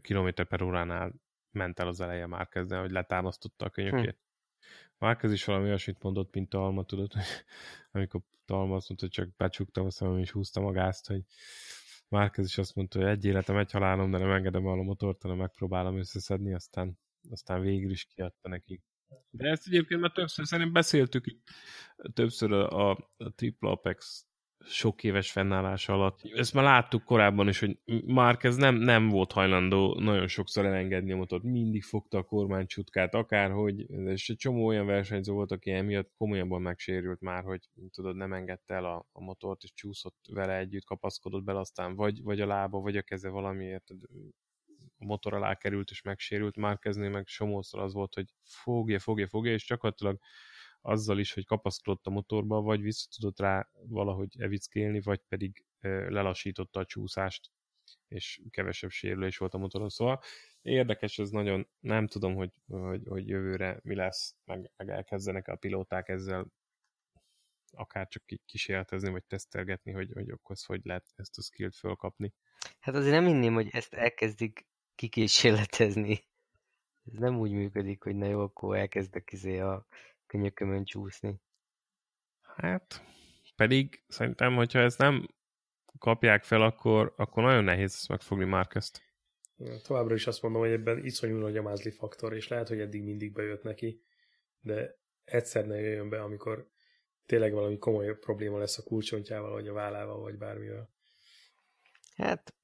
km 0.02 0.28
per 0.48 0.62
óránál 0.62 1.12
ment 1.50 1.78
el 1.78 1.86
az 1.86 2.00
eleje 2.00 2.26
már 2.26 2.48
kezdve, 2.48 2.78
hogy 2.78 2.90
letámasztotta 2.90 3.64
a 3.64 3.70
könyökét. 3.70 4.10
Hm. 4.10 4.66
Márkez 4.98 5.32
is 5.32 5.44
valami 5.44 5.66
olyasmit 5.66 6.02
mondott, 6.02 6.34
mint 6.34 6.48
Talma, 6.48 6.84
tudod, 6.84 7.12
hogy 7.12 7.22
amikor 7.92 8.20
Talma 8.44 8.74
azt 8.74 8.88
mondta, 8.88 9.06
hogy 9.06 9.14
csak 9.14 9.36
becsuktam 9.36 9.86
a 9.86 9.90
szemem 9.90 10.18
és 10.18 10.30
húztam 10.30 10.64
a 10.64 10.70
gázt, 10.70 11.06
hogy 11.06 11.22
Márkez 12.10 12.46
is 12.46 12.58
azt 12.58 12.74
mondta, 12.74 12.98
hogy 12.98 13.08
egy 13.08 13.24
életem, 13.24 13.56
egy 13.56 13.70
halálom, 13.70 14.10
de 14.10 14.18
nem 14.18 14.30
engedem 14.30 14.66
el 14.66 14.78
a 14.78 14.82
motort, 14.82 15.22
hanem 15.22 15.36
megpróbálom 15.36 15.98
összeszedni, 15.98 16.54
aztán, 16.54 16.98
aztán 17.30 17.60
végül 17.60 17.90
is 17.90 18.04
kiadta 18.04 18.48
neki. 18.48 18.82
De 19.30 19.48
ezt 19.48 19.66
egyébként 19.66 20.00
már 20.00 20.12
többször 20.12 20.46
szerintem 20.46 20.72
beszéltük 20.72 21.24
többször 22.14 22.52
a, 22.52 22.90
a, 22.90 23.10
a 23.16 23.30
Triple 23.34 23.70
Apex 23.70 24.26
sok 24.64 25.04
éves 25.04 25.30
fennállása 25.30 25.92
alatt. 25.92 26.20
Ezt 26.34 26.54
már 26.54 26.64
láttuk 26.64 27.04
korábban 27.04 27.48
is, 27.48 27.60
hogy 27.60 27.78
Márquez 28.06 28.56
nem, 28.56 28.74
nem 28.74 29.08
volt 29.08 29.32
hajlandó 29.32 29.98
nagyon 29.98 30.26
sokszor 30.26 30.66
elengedni 30.66 31.12
a 31.12 31.16
motort. 31.16 31.42
Mindig 31.42 31.82
fogta 31.82 32.18
a 32.18 32.22
kormánycsutkát, 32.22 33.14
akárhogy, 33.14 33.90
és 33.90 34.28
egy 34.28 34.36
csomó 34.36 34.66
olyan 34.66 34.86
versenyző 34.86 35.32
volt, 35.32 35.52
aki 35.52 35.70
emiatt 35.70 36.12
komolyabban 36.16 36.62
megsérült 36.62 37.20
már, 37.20 37.44
hogy 37.44 37.60
tudod, 37.90 38.16
nem 38.16 38.32
engedte 38.32 38.74
el 38.74 38.84
a, 38.84 39.06
a 39.12 39.20
motort, 39.20 39.62
és 39.62 39.72
csúszott 39.72 40.16
vele 40.32 40.58
együtt, 40.58 40.84
kapaszkodott 40.84 41.42
bele, 41.42 41.58
aztán 41.58 41.94
vagy, 41.94 42.22
vagy 42.22 42.40
a 42.40 42.46
lába, 42.46 42.80
vagy 42.80 42.96
a 42.96 43.02
keze 43.02 43.28
valamiért 43.28 43.90
a 45.00 45.04
motor 45.04 45.34
alá 45.34 45.54
került 45.54 45.90
és 45.90 46.02
megsérült, 46.02 46.56
már 46.56 46.78
kezdné 46.78 47.08
meg 47.08 47.26
somószor 47.26 47.80
az 47.80 47.92
volt, 47.92 48.14
hogy 48.14 48.26
fogja, 48.44 48.98
fogja, 48.98 49.28
fogja, 49.28 49.52
és 49.52 49.66
gyakorlatilag 49.66 50.18
azzal 50.80 51.18
is, 51.18 51.32
hogy 51.32 51.44
kapaszkodott 51.44 52.06
a 52.06 52.10
motorba, 52.10 52.60
vagy 52.60 52.80
vissza 52.80 53.08
tudott 53.16 53.38
rá 53.38 53.68
valahogy 53.72 54.40
evickélni, 54.40 55.00
vagy 55.00 55.20
pedig 55.28 55.64
lelassította 56.08 56.80
a 56.80 56.84
csúszást, 56.84 57.50
és 58.08 58.40
kevesebb 58.50 58.90
sérülés 58.90 59.36
volt 59.36 59.54
a 59.54 59.58
motoron. 59.58 59.88
Szóval 59.88 60.20
érdekes, 60.62 61.18
ez 61.18 61.30
nagyon, 61.30 61.68
nem 61.80 62.06
tudom, 62.06 62.34
hogy, 62.34 62.52
hogy, 62.66 63.02
hogy 63.06 63.28
jövőre 63.28 63.80
mi 63.82 63.94
lesz, 63.94 64.36
meg, 64.44 64.70
meg 64.76 64.88
elkezdenek 64.88 65.48
a 65.48 65.56
pilóták 65.56 66.08
ezzel 66.08 66.46
akár 67.72 68.08
csak 68.08 68.22
kísérletezni, 68.46 69.10
vagy 69.10 69.24
tesztelgetni, 69.24 69.92
hogy, 69.92 70.10
hogy 70.12 70.30
akkor 70.30 70.56
hogy 70.66 70.80
lehet 70.84 71.06
ezt 71.16 71.38
a 71.38 71.42
skillt 71.42 71.76
fölkapni. 71.76 72.32
Hát 72.80 72.94
azért 72.94 73.12
nem 73.12 73.26
hinném, 73.26 73.54
hogy 73.54 73.68
ezt 73.70 73.94
elkezdik 73.94 74.66
kikísérletezni. 74.94 76.24
Ez 77.04 77.18
nem 77.18 77.38
úgy 77.38 77.52
működik, 77.52 78.02
hogy 78.02 78.16
na 78.16 78.26
jó, 78.26 78.40
akkor 78.40 78.76
elkezdek 78.76 79.32
izé 79.32 79.58
a 79.58 79.86
könyökömön 80.30 80.84
csúszni. 80.84 81.40
Hát, 82.42 83.04
pedig 83.56 84.02
szerintem, 84.08 84.54
hogyha 84.54 84.78
ezt 84.78 84.98
nem 84.98 85.28
kapják 85.98 86.42
fel, 86.42 86.62
akkor, 86.62 87.14
akkor 87.16 87.42
nagyon 87.42 87.64
nehéz 87.64 87.92
ezt 87.94 88.08
megfogni 88.08 88.44
Márkezt. 88.44 89.02
Ja, 89.56 89.80
továbbra 89.80 90.14
is 90.14 90.26
azt 90.26 90.42
mondom, 90.42 90.60
hogy 90.60 90.70
ebben 90.70 91.04
iszonyú 91.04 91.36
nagy 91.36 91.56
a 91.56 91.62
mázli 91.62 91.90
faktor, 91.90 92.34
és 92.34 92.48
lehet, 92.48 92.68
hogy 92.68 92.80
eddig 92.80 93.02
mindig 93.02 93.32
bejött 93.32 93.62
neki, 93.62 94.02
de 94.60 94.98
egyszer 95.24 95.66
ne 95.66 95.80
jöjjön 95.80 96.08
be, 96.08 96.22
amikor 96.22 96.70
tényleg 97.26 97.52
valami 97.52 97.78
komoly 97.78 98.18
probléma 98.18 98.58
lesz 98.58 98.78
a 98.78 98.82
kulcsontjával, 98.82 99.50
vagy 99.50 99.68
a 99.68 99.72
vállával, 99.72 100.20
vagy 100.20 100.36
bármivel. 100.36 100.90
Hát... 102.16 102.54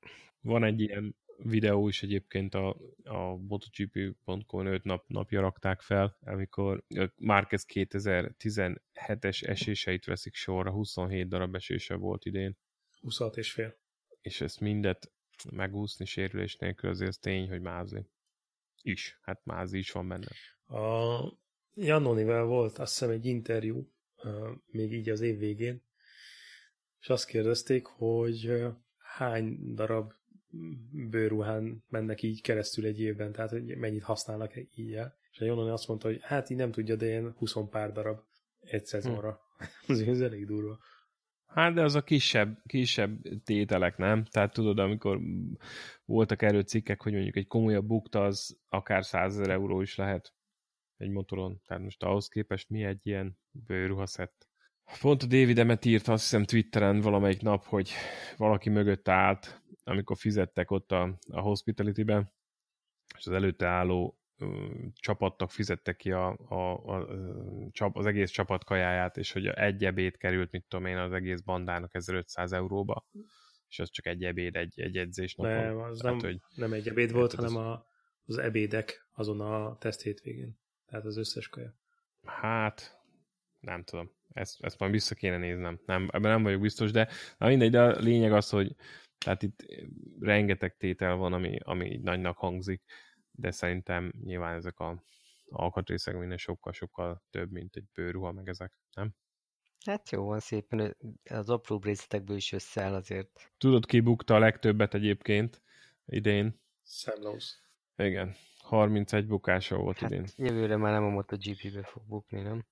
Van 0.41 0.65
egy 0.65 0.81
ilyen 0.81 1.17
videó 1.39 1.89
is 1.89 2.03
egyébként 2.03 2.55
a, 2.55 2.77
a 3.05 3.37
MotoGP.com 3.37 4.67
5 4.67 4.85
nap, 4.85 5.05
napja 5.07 5.41
rakták 5.41 5.81
fel, 5.81 6.19
amikor 6.21 6.85
Márquez 7.17 7.65
2017-es 7.69 9.49
eséseit 9.49 10.05
veszik 10.05 10.35
sorra, 10.35 10.71
27 10.71 11.29
darab 11.29 11.55
esése 11.55 11.95
volt 11.95 12.25
idén. 12.25 12.59
26 13.01 13.37
és 13.37 13.53
fél. 13.53 13.79
És 14.21 14.41
ezt 14.41 14.61
mindet 14.61 15.13
megúszni 15.51 16.05
sérülés 16.05 16.57
nélkül 16.57 16.91
azért 16.91 17.09
az 17.09 17.19
tény, 17.19 17.49
hogy 17.49 17.61
mázi. 17.61 18.07
Is. 18.83 19.19
Hát 19.23 19.45
mázi 19.45 19.79
is 19.79 19.91
van 19.91 20.09
benne. 20.09 20.27
A 20.81 21.21
Janonivel 21.75 22.45
volt 22.45 22.79
azt 22.79 22.99
hiszem 22.99 23.11
egy 23.11 23.25
interjú, 23.25 23.93
még 24.67 24.93
így 24.93 25.09
az 25.09 25.21
év 25.21 25.39
végén, 25.39 25.83
és 27.01 27.09
azt 27.09 27.27
kérdezték, 27.27 27.87
hogy 27.87 28.65
hány 28.99 29.75
darab 29.75 30.13
bőruhán 31.11 31.85
mennek 31.89 32.23
így 32.23 32.41
keresztül 32.41 32.85
egy 32.85 33.01
évben, 33.01 33.33
tehát 33.33 33.51
hogy 33.51 33.77
mennyit 33.77 34.03
használnak 34.03 34.53
így 34.75 34.95
el. 34.95 35.17
És 35.31 35.41
a 35.41 35.45
Jonani 35.45 35.71
azt 35.71 35.89
mondta, 35.89 36.09
hogy 36.09 36.19
hát 36.23 36.51
így 36.51 36.57
nem 36.57 36.71
tudja, 36.71 36.97
de 36.97 37.07
ilyen 37.07 37.35
20 37.37 37.55
pár 37.71 37.93
darab 37.93 38.19
egy 38.61 38.87
szezonra. 38.87 39.41
Hm. 39.87 39.93
ez 40.11 40.21
elég 40.21 40.47
durva. 40.47 40.79
Hát 41.47 41.75
de 41.75 41.83
az 41.83 41.95
a 41.95 42.03
kisebb, 42.03 42.63
kisebb 42.67 43.43
tételek, 43.45 43.97
nem? 43.97 44.25
Tehát 44.25 44.53
tudod, 44.53 44.79
amikor 44.79 45.21
voltak 46.05 46.43
erről 46.43 46.63
cikkek, 46.63 47.03
hogy 47.03 47.13
mondjuk 47.13 47.37
egy 47.37 47.47
komolyabb 47.47 47.87
bukta, 47.87 48.25
az 48.25 48.59
akár 48.69 49.05
100 49.05 49.39
euró 49.39 49.81
is 49.81 49.97
lehet 49.97 50.35
egy 50.97 51.11
motoron. 51.11 51.61
Tehát 51.67 51.83
most 51.83 52.03
ahhoz 52.03 52.29
képest 52.29 52.71
mi 52.71 52.85
egy 52.85 53.07
ilyen 53.07 53.39
bőruhaszett? 53.51 54.49
Pont 55.01 55.23
a 55.23 55.27
David 55.27 55.59
Emmet 55.59 55.85
írt 55.85 56.09
azt 56.09 56.23
hiszem 56.23 56.45
Twitteren 56.45 57.01
valamelyik 57.01 57.41
nap, 57.41 57.65
hogy 57.65 57.91
valaki 58.37 58.69
mögött 58.69 59.09
állt, 59.09 59.63
amikor 59.87 60.17
fizettek 60.17 60.71
ott 60.71 60.93
a, 60.93 61.19
a 61.31 61.41
hospitality-ben, 61.41 62.33
és 63.19 63.27
az 63.27 63.33
előtte 63.33 63.67
álló 63.67 64.19
csapattak 64.95 65.51
fizettek 65.51 65.97
ki 65.97 66.13
a, 66.13 66.37
a, 66.49 66.85
a, 66.85 67.09
a, 67.73 67.91
az 67.93 68.07
egész 68.07 68.31
csapat 68.31 68.65
kajáját, 68.65 69.17
és 69.17 69.33
hogy 69.33 69.47
egy 69.47 69.85
ebéd 69.85 70.17
került, 70.17 70.51
mit 70.51 70.65
tudom 70.69 70.87
én, 70.87 70.97
az 70.97 71.13
egész 71.13 71.41
bandának 71.41 71.95
1500 71.95 72.53
euróba, 72.53 73.07
és 73.69 73.79
az 73.79 73.91
csak 73.91 74.07
egy 74.07 74.25
ebéd, 74.25 74.57
egy, 74.57 74.81
egy 74.81 74.97
edzés 74.97 75.35
napon. 75.35 75.53
Nem, 75.53 75.79
az 75.79 75.99
Tehát, 75.99 76.21
nem, 76.21 76.31
hogy, 76.31 76.41
nem 76.55 76.73
egy 76.73 76.89
ebéd 76.89 77.13
volt, 77.13 77.35
hanem 77.35 77.57
az... 77.57 77.65
a, 77.65 77.87
az 78.27 78.39
ebédek 78.39 79.09
azon 79.13 79.41
a 79.41 79.79
teszt 79.79 80.03
hétvégén. 80.03 80.59
Tehát 80.87 81.05
az 81.05 81.17
összes 81.17 81.49
kaja. 81.49 81.75
Hát, 82.25 83.01
nem 83.61 83.83
tudom. 83.83 84.11
Ezt, 84.33 84.65
ezt 84.65 84.79
majd 84.79 84.93
vissza 84.93 85.15
kéne 85.15 85.39
néznem. 85.39 85.81
Nem, 85.87 86.09
ebben 86.13 86.31
nem 86.31 86.43
vagyok 86.43 86.61
biztos, 86.61 86.91
de 86.91 87.09
na 87.39 87.47
mindegy, 87.47 87.71
de 87.71 87.83
a 87.83 87.99
lényeg 87.99 88.33
az, 88.33 88.51
hogy 88.51 88.77
tehát 89.19 89.43
itt 89.43 89.65
rengeteg 90.21 90.77
tétel 90.77 91.15
van, 91.15 91.33
ami, 91.33 91.59
ami 91.63 91.91
így 91.91 92.01
nagynak 92.01 92.39
hangzik, 92.39 92.83
de 93.31 93.51
szerintem 93.51 94.13
nyilván 94.25 94.57
ezek 94.57 94.79
a 94.79 95.03
alkatrészek 95.49 96.19
minden 96.19 96.39
sokkal-sokkal 96.39 97.23
több, 97.31 97.51
mint 97.51 97.77
egy 97.77 97.85
bőrruha, 97.95 98.33
meg 98.33 98.49
ezek, 98.49 98.73
nem? 98.95 99.15
Hát 99.85 100.11
jó 100.11 100.25
van 100.25 100.41
szépen, 100.41 100.97
az 101.31 101.51
apró 101.51 101.81
részletekből 101.83 102.37
is 102.37 102.53
összeáll 102.53 102.95
azért. 102.95 103.53
Tudod, 103.59 103.87
ki 103.87 104.01
bukta 104.01 104.35
a 104.35 104.39
legtöbbet 104.39 104.95
egyébként 104.95 105.63
idén? 106.07 106.61
Sam 106.85 107.37
Igen, 107.97 108.35
31 108.59 109.27
bukása 109.27 109.77
volt 109.77 109.99
hát 109.99 110.11
idén. 110.11 110.27
Jövőre 110.37 110.77
már 110.77 110.93
nem 110.93 111.05
a 111.05 111.09
MotoGP-be 111.09 111.83
fog 111.83 112.03
bukni, 112.07 112.41
nem? 112.41 112.67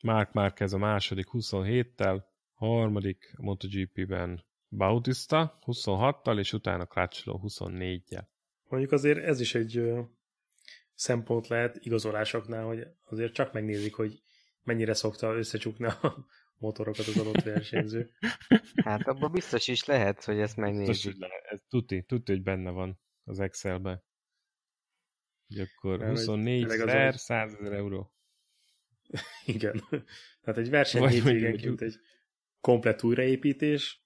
Mark 0.00 0.32
Marquez 0.32 0.72
a 0.72 0.78
második 0.78 1.26
27-tel, 1.32 2.22
harmadik 2.54 3.34
MotoGP-ben 3.36 4.44
Bautista 4.76 5.58
26-tal, 5.66 6.38
és 6.38 6.52
utána 6.52 6.86
Crutchlow 6.86 7.40
24-jel. 7.42 8.24
Mondjuk 8.68 8.92
azért 8.92 9.18
ez 9.18 9.40
is 9.40 9.54
egy 9.54 9.76
ö, 9.76 10.00
szempont 10.94 11.46
lehet 11.46 11.76
igazolásoknál, 11.80 12.64
hogy 12.64 12.86
azért 13.04 13.32
csak 13.32 13.52
megnézik, 13.52 13.94
hogy 13.94 14.22
mennyire 14.62 14.94
szokta 14.94 15.34
összecsukni 15.34 15.84
a 15.86 16.26
motorokat 16.58 17.06
az 17.06 17.18
adott 17.18 17.42
versenyző. 17.42 18.10
Hát 18.84 19.08
abban 19.08 19.32
biztos 19.32 19.68
is 19.68 19.84
lehet, 19.84 20.24
hogy 20.24 20.38
ezt 20.38 20.56
megnézik. 20.56 20.88
Biztos, 20.88 21.12
hogy 21.12 21.20
lehet. 21.20 21.44
Ez 21.44 21.60
tuti, 21.68 22.02
tuti, 22.02 22.32
hogy 22.32 22.42
benne 22.42 22.70
van 22.70 23.00
az 23.24 23.40
Excelbe. 23.40 24.04
Hogy 25.46 25.58
akkor 25.58 25.98
Nem, 25.98 26.08
24 26.08 26.66
per 26.84 27.14
100 27.14 27.54
ezer 27.54 27.72
euró. 27.72 28.12
Igen. 29.44 29.82
Tehát 30.42 30.60
egy 30.60 30.70
verseny 30.70 31.08
hétvégenként 31.08 31.80
egy 31.80 31.96
komplet 32.60 33.02
újraépítés, 33.02 34.04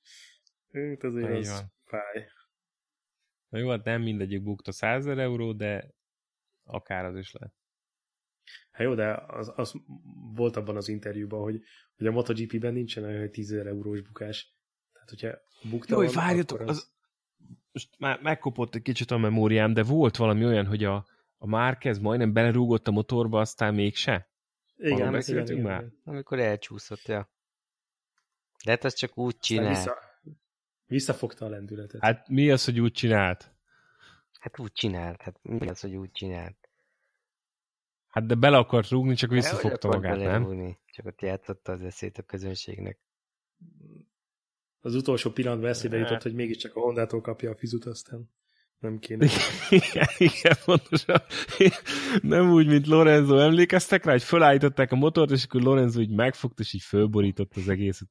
Hát 0.72 1.02
azért 1.02 1.30
az 1.30 1.48
van. 1.48 1.72
fáj. 1.84 2.28
Na 3.48 3.58
jó, 3.58 3.70
hát 3.70 3.84
nem 3.84 4.02
mindegyik 4.02 4.42
bukta 4.42 4.72
100 4.72 5.06
euró, 5.06 5.52
de 5.52 5.94
akár 6.64 7.04
az 7.04 7.16
is 7.16 7.32
lehet. 7.32 7.54
Hát 8.70 8.86
jó, 8.86 8.94
de 8.94 9.14
az, 9.26 9.52
az 9.56 9.74
volt 10.34 10.56
abban 10.56 10.76
az 10.76 10.88
interjúban, 10.88 11.40
hogy, 11.40 11.60
hogy 11.96 12.06
a 12.06 12.10
MotoGP-ben 12.10 12.72
nincsen 12.72 13.04
olyan, 13.04 13.20
hogy 13.20 13.30
10 13.30 13.52
eurós 13.52 14.02
bukás. 14.02 14.56
Tehát, 14.92 15.08
hogyha 15.08 15.38
bukta 15.70 15.94
Jó, 15.94 16.06
van, 16.06 16.14
várjatok, 16.14 16.60
az... 16.60 16.68
az... 16.68 16.96
Most 17.72 17.98
már 17.98 18.20
megkopott 18.20 18.74
egy 18.74 18.82
kicsit 18.82 19.10
a 19.10 19.18
memóriám, 19.18 19.72
de 19.72 19.82
volt 19.82 20.16
valami 20.16 20.44
olyan, 20.44 20.66
hogy 20.66 20.84
a, 20.84 21.06
a 21.36 21.46
Márquez 21.46 21.98
majdnem 21.98 22.32
belerúgott 22.32 22.88
a 22.88 22.90
motorba, 22.90 23.40
aztán 23.40 23.74
mégse? 23.74 24.30
Igen, 24.76 25.14
igen, 25.14 25.46
igen, 25.46 25.60
már? 25.60 25.80
Igen. 25.80 26.00
Amikor 26.04 26.38
elcsúszott, 26.38 27.06
ja. 27.06 27.30
De 28.64 28.70
hát 28.70 28.84
az 28.84 28.94
csak 28.94 29.18
úgy 29.18 29.38
csinál. 29.38 29.68
Vissza, 29.68 30.07
Visszafogta 30.88 31.44
a 31.44 31.48
lendületet. 31.48 32.00
Hát 32.00 32.28
mi 32.28 32.50
az, 32.50 32.64
hogy 32.64 32.80
úgy 32.80 32.92
csinált? 32.92 33.50
Hát 34.40 34.58
úgy 34.58 34.72
csinált. 34.72 35.22
Hát 35.22 35.38
mi 35.42 35.68
az, 35.68 35.80
hogy 35.80 35.96
úgy 35.96 36.10
csinált? 36.10 36.68
Hát 38.08 38.26
de 38.26 38.34
bele 38.34 38.56
akart 38.56 38.88
rúgni, 38.88 39.14
csak 39.14 39.30
visszafogta 39.30 39.88
magát, 39.88 40.16
nem? 40.16 40.42
Rúgni. 40.42 40.78
Csak 40.86 41.06
ott 41.06 41.20
játszotta 41.20 41.72
az 41.72 41.80
eszét 41.80 42.18
a 42.18 42.22
közönségnek. 42.22 42.98
Az 44.80 44.94
utolsó 44.94 45.30
pillanatban 45.30 45.68
eszébe 45.68 45.98
hát. 45.98 46.08
jutott, 46.08 46.22
hogy 46.22 46.34
mégiscsak 46.34 46.76
a 46.76 46.80
Hondától 46.80 47.20
kapja 47.20 47.50
a 47.50 47.56
fizut, 47.56 47.84
aztán 47.84 48.30
nem 48.78 48.98
kéne. 48.98 49.26
igen, 49.70 50.06
igen, 50.18 50.56
pontosan. 50.64 51.22
Nem 52.22 52.50
úgy, 52.50 52.66
mint 52.66 52.86
Lorenzo. 52.86 53.38
Emlékeztek 53.38 54.04
rá, 54.04 54.12
hogy 54.12 54.22
fölállították 54.22 54.92
a 54.92 54.96
motort, 54.96 55.30
és 55.30 55.44
akkor 55.44 55.62
Lorenzo 55.62 56.00
így 56.00 56.14
megfogta, 56.14 56.62
és 56.62 56.72
így 56.72 56.82
fölborított 56.82 57.56
az 57.56 57.68
egészet. 57.68 58.08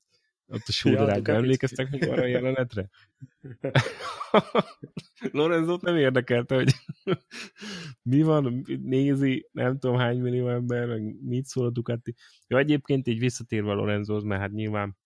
Ott 0.49 0.67
a 0.67 0.71
sódarágban 0.71 1.33
ja, 1.33 1.39
emlékeztek 1.39 1.89
még 1.89 2.09
arra 2.09 2.21
a 2.21 2.25
jelenetre? 2.25 2.89
Lorenzo 5.31 5.77
nem 5.81 5.95
érdekelte, 5.95 6.55
hogy 6.55 6.73
mi 8.11 8.21
van, 8.21 8.65
nézi, 8.81 9.49
nem 9.51 9.79
tudom 9.79 9.97
hány 9.97 10.19
millió 10.19 10.49
ember, 10.49 10.87
meg 10.87 11.21
mit 11.21 11.45
szól 11.45 11.65
a 11.65 11.69
Ducati. 11.69 12.15
Ja, 12.47 12.57
egyébként 12.57 13.07
így 13.07 13.19
visszatérve 13.19 13.73
Lorenzohoz, 13.73 14.23
mert 14.23 14.41
hát 14.41 14.51
nyilván 14.51 14.97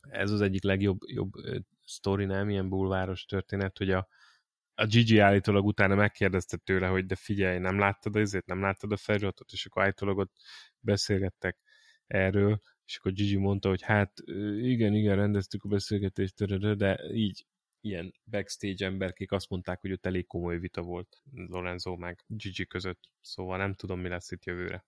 ez 0.00 0.30
az 0.30 0.40
egyik 0.40 0.62
legjobb 0.62 0.98
jobb 1.06 1.30
sztori, 1.84 2.24
nem 2.24 2.48
ilyen 2.48 2.68
bulváros 2.68 3.24
történet, 3.24 3.78
hogy 3.78 3.90
a, 3.90 4.08
a 4.74 4.86
Gigi 4.86 5.18
állítólag 5.18 5.64
utána 5.64 5.94
megkérdezte 5.94 6.56
tőle, 6.56 6.86
hogy 6.86 7.06
de 7.06 7.14
figyelj, 7.14 7.58
nem 7.58 7.78
láttad 7.78 8.16
azért, 8.16 8.46
nem 8.46 8.60
láttad 8.60 8.92
a 8.92 8.96
feliratot, 8.96 9.52
és 9.52 9.66
akkor 9.66 9.82
állítólag 9.82 10.18
ott 10.18 10.36
beszélgettek 10.80 11.58
erről, 12.06 12.60
és 12.90 12.96
akkor 12.96 13.12
Gigi 13.12 13.36
mondta, 13.36 13.68
hogy 13.68 13.82
hát 13.82 14.12
igen, 14.60 14.94
igen, 14.94 15.16
rendeztük 15.16 15.64
a 15.64 15.68
beszélgetést, 15.68 16.44
de 16.76 17.00
így 17.12 17.46
ilyen 17.80 18.14
backstage 18.30 18.86
emberkék 18.86 19.32
azt 19.32 19.50
mondták, 19.50 19.80
hogy 19.80 19.92
ott 19.92 20.06
elég 20.06 20.26
komoly 20.26 20.58
vita 20.58 20.82
volt 20.82 21.22
Lorenzo 21.32 21.96
meg 21.96 22.24
Gigi 22.26 22.66
között, 22.66 23.10
szóval 23.20 23.58
nem 23.58 23.74
tudom, 23.74 24.00
mi 24.00 24.08
lesz 24.08 24.30
itt 24.30 24.44
jövőre. 24.44 24.84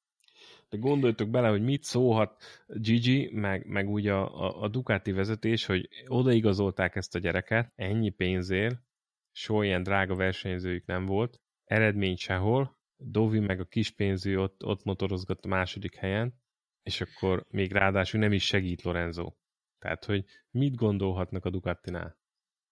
De 0.68 0.76
gondoljatok 0.76 1.28
bele, 1.28 1.48
hogy 1.48 1.62
mit 1.62 1.82
szólhat 1.82 2.42
Gigi, 2.66 3.30
meg, 3.32 3.66
meg 3.66 3.88
ugye 3.88 4.12
a, 4.12 4.46
a, 4.46 4.62
a 4.62 4.68
Ducati 4.68 5.12
vezetés, 5.12 5.66
hogy 5.66 5.88
odaigazolták 6.06 6.96
ezt 6.96 7.14
a 7.14 7.18
gyereket, 7.18 7.72
ennyi 7.74 8.10
pénzért, 8.10 8.78
soha 9.30 9.64
ilyen 9.64 9.82
drága 9.82 10.14
versenyzőjük 10.14 10.86
nem 10.86 11.06
volt, 11.06 11.40
eredmény 11.64 12.16
sehol, 12.16 12.76
Dovi 12.96 13.38
meg 13.38 13.60
a 13.60 13.64
kispénzű 13.64 14.36
ott, 14.36 14.64
ott 14.64 14.84
motorozgat 14.84 15.44
a 15.44 15.48
második 15.48 15.94
helyen, 15.94 16.41
és 16.82 17.00
akkor 17.00 17.44
még 17.48 17.72
ráadásul 17.72 18.20
nem 18.20 18.32
is 18.32 18.44
segít 18.44 18.82
Lorenzo. 18.82 19.32
Tehát, 19.78 20.04
hogy 20.04 20.24
mit 20.50 20.74
gondolhatnak 20.74 21.44
a 21.44 21.50
Ducatinál? 21.50 22.20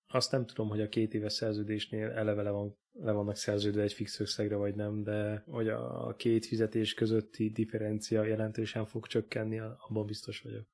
Azt 0.06 0.32
nem 0.32 0.46
tudom, 0.46 0.68
hogy 0.68 0.80
a 0.80 0.88
két 0.88 1.14
éves 1.14 1.32
szerződésnél 1.32 2.10
eleve 2.10 2.42
le, 2.42 2.50
van, 2.50 2.78
le 2.92 3.12
vannak 3.12 3.36
szerződve 3.36 3.82
egy 3.82 3.92
fix 3.92 4.20
összegre, 4.20 4.56
vagy 4.56 4.74
nem, 4.74 5.02
de 5.02 5.42
hogy 5.46 5.68
a 5.68 6.14
két 6.16 6.46
fizetés 6.46 6.94
közötti 6.94 7.50
differencia 7.50 8.24
jelentősen 8.24 8.86
fog 8.86 9.06
csökkenni, 9.06 9.58
abban 9.58 10.06
biztos 10.06 10.40
vagyok. 10.40 10.66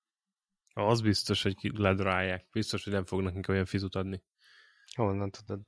Az 0.75 1.01
biztos, 1.01 1.43
hogy 1.43 1.57
ledrálják. 1.61 2.49
Biztos, 2.53 2.85
hogy 2.85 2.93
nem 2.93 3.05
fognak 3.05 3.33
nekik 3.33 3.49
olyan 3.49 3.65
fizut 3.65 3.95
adni. 3.95 4.23
Honnan 4.95 5.31
tudod? 5.31 5.61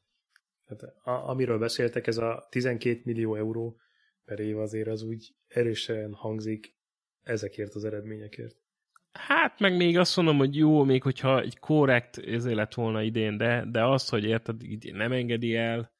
Hát, 0.64 0.82
a, 0.82 1.28
amiről 1.28 1.58
beszéltek, 1.58 2.06
ez 2.06 2.16
a 2.16 2.46
12 2.50 3.00
millió 3.04 3.34
euró 3.34 3.80
per 4.24 4.38
év 4.38 4.58
azért 4.58 4.88
az 4.88 5.02
úgy 5.02 5.34
erősen 5.46 6.12
hangzik, 6.12 6.77
ezekért 7.22 7.74
az 7.74 7.84
eredményekért. 7.84 8.56
Hát 9.12 9.58
meg 9.58 9.76
még 9.76 9.98
azt 9.98 10.16
mondom, 10.16 10.36
hogy 10.36 10.56
jó, 10.56 10.84
még 10.84 11.02
hogyha 11.02 11.40
egy 11.40 11.58
korrekt 11.58 12.18
ezért 12.18 12.56
lett 12.56 12.74
volna 12.74 13.02
idén, 13.02 13.36
de, 13.36 13.64
de 13.70 13.84
az, 13.84 14.08
hogy 14.08 14.24
érted, 14.24 14.62
idén 14.62 14.94
nem 14.94 15.12
engedi 15.12 15.56
el, 15.56 15.92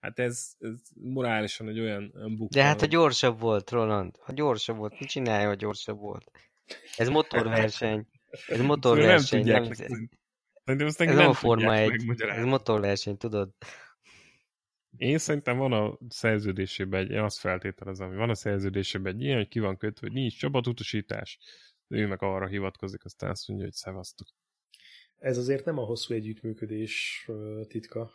hát 0.00 0.18
ez, 0.18 0.52
ez 0.58 0.80
morálisan 0.94 1.68
egy 1.68 1.80
olyan 1.80 2.12
bukta. 2.36 2.58
De 2.58 2.64
hát 2.64 2.82
a 2.82 2.86
gyorsabb 2.86 3.40
volt, 3.40 3.70
Roland. 3.70 4.16
Ha 4.20 4.32
gyorsabb 4.32 4.76
volt, 4.76 5.00
mit 5.00 5.08
csinálja, 5.08 5.48
ha 5.48 5.54
gyorsabb 5.54 5.98
volt? 5.98 6.30
Ez 6.96 7.08
motorverseny. 7.08 8.06
Ez 8.46 8.60
motorverseny. 8.60 9.44
Nem, 9.44 9.62
nem, 9.62 9.70
ez, 9.70 9.80
ez 10.84 10.96
nem, 10.96 11.14
nem 11.14 11.28
a 11.28 11.32
Forma 11.32 11.74
egy. 11.74 12.04
Ez 12.18 12.44
motorverseny, 12.44 13.16
tudod? 13.16 13.50
Én 14.96 15.18
szerintem 15.18 15.56
van 15.56 15.72
a 15.72 15.98
szerződésében 16.08 17.00
egy, 17.00 17.10
én 17.10 17.22
azt 17.22 17.38
feltételezem, 17.38 18.08
hogy 18.08 18.16
van 18.16 18.30
a 18.30 18.34
szerződésében 18.34 19.14
egy 19.14 19.22
ilyen, 19.22 19.36
hogy 19.36 19.48
ki 19.48 19.58
van 19.58 19.76
kötve, 19.76 20.06
hogy 20.06 20.16
nincs 20.16 20.38
csapatutasítás, 20.38 21.38
ő 21.88 22.06
meg 22.06 22.22
arra 22.22 22.46
hivatkozik, 22.46 23.04
aztán 23.04 23.30
azt 23.30 23.48
mondja, 23.48 23.66
hogy 23.66 23.74
szevasztok. 23.74 24.28
Ez 25.16 25.38
azért 25.38 25.64
nem 25.64 25.78
a 25.78 25.84
hosszú 25.84 26.14
együttműködés 26.14 27.26
titka, 27.68 28.10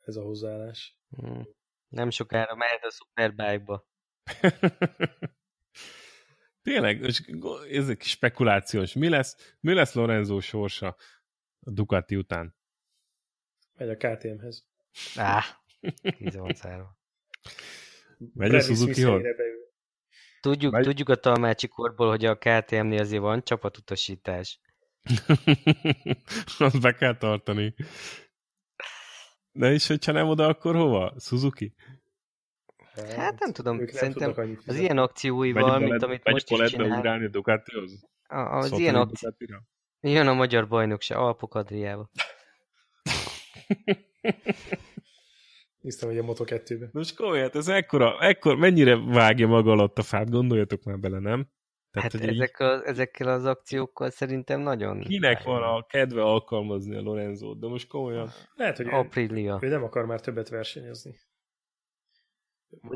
ez 0.00 0.16
a 0.16 0.22
hozzáállás. 0.22 0.98
Hmm. 1.08 1.48
Nem 1.88 2.10
sokára 2.10 2.54
mehet 2.54 2.84
a 2.84 2.90
Superbike-ba. 2.90 3.86
Tényleg, 6.62 7.04
ez 7.70 7.88
egy 7.88 8.02
spekulációs. 8.02 8.92
Mi 8.92 9.08
lesz, 9.08 9.56
mi 9.60 9.72
lesz 9.72 9.94
Lorenzo 9.94 10.40
sorsa 10.40 10.96
a 11.60 11.70
Ducati 11.70 12.16
után? 12.16 12.56
Megy 13.74 13.88
a 13.88 13.96
KTM-hez. 13.96 14.66
Áh, 15.16 15.44
18-3. 15.82 16.84
Megy 18.34 18.54
a 18.54 18.60
suzuki 18.60 19.04
Tudjuk, 20.40 20.72
Megy... 20.72 20.84
tudjuk 20.84 21.08
a 21.08 21.14
talmácsi 21.14 21.68
korból, 21.68 22.08
hogy 22.08 22.24
a 22.24 22.36
KTM-nél 22.36 23.00
azért 23.00 23.22
van 23.22 23.44
csapatutasítás. 23.44 24.60
Azt 26.58 26.80
be 26.80 26.94
kell 26.94 27.16
tartani. 27.16 27.74
De 29.52 29.72
is, 29.72 29.86
hogyha 29.86 30.12
nem 30.12 30.28
oda, 30.28 30.46
akkor 30.46 30.74
hova? 30.74 31.14
Suzuki? 31.18 31.74
Hát, 32.94 33.12
hát 33.12 33.38
nem 33.38 33.52
tudom, 33.52 33.80
ők 33.80 33.90
szerintem 33.90 34.34
az 34.66 34.78
ilyen 34.78 34.98
akcióival, 34.98 35.78
mint 35.78 36.02
amit 36.02 36.24
megy 36.24 36.32
most 36.32 36.50
is 36.50 36.70
csinál. 36.70 36.98
ugrálni 36.98 37.28
Ducatihoz? 37.28 38.06
Az 38.26 38.64
Szokani 38.64 38.82
ilyen 38.82 38.94
akció... 38.94 39.30
Jön 40.00 40.26
a 40.26 40.34
magyar 40.34 40.68
bajnokság, 40.68 41.18
Alpok 41.18 41.54
Adriába. 41.54 42.10
Hiszem, 45.88 46.08
hogy 46.08 46.18
a 46.18 46.22
Moto2-be. 46.22 46.88
Most 46.92 47.16
komolyan, 47.16 47.42
hát 47.42 47.56
ez 47.56 47.68
ekkora, 47.68 48.20
ekkor, 48.20 48.56
mennyire 48.56 48.96
vágja 48.96 49.46
maga 49.46 49.70
alatt 49.70 49.98
a 49.98 50.02
fát, 50.02 50.30
gondoljatok 50.30 50.82
már 50.84 50.98
bele, 50.98 51.18
nem? 51.18 51.48
Tehát, 51.90 52.12
Hát 52.12 52.20
hogy 52.20 52.30
így 52.32 52.40
ezek 52.40 52.58
a, 52.60 52.86
ezekkel 52.86 53.28
az 53.28 53.44
akciókkal 53.44 54.10
szerintem 54.10 54.60
nagyon... 54.60 55.00
kinek 55.00 55.42
van 55.42 55.62
a 55.62 55.86
kedve 55.86 56.22
alkalmazni 56.22 56.96
a 56.96 57.00
Lorenzót, 57.00 57.60
de 57.60 57.66
most 57.66 57.88
komolyan. 57.88 58.30
Lehet, 58.54 58.76
hogy 58.76 58.86
ő, 58.86 58.90
Aprilia. 58.90 59.58
ő 59.62 59.68
nem 59.68 59.82
akar 59.84 60.06
már 60.06 60.20
többet 60.20 60.48
versenyezni. 60.48 61.14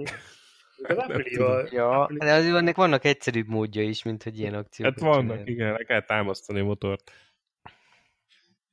Nem 0.88 0.98
Aprilia, 0.98 1.66
Ja, 1.70 2.08
de 2.18 2.32
azért 2.32 2.56
ennek 2.56 2.76
vannak 2.76 3.04
egyszerűbb 3.04 3.46
módja 3.48 3.82
is, 3.82 4.02
mint 4.02 4.22
hogy 4.22 4.38
ilyen 4.38 4.54
akciókat 4.54 4.94
Hát 5.00 5.08
vannak, 5.08 5.22
csináljon. 5.22 5.46
igen, 5.48 5.72
le 5.72 5.84
kell 5.84 6.02
támasztani 6.04 6.60
a 6.60 6.64
motort. 6.64 7.10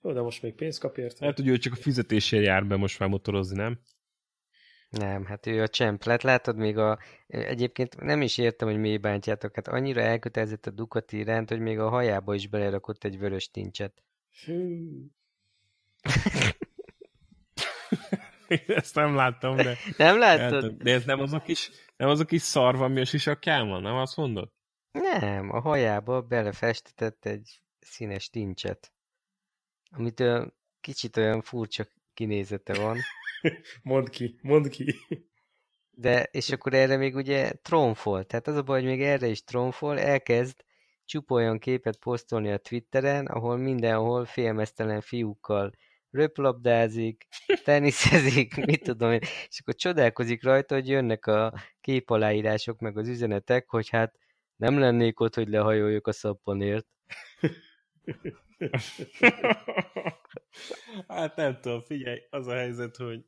Jó, 0.02 0.14
de 0.14 0.22
most 0.22 0.42
még 0.42 0.56
pénzt 0.56 0.80
kap 0.80 0.98
érte. 0.98 1.18
Lehet, 1.20 1.38
hogy 1.38 1.48
ő 1.48 1.58
csak 1.58 1.74
a 1.74 1.76
fizetésért 1.76 2.46
jár 2.46 2.66
be 2.66 2.76
most 2.76 3.00
már 3.00 3.10
motorozni, 3.10 3.56
nem? 3.56 3.80
Nem, 4.90 5.26
hát 5.26 5.46
ő 5.46 5.62
a 5.62 5.68
csemp 5.68 6.04
lett. 6.04 6.22
Látod 6.22 6.56
még 6.56 6.78
a... 6.78 7.00
Egyébként 7.28 8.00
nem 8.00 8.22
is 8.22 8.38
értem, 8.38 8.68
hogy 8.68 8.78
miért 8.78 9.02
bántjátok. 9.02 9.56
Hát 9.56 9.68
annyira 9.68 10.02
elkötelezett 10.02 10.66
a 10.66 10.72
Ducati 10.72 11.18
iránt, 11.18 11.50
hogy 11.50 11.60
még 11.60 11.80
a 11.80 11.90
hajába 11.90 12.34
is 12.34 12.48
belerakott 12.48 13.04
egy 13.04 13.20
vörös 13.20 13.52
tincset. 13.52 14.04
Ezt 18.68 18.96
nem 18.96 19.16
láttam, 19.16 19.56
de... 19.56 19.78
Nem 19.98 20.20
látod? 20.20 20.64
Hát, 20.64 20.78
de 20.78 20.92
ez 20.92 21.06
nem 21.06 21.20
az 21.20 21.34
a 21.34 21.42
kis, 21.42 21.72
nem 21.98 22.10
az 22.10 22.20
a 22.20 22.26
kis 22.26 22.42
szarva, 22.42 22.84
ami 22.84 23.00
a 23.00 23.06
sisakján 23.06 23.68
van, 23.68 23.82
nem 23.82 23.96
azt 23.96 24.16
mondod? 24.16 24.52
Nem, 24.92 25.50
a 25.52 25.60
hajába 25.60 26.22
belefestetett 26.22 27.26
egy 27.26 27.62
színes 27.80 28.30
tincset. 28.30 28.92
Amit 29.92 30.20
olyan 30.20 30.54
kicsit 30.82 31.18
olyan 31.18 31.42
furcsa 31.42 31.86
kinézete 32.20 32.74
van. 32.74 32.98
Mondd 33.82 34.10
ki, 34.10 34.40
mondd 34.42 34.70
ki. 34.70 34.96
De, 35.92 36.24
és 36.24 36.52
akkor 36.52 36.74
erre 36.74 36.98
még 36.98 37.16
ugye 37.16 37.52
trónfol. 37.52 38.26
Tehát 38.26 38.48
az 38.48 38.56
a 38.56 38.62
baj, 38.62 38.80
hogy 38.80 38.90
még 38.90 39.02
erre 39.02 39.28
is 39.28 39.44
trónfol, 39.44 40.00
elkezd 40.00 40.66
csupa 41.06 41.36
olyan 41.36 41.60
képet 41.60 41.98
posztolni 41.98 42.52
a 42.52 42.58
Twitteren, 42.58 43.26
ahol 43.26 43.58
mindenhol 43.58 44.26
félmeztelen 44.26 45.02
fiúkkal 45.02 45.72
röplabdázik, 46.10 47.28
teniszezik, 47.64 48.66
mit 48.66 48.84
tudom 48.84 49.12
én, 49.12 49.22
és 49.22 49.60
akkor 49.60 49.76
csodálkozik 49.76 50.44
rajta, 50.44 50.76
hogy 50.76 50.88
jönnek 50.88 51.26
a 51.26 51.54
képaláírások, 51.82 52.80
meg 52.80 52.98
az 52.98 53.08
üzenetek, 53.08 53.70
hogy 53.70 53.90
hát 53.90 54.16
nem 54.56 54.80
lennék 54.80 55.20
ott, 55.20 55.36
hogy 55.36 55.48
lehajoljuk 55.48 56.08
a 56.08 56.12
szappanért. 56.12 56.88
hát 61.08 61.36
nem 61.36 61.60
tudom, 61.60 61.82
figyelj, 61.82 62.20
az 62.30 62.48
a 62.48 62.54
helyzet, 62.54 62.96
hogy 62.96 63.26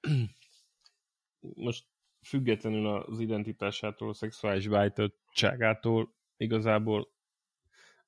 most 1.66 1.86
függetlenül 2.26 2.86
az 2.86 3.20
identitásától, 3.20 4.08
a 4.08 4.14
szexuális 4.14 4.68
beállítottságától 4.68 6.14
igazából 6.36 7.12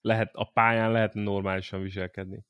lehet, 0.00 0.34
a 0.34 0.44
pályán 0.44 0.92
lehet 0.92 1.14
normálisan 1.14 1.82
viselkedni. 1.82 2.44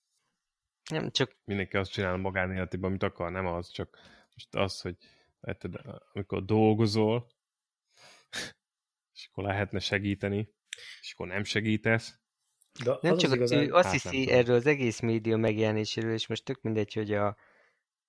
Nem 0.90 1.10
csak 1.10 1.36
Mindenki 1.44 1.76
azt 1.76 1.92
csinál 1.92 2.16
magánéletében, 2.16 2.88
amit 2.88 3.02
akar, 3.02 3.30
nem 3.30 3.46
az, 3.46 3.70
csak 3.70 3.98
most 4.34 4.54
az, 4.54 4.80
hogy 4.80 4.96
érted, 5.40 5.74
amikor 6.12 6.44
dolgozol, 6.44 7.26
és 9.12 9.28
akkor 9.30 9.44
lehetne 9.44 9.78
segíteni, 9.78 10.54
és 11.00 11.12
akkor 11.12 11.26
nem 11.26 11.44
segítesz, 11.44 12.19
De 12.84 12.98
Nem 13.00 13.12
az 13.12 13.18
csak 13.18 13.30
az 13.32 13.40
az, 13.40 13.50
igazán, 13.50 13.58
ő 13.58 13.72
azt 13.72 13.84
hát 13.84 14.02
nem 14.02 14.12
hiszi 14.12 14.24
tudom. 14.24 14.40
erről 14.40 14.56
az 14.56 14.66
egész 14.66 15.00
média 15.00 15.36
megjelenéséről, 15.36 16.12
és 16.12 16.26
most 16.26 16.44
tök 16.44 16.60
mindegy, 16.62 16.92
hogy 16.92 17.12
a, 17.12 17.26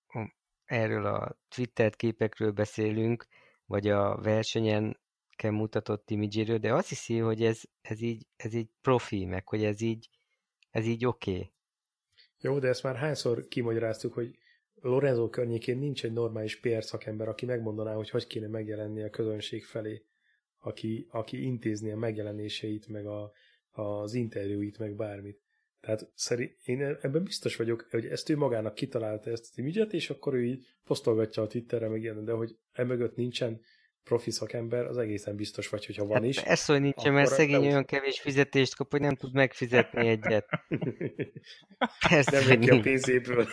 a, 0.07 0.35
erről 0.65 1.05
a 1.05 1.37
Twitter 1.49 1.95
képekről 1.95 2.51
beszélünk, 2.51 3.27
vagy 3.65 3.87
a 3.87 4.15
versenyen 4.21 4.99
kell 5.35 5.51
mutatott 5.51 6.09
imidzséről, 6.09 6.57
de 6.57 6.73
azt 6.73 6.89
hiszi, 6.89 7.17
hogy 7.17 7.43
ez, 7.43 7.61
ez, 7.81 8.01
így, 8.01 8.27
ez 8.35 8.53
így 8.53 8.69
profi, 8.81 9.25
meg 9.25 9.47
hogy 9.47 9.63
ez 9.63 9.81
így, 9.81 10.09
ez 10.69 10.85
így 10.85 11.05
oké. 11.05 11.31
Okay. 11.31 11.51
Jó, 12.39 12.59
de 12.59 12.67
ezt 12.67 12.83
már 12.83 12.95
hányszor 12.95 13.47
kimagyaráztuk, 13.47 14.13
hogy 14.13 14.35
Lorenzo 14.81 15.29
környékén 15.29 15.77
nincs 15.77 16.03
egy 16.05 16.13
normális 16.13 16.59
PR 16.59 16.83
szakember, 16.83 17.27
aki 17.27 17.45
megmondaná, 17.45 17.93
hogy 17.93 18.09
hogy 18.09 18.27
kéne 18.27 18.47
megjelenni 18.47 19.03
a 19.03 19.09
közönség 19.09 19.65
felé, 19.65 20.05
aki, 20.59 21.07
aki 21.09 21.43
intézni 21.43 21.91
a 21.91 21.97
megjelenéseit, 21.97 22.87
meg 22.87 23.05
a, 23.05 23.31
az 23.71 24.13
interjúit, 24.13 24.77
meg 24.77 24.95
bármit. 24.95 25.39
Tehát 25.79 26.11
szerint 26.13 26.57
én 26.63 26.81
ebben 26.81 27.23
biztos 27.23 27.55
vagyok, 27.55 27.87
hogy 27.89 28.05
ezt 28.05 28.29
ő 28.29 28.37
magának 28.37 28.73
kitalálta 28.73 29.29
ezt 29.29 29.47
az 29.51 29.57
imidzset, 29.57 29.93
és 29.93 30.09
akkor 30.09 30.33
ő 30.33 30.45
így 30.45 30.65
posztolgatja 30.83 31.43
a 31.43 31.47
Twitterre, 31.47 31.87
meg 31.89 32.01
ilyen, 32.01 32.23
de 32.25 32.31
hogy 32.31 32.55
emögött 32.71 33.15
nincsen 33.15 33.61
profi 34.03 34.31
szakember, 34.31 34.85
az 34.85 34.97
egészen 34.97 35.35
biztos 35.35 35.69
vagy, 35.69 35.85
hogyha 35.85 36.05
van 36.05 36.17
Hát 36.17 36.25
is. 36.25 36.39
persze, 36.41 36.73
hogy 36.73 36.81
nincsen, 36.81 37.13
mert 37.13 37.29
szegény 37.29 37.65
olyan 37.67 37.85
kevés 37.85 38.19
fizetést 38.21 38.75
kap, 38.75 38.91
hogy 38.91 39.01
nem 39.01 39.15
tud 39.15 39.33
megfizetni 39.33 40.07
egyet. 40.07 40.45
Persze, 42.09 42.39
Nem 42.39 42.47
neki 42.47 42.69
a 42.69 42.71
nincs. 42.73 42.83
pénzéből. 42.83 43.47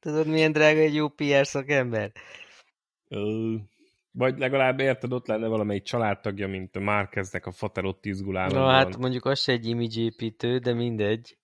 Tudod, 0.00 0.26
milyen 0.26 0.52
drága 0.52 0.80
egy 0.80 0.94
jó 0.94 1.08
PR 1.08 1.46
szakember? 1.46 2.12
Ö, 3.08 3.54
vagy 4.16 4.38
legalább 4.38 4.80
érted, 4.80 5.12
ott 5.12 5.26
lenne 5.26 5.46
valamelyik 5.46 5.82
családtagja, 5.82 6.48
mint 6.48 6.76
a 6.76 6.80
Márkeznek 6.80 7.46
a 7.46 7.52
fater 7.52 7.84
ott 7.84 8.04
izgul 8.04 8.32
Na 8.32 8.70
hát 8.70 8.96
mondjuk 8.96 9.24
az 9.24 9.40
se 9.40 9.52
egy 9.52 9.66
image 9.66 10.00
építő, 10.00 10.58
de 10.58 10.74
mindegy. 10.74 11.38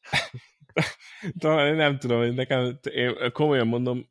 Talán 1.38 1.74
nem 1.74 1.98
tudom, 1.98 2.18
hogy 2.18 2.34
nekem, 2.34 2.78
én 2.90 3.32
komolyan 3.32 3.66
mondom, 3.66 4.08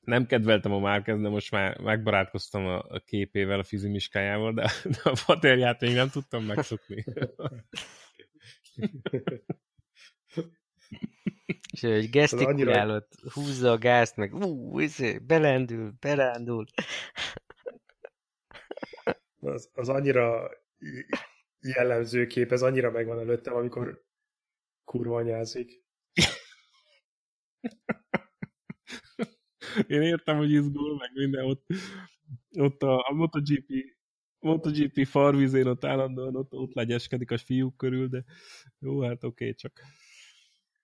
nem 0.00 0.26
kedveltem 0.26 0.72
a 0.72 0.78
Márquez, 0.78 1.20
de 1.20 1.28
most 1.28 1.50
már 1.50 1.78
megbarátkoztam 1.78 2.66
a, 2.66 2.78
a 2.78 3.02
képével, 3.06 3.58
a 3.58 3.64
fizimiskájával, 3.64 4.52
de, 4.52 4.70
de 4.84 5.10
a 5.10 5.16
faterját 5.16 5.80
még 5.80 5.94
nem 5.94 6.08
tudtam 6.08 6.44
megszokni. 6.44 7.04
És 11.72 11.80
hogy 11.80 12.10
gesztikulálod, 12.10 13.06
húzza 13.32 13.70
a 13.70 13.78
gázt, 13.78 14.16
meg 14.16 14.34
ú, 14.34 14.78
izé, 14.80 15.18
belendül, 15.18 15.92
berándul. 16.00 16.64
Az, 19.40 19.70
az 19.72 19.88
annyira 19.88 20.50
jellemző 21.60 22.26
kép, 22.26 22.52
ez 22.52 22.62
annyira 22.62 22.90
megvan 22.90 23.18
előttem, 23.18 23.54
amikor 23.54 24.04
kurva 24.84 25.16
anyázik. 25.16 25.82
Én 29.86 30.02
értem, 30.02 30.36
hogy 30.36 30.50
izgul, 30.50 30.96
meg 30.96 31.10
minden 31.14 31.44
ott, 31.44 31.66
ott 32.50 32.82
a, 32.82 33.08
a 33.08 33.12
MotoGP, 33.12 33.72
MotoGP 34.38 35.06
farvizén 35.06 35.66
ott 35.66 35.84
állandóan 35.84 36.36
ott, 36.36 36.52
ott 36.52 36.74
legyeskedik 36.74 37.30
a 37.30 37.38
fiúk 37.38 37.76
körül, 37.76 38.08
de 38.08 38.24
jó, 38.78 39.00
hát 39.00 39.24
oké, 39.24 39.44
okay, 39.44 39.54
csak 39.54 39.80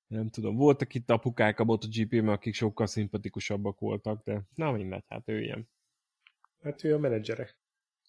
nem 0.09 0.29
tudom. 0.29 0.57
Voltak 0.57 0.95
itt 0.95 1.11
apukák 1.11 1.61
a 1.61 1.65
MotoGP-ben, 1.65 2.29
akik 2.29 2.55
sokkal 2.55 2.87
szimpatikusabbak 2.87 3.79
voltak, 3.79 4.23
de 4.25 4.43
na 4.55 4.73
mindegy, 4.73 5.05
hát 5.09 5.29
ő 5.29 5.41
ilyen. 5.41 5.69
Hát 6.61 6.85
ő 6.85 6.95
a 6.95 6.99
menedzsere. 6.99 7.57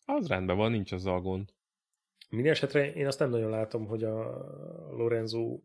Az 0.05 0.27
rendben 0.27 0.57
van, 0.57 0.71
nincs 0.71 0.91
azzal 0.91 1.21
gond. 1.21 1.53
Minden 2.29 2.51
esetre 2.51 2.93
én 2.93 3.07
azt 3.07 3.19
nem 3.19 3.29
nagyon 3.29 3.49
látom, 3.49 3.85
hogy 3.85 4.03
a 4.03 4.17
Lorenzo 4.91 5.61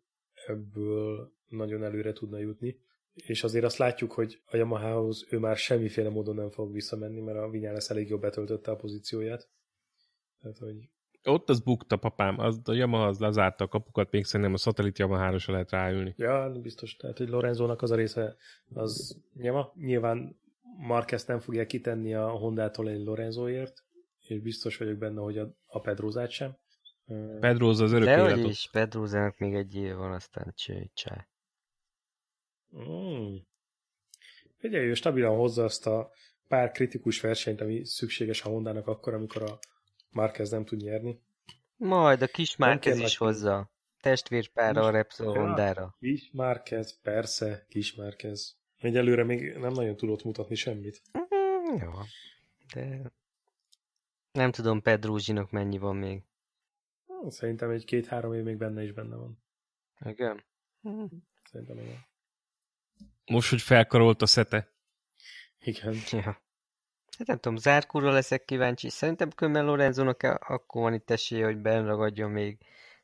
ebből 0.46 1.32
nagyon 1.48 1.84
előre 1.84 2.12
tudna 2.12 2.38
jutni. 2.38 2.78
És 3.14 3.44
azért 3.44 3.64
azt 3.64 3.76
látjuk, 3.76 4.12
hogy 4.12 4.42
a 4.44 4.56
Yamahához 4.56 5.26
ő 5.30 5.38
már 5.38 5.56
semmiféle 5.56 6.08
módon 6.08 6.34
nem 6.34 6.50
fog 6.50 6.72
visszamenni, 6.72 7.20
mert 7.20 7.38
a 7.38 7.48
Vinyales 7.48 7.90
elég 7.90 8.08
jobb 8.08 8.20
betöltötte 8.20 8.70
a 8.70 8.76
pozícióját. 8.76 9.48
Tehát, 10.40 10.58
hogy 10.58 10.88
Ott 11.24 11.48
az 11.48 11.60
bukta, 11.60 11.96
papám. 11.96 12.38
Az, 12.38 12.60
a 12.64 12.72
Yamaha 12.72 13.06
az 13.06 13.18
lezárta 13.18 13.64
a 13.64 13.68
kapukat, 13.68 14.10
még 14.10 14.24
szerintem 14.24 14.54
a 14.54 14.56
szatellit 14.56 14.98
Yamaha-ra 14.98 15.38
se 15.38 15.52
lehet 15.52 15.70
ráülni. 15.70 16.14
Ja, 16.16 16.52
biztos. 16.62 16.96
Tehát, 16.96 17.18
hogy 17.18 17.28
Lorenzónak 17.28 17.82
az 17.82 17.90
a 17.90 17.94
része 17.94 18.36
az 18.74 19.22
nyilván, 19.34 19.70
nyilván 19.74 20.36
Marquez 20.78 21.24
nem 21.24 21.38
fogja 21.40 21.66
kitenni 21.66 22.14
a 22.14 22.28
Hondától 22.28 22.88
egy 22.88 23.04
Lorenzóért, 23.04 23.84
és 24.20 24.40
biztos 24.40 24.76
vagyok 24.76 24.96
benne, 24.96 25.20
hogy 25.20 25.38
a, 25.38 25.56
a 25.66 25.80
Pedrózát 25.80 26.30
sem. 26.30 26.56
Pedroza 27.40 27.84
az 27.84 27.92
örök 27.92 28.04
De 28.04 28.18
életot. 28.18 28.50
is, 28.50 28.68
Pedrózának 28.72 29.38
még 29.38 29.54
egy 29.54 29.74
év 29.74 29.94
van, 29.94 30.12
aztán 30.12 30.52
cső, 30.56 30.90
csá. 30.94 31.28
Mm. 32.76 33.36
Figyelj, 34.56 34.86
ő 34.86 34.94
stabilan 34.94 35.36
hozza 35.36 35.64
azt 35.64 35.86
a 35.86 36.10
pár 36.48 36.70
kritikus 36.70 37.20
versenyt, 37.20 37.60
ami 37.60 37.84
szükséges 37.84 38.42
a 38.42 38.48
Hondának 38.48 38.86
akkor, 38.86 39.14
amikor 39.14 39.42
a 39.42 39.58
Marquez 40.14 40.50
nem 40.50 40.64
tud 40.64 40.82
nyerni. 40.82 41.22
Majd 41.76 42.22
a 42.22 42.26
kis 42.26 42.56
kell 42.56 42.78
is 42.82 43.00
nagy- 43.00 43.16
hozza. 43.16 43.70
Testvérpára 44.00 44.86
a 44.86 44.90
Repsol. 44.90 45.38
Hondára. 45.38 45.96
Kis 45.98 46.30
Márquez, 46.32 47.00
persze, 47.00 47.66
kis 47.68 47.94
Márquez. 47.94 48.58
Egyelőre 48.76 49.24
még 49.24 49.56
nem 49.56 49.72
nagyon 49.72 49.96
tudott 49.96 50.24
mutatni 50.24 50.54
semmit. 50.54 51.02
Mm, 51.18 51.76
Jó, 51.82 51.90
de 52.74 53.12
nem 54.32 54.50
tudom 54.50 54.82
Pedrózsinak 54.82 55.50
mennyi 55.50 55.78
van 55.78 55.96
még. 55.96 56.22
Szerintem 57.28 57.70
egy 57.70 57.84
két-három 57.84 58.32
év 58.34 58.42
még 58.42 58.56
benne 58.56 58.82
is 58.82 58.92
benne 58.92 59.16
van. 59.16 59.42
Igen? 60.04 60.44
Szerintem 61.50 61.78
igen. 61.78 62.06
Most, 63.26 63.50
hogy 63.50 63.62
felkarolt 63.62 64.22
a 64.22 64.26
szete. 64.26 64.72
Igen. 65.58 65.94
Ja. 66.10 66.42
Hát 67.18 67.26
nem 67.26 67.38
tudom, 67.38 67.58
Zárkúra 67.58 68.10
leszek 68.10 68.44
kíváncsi. 68.44 68.88
Szerintem 68.88 69.30
Kömmel 69.30 69.64
Lorenzónak 69.64 70.22
akkor 70.22 70.82
van 70.82 70.94
itt 70.94 71.10
esélye, 71.10 71.44
hogy 71.44 71.58
benragadjon 71.58 72.30
még 72.30 72.58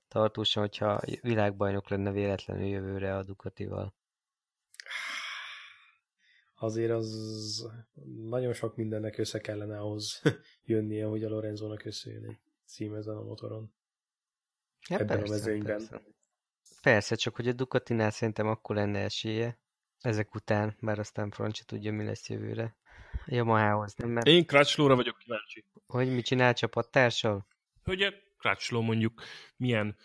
tartósan, 0.09 0.63
hogyha 0.63 1.01
világbajnok 1.21 1.89
lenne 1.89 2.11
véletlenül 2.11 2.67
jövőre 2.67 3.17
a 3.17 3.23
Ducatival. 3.23 3.95
Azért 6.55 6.91
az 6.91 7.69
nagyon 8.29 8.53
sok 8.53 8.77
mindennek 8.77 9.19
össze 9.19 9.39
kellene 9.39 9.79
ahhoz 9.79 10.23
jönnie, 10.65 11.07
hogy 11.07 11.25
a 11.25 11.29
Lorenzónak 11.29 11.85
összejön 11.85 12.25
egy 12.25 12.39
cím 12.65 12.95
ezen 12.95 13.17
a 13.17 13.23
motoron. 13.23 13.73
Ja, 14.89 14.99
Ebben 14.99 15.17
a 15.17 15.19
persze, 15.19 15.35
mezőnyben. 15.35 15.77
Persze. 15.77 16.03
persze, 16.83 17.15
csak 17.15 17.37
hogy 17.37 17.49
a 17.49 17.53
Ducatinál 17.53 18.11
szerintem 18.11 18.47
akkor 18.47 18.77
lenne 18.77 18.99
esélye 18.99 19.59
ezek 20.01 20.35
után, 20.35 20.77
bár 20.81 20.99
aztán 20.99 21.31
Francsi 21.31 21.65
tudja, 21.65 21.93
mi 21.93 22.05
lesz 22.05 22.29
jövőre. 22.29 22.77
Yamahához, 23.31 23.95
nem? 23.95 24.11
Mert... 24.11 24.27
Én 24.27 24.47
Crutchlowra 24.47 24.95
vagyok 24.95 25.19
kíváncsi. 25.19 25.65
Hogy 25.87 26.15
mit 26.15 26.25
csinál 26.25 26.55
csapattársal? 26.55 27.47
Hogy 27.85 28.23
Crutchlow 28.39 28.83
mondjuk 28.83 29.23
milyen, 29.57 29.97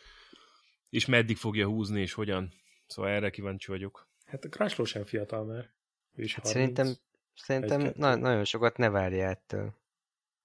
és 0.89 1.05
meddig 1.05 1.37
fogja 1.37 1.67
húzni, 1.67 2.01
és 2.01 2.13
hogyan. 2.13 2.53
Szóval 2.87 3.11
erre 3.11 3.29
kíváncsi 3.29 3.71
vagyok. 3.71 4.07
Hát 4.25 4.43
a 4.45 4.49
Crashlow 4.49 4.85
sem 4.85 5.05
fiatal 5.05 5.45
már. 5.45 5.69
Ő 6.15 6.23
is 6.23 6.35
Hát 6.35 6.45
30. 6.45 6.53
szerintem 6.75 6.95
szerintem 7.33 7.79
Egy-kettő. 7.79 7.99
na- 7.99 8.15
nagyon 8.15 8.43
sokat 8.43 8.77
ne 8.77 8.89
várja 8.89 9.27
ettől 9.27 9.73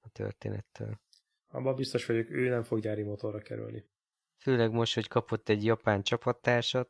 a 0.01 0.09
történettől. 0.09 1.01
Abban 1.49 1.74
biztos 1.74 2.07
vagyok, 2.07 2.31
ő 2.31 2.49
nem 2.49 2.62
fog 2.62 2.81
gyári 2.81 3.03
motorra 3.03 3.39
kerülni. 3.39 3.85
Főleg 4.39 4.72
most, 4.72 4.95
hogy 4.95 5.09
kapott 5.09 5.49
egy 5.49 5.64
japán 5.64 6.03
csapattársat, 6.03 6.89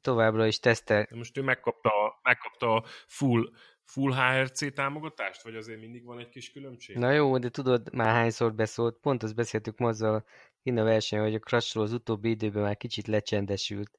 továbbra 0.00 0.46
is 0.46 0.58
tesztel. 0.60 1.06
De 1.10 1.16
most 1.16 1.36
ő 1.36 1.42
megkapta, 1.42 1.90
megkapta 2.22 2.74
a 2.74 2.84
full, 3.06 3.52
full 3.86 4.12
HRC 4.12 4.74
támogatást, 4.74 5.42
vagy 5.42 5.56
azért 5.56 5.80
mindig 5.80 6.04
van 6.04 6.18
egy 6.18 6.28
kis 6.28 6.52
különbség? 6.52 6.96
Na 6.96 7.10
jó, 7.10 7.38
de 7.38 7.48
tudod, 7.48 7.94
már 7.94 8.08
hányszor 8.08 8.54
beszólt, 8.54 8.96
pont 8.96 9.22
azt 9.22 9.34
beszéltük 9.34 9.78
ma 9.78 9.88
azzal 9.88 10.24
a 10.62 10.72
versenyen, 10.72 11.24
hogy 11.24 11.34
a 11.34 11.38
Crashról 11.38 11.84
az 11.84 11.92
utóbbi 11.92 12.30
időben 12.30 12.62
már 12.62 12.76
kicsit 12.76 13.06
lecsendesült. 13.06 13.98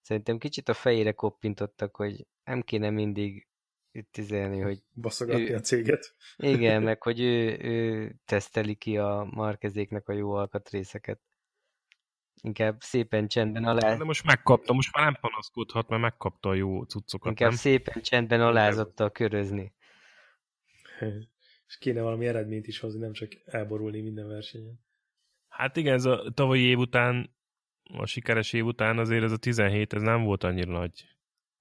Szerintem 0.00 0.38
kicsit 0.38 0.68
a 0.68 0.74
fejére 0.74 1.12
koppintottak, 1.12 1.96
hogy 1.96 2.26
nem 2.44 2.62
kéne 2.62 2.90
mindig 2.90 3.46
itt 3.92 4.16
izelni, 4.16 4.60
hogy 4.60 4.82
Baszogatni 4.94 5.50
Ő- 5.50 5.54
a 5.54 5.60
céget. 5.60 6.14
igen, 6.36 6.82
meg 6.88 7.02
hogy 7.02 7.20
ő, 7.20 7.58
ő 7.60 8.14
teszteli 8.24 8.74
ki 8.74 8.98
a 8.98 9.28
markezéknek 9.30 10.08
a 10.08 10.12
jó 10.12 10.32
alkatrészeket. 10.32 11.20
Inkább 12.44 12.80
szépen 12.80 13.28
csendben 13.28 13.64
alá, 13.64 13.96
De 13.96 14.04
most 14.04 14.24
megkapta, 14.24 14.72
most 14.72 14.96
már 14.96 15.04
nem 15.04 15.16
panaszkodhat, 15.20 15.88
mert 15.88 16.02
megkapta 16.02 16.48
a 16.48 16.54
jó 16.54 16.82
cuccokat, 16.82 17.30
inkább 17.30 17.48
nem? 17.48 17.58
szépen 17.58 18.02
csendben 18.02 18.40
alázattal 18.40 19.10
körözni. 19.10 19.72
És 21.66 21.78
kéne 21.78 22.02
valami 22.02 22.26
eredményt 22.26 22.66
is 22.66 22.80
hozni, 22.80 23.00
nem 23.00 23.12
csak 23.12 23.32
elborulni 23.44 24.00
minden 24.00 24.28
versenyen. 24.28 24.80
Hát 25.48 25.76
igen, 25.76 25.94
ez 25.94 26.04
a 26.04 26.30
tavalyi 26.34 26.62
év 26.62 26.78
után, 26.78 27.34
a 27.82 28.06
sikeres 28.06 28.52
év 28.52 28.64
után 28.64 28.98
azért 28.98 29.22
ez 29.22 29.32
a 29.32 29.36
17, 29.36 29.92
ez 29.92 30.02
nem 30.02 30.22
volt 30.24 30.44
annyira 30.44 30.72
nagy 30.72 31.06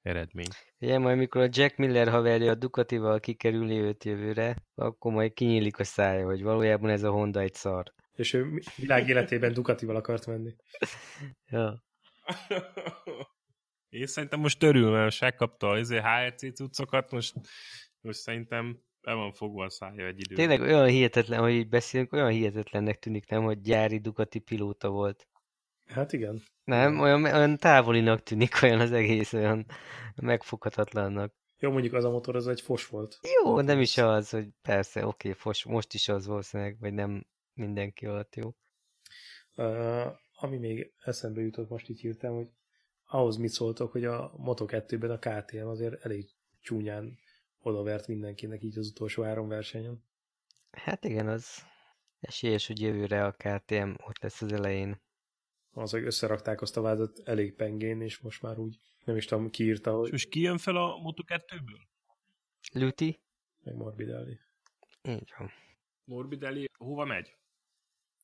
eredmény. 0.02 0.48
Ugye 0.80 0.98
majd 0.98 1.18
mikor 1.18 1.42
a 1.42 1.50
Jack 1.52 1.78
Miller 1.78 2.10
haverja 2.10 2.52
a 2.52 2.56
Ducatival 2.56 3.20
kikerüli 3.20 3.78
őt 3.78 4.04
jövőre, 4.04 4.56
akkor 4.76 5.12
majd 5.12 5.34
kinyílik 5.34 5.80
a 5.80 5.84
szája, 5.84 6.26
hogy 6.26 6.44
valójában 6.44 6.90
ez 6.90 7.04
a 7.04 7.12
Honda 7.12 7.40
egy 7.40 7.54
szar. 7.54 7.94
És 8.16 8.34
ő 8.34 8.62
világ 8.76 9.10
életében 9.10 9.54
Ducatival 9.54 9.96
akart 9.96 10.26
menni. 10.26 10.56
Ja. 11.46 11.84
Én 13.90 14.08
szerintem 14.08 14.40
most 14.40 14.64
örül, 14.64 14.92
mert 14.92 15.04
most 15.04 15.22
megkapta 15.22 15.70
az 15.70 15.92
HRC 15.92 16.54
cuccokat, 16.54 17.12
most, 17.12 17.34
most 18.02 18.20
szerintem 18.20 18.80
be 19.02 19.14
van 19.14 19.34
fogva 19.34 19.64
a 19.64 19.70
szája 19.70 20.06
egy 20.06 20.20
idő. 20.20 20.36
Tényleg 20.36 20.62
olyan 20.62 20.88
hihetetlen, 20.88 21.40
hogy 21.40 21.52
így 21.52 21.70
beszélünk, 21.70 22.14
olyan 22.14 22.30
hihetetlennek 22.30 23.00
tűnik, 23.00 23.30
nem, 23.30 23.44
hogy 23.44 23.62
gyári 23.62 24.00
Ducati 24.00 24.40
pilóta 24.40 24.90
volt. 24.90 25.28
Hát 25.86 26.14
igen. 26.14 26.42
Nem, 26.64 27.00
olyan, 27.00 27.24
olyan 27.24 27.58
távolinak 27.58 28.24
tűnik, 28.24 28.62
olyan 28.62 28.80
az 28.80 28.92
egész, 28.92 29.34
olyan 29.34 29.66
megfoghatatlannak. 30.16 31.34
Jó, 31.60 31.72
mondjuk 31.72 31.94
az 31.94 32.04
a 32.04 32.10
motor 32.10 32.36
az 32.36 32.48
egy 32.48 32.62
fos 32.62 32.88
volt. 32.88 33.20
Jó, 33.42 33.62
nem 33.62 33.80
is 33.80 33.98
az, 33.98 34.30
hogy 34.30 34.48
persze, 34.62 35.06
oké, 35.06 35.32
fos, 35.32 35.66
most 35.66 35.94
is 35.94 36.10
az 36.10 36.28
valószínűleg, 36.28 36.78
vagy 36.80 36.94
nem 36.94 37.26
mindenki 37.54 38.06
alatt 38.06 38.36
jó. 38.36 38.56
Uh, 39.56 40.12
ami 40.36 40.58
még 40.58 40.94
eszembe 41.00 41.42
jutott 41.42 41.70
most 41.70 41.90
így 41.90 42.00
hirtelen, 42.00 42.36
hogy 42.36 42.50
ahhoz 43.06 43.38
mit 43.38 43.52
szóltok, 43.52 43.92
hogy 43.92 44.06
a 44.06 44.32
Moto2-ben 44.32 45.10
a 45.10 45.20
KTM 45.20 45.68
azért 45.68 46.06
elég 46.06 46.30
csúnyán 46.62 47.18
odavert 47.60 48.08
mindenkinek 48.08 48.64
így 48.64 48.78
az 48.78 48.88
utolsó 48.88 49.24
három 49.24 49.48
versenyen. 49.48 50.04
Hát 50.72 51.06
igen, 51.06 51.28
az 51.28 51.64
esélyes, 52.20 52.68
hogy 52.68 52.82
jövőre 52.82 53.26
a 53.26 53.32
KTM 53.32 53.94
ott 53.98 54.20
lesz 54.20 54.42
az 54.42 54.54
elején. 54.54 55.02
Az, 55.72 55.92
hogy 55.92 56.04
összerakták 56.04 56.62
azt 56.62 56.78
a 56.78 56.82
vázat 56.82 57.20
elég 57.24 57.56
pengén, 57.56 58.02
és 58.02 58.20
most 58.20 58.42
már 58.42 58.58
úgy 58.58 58.80
nem 59.04 59.16
is 59.16 59.26
tudom, 59.26 59.50
ki 59.50 59.64
írta, 59.64 59.92
És 59.92 59.98
hogy 59.98 60.12
most 60.12 60.30
ki 60.30 60.40
jön 60.40 60.58
fel 60.58 60.76
a 60.76 60.96
Moto2-ből? 61.04 61.82
Luti? 62.74 63.22
meg 63.64 63.76
Morbidelli. 63.76 64.40
Így 65.04 65.34
van. 65.38 65.52
Morbidelli 66.04 66.70
hova 66.78 67.06
megy? 67.06 67.36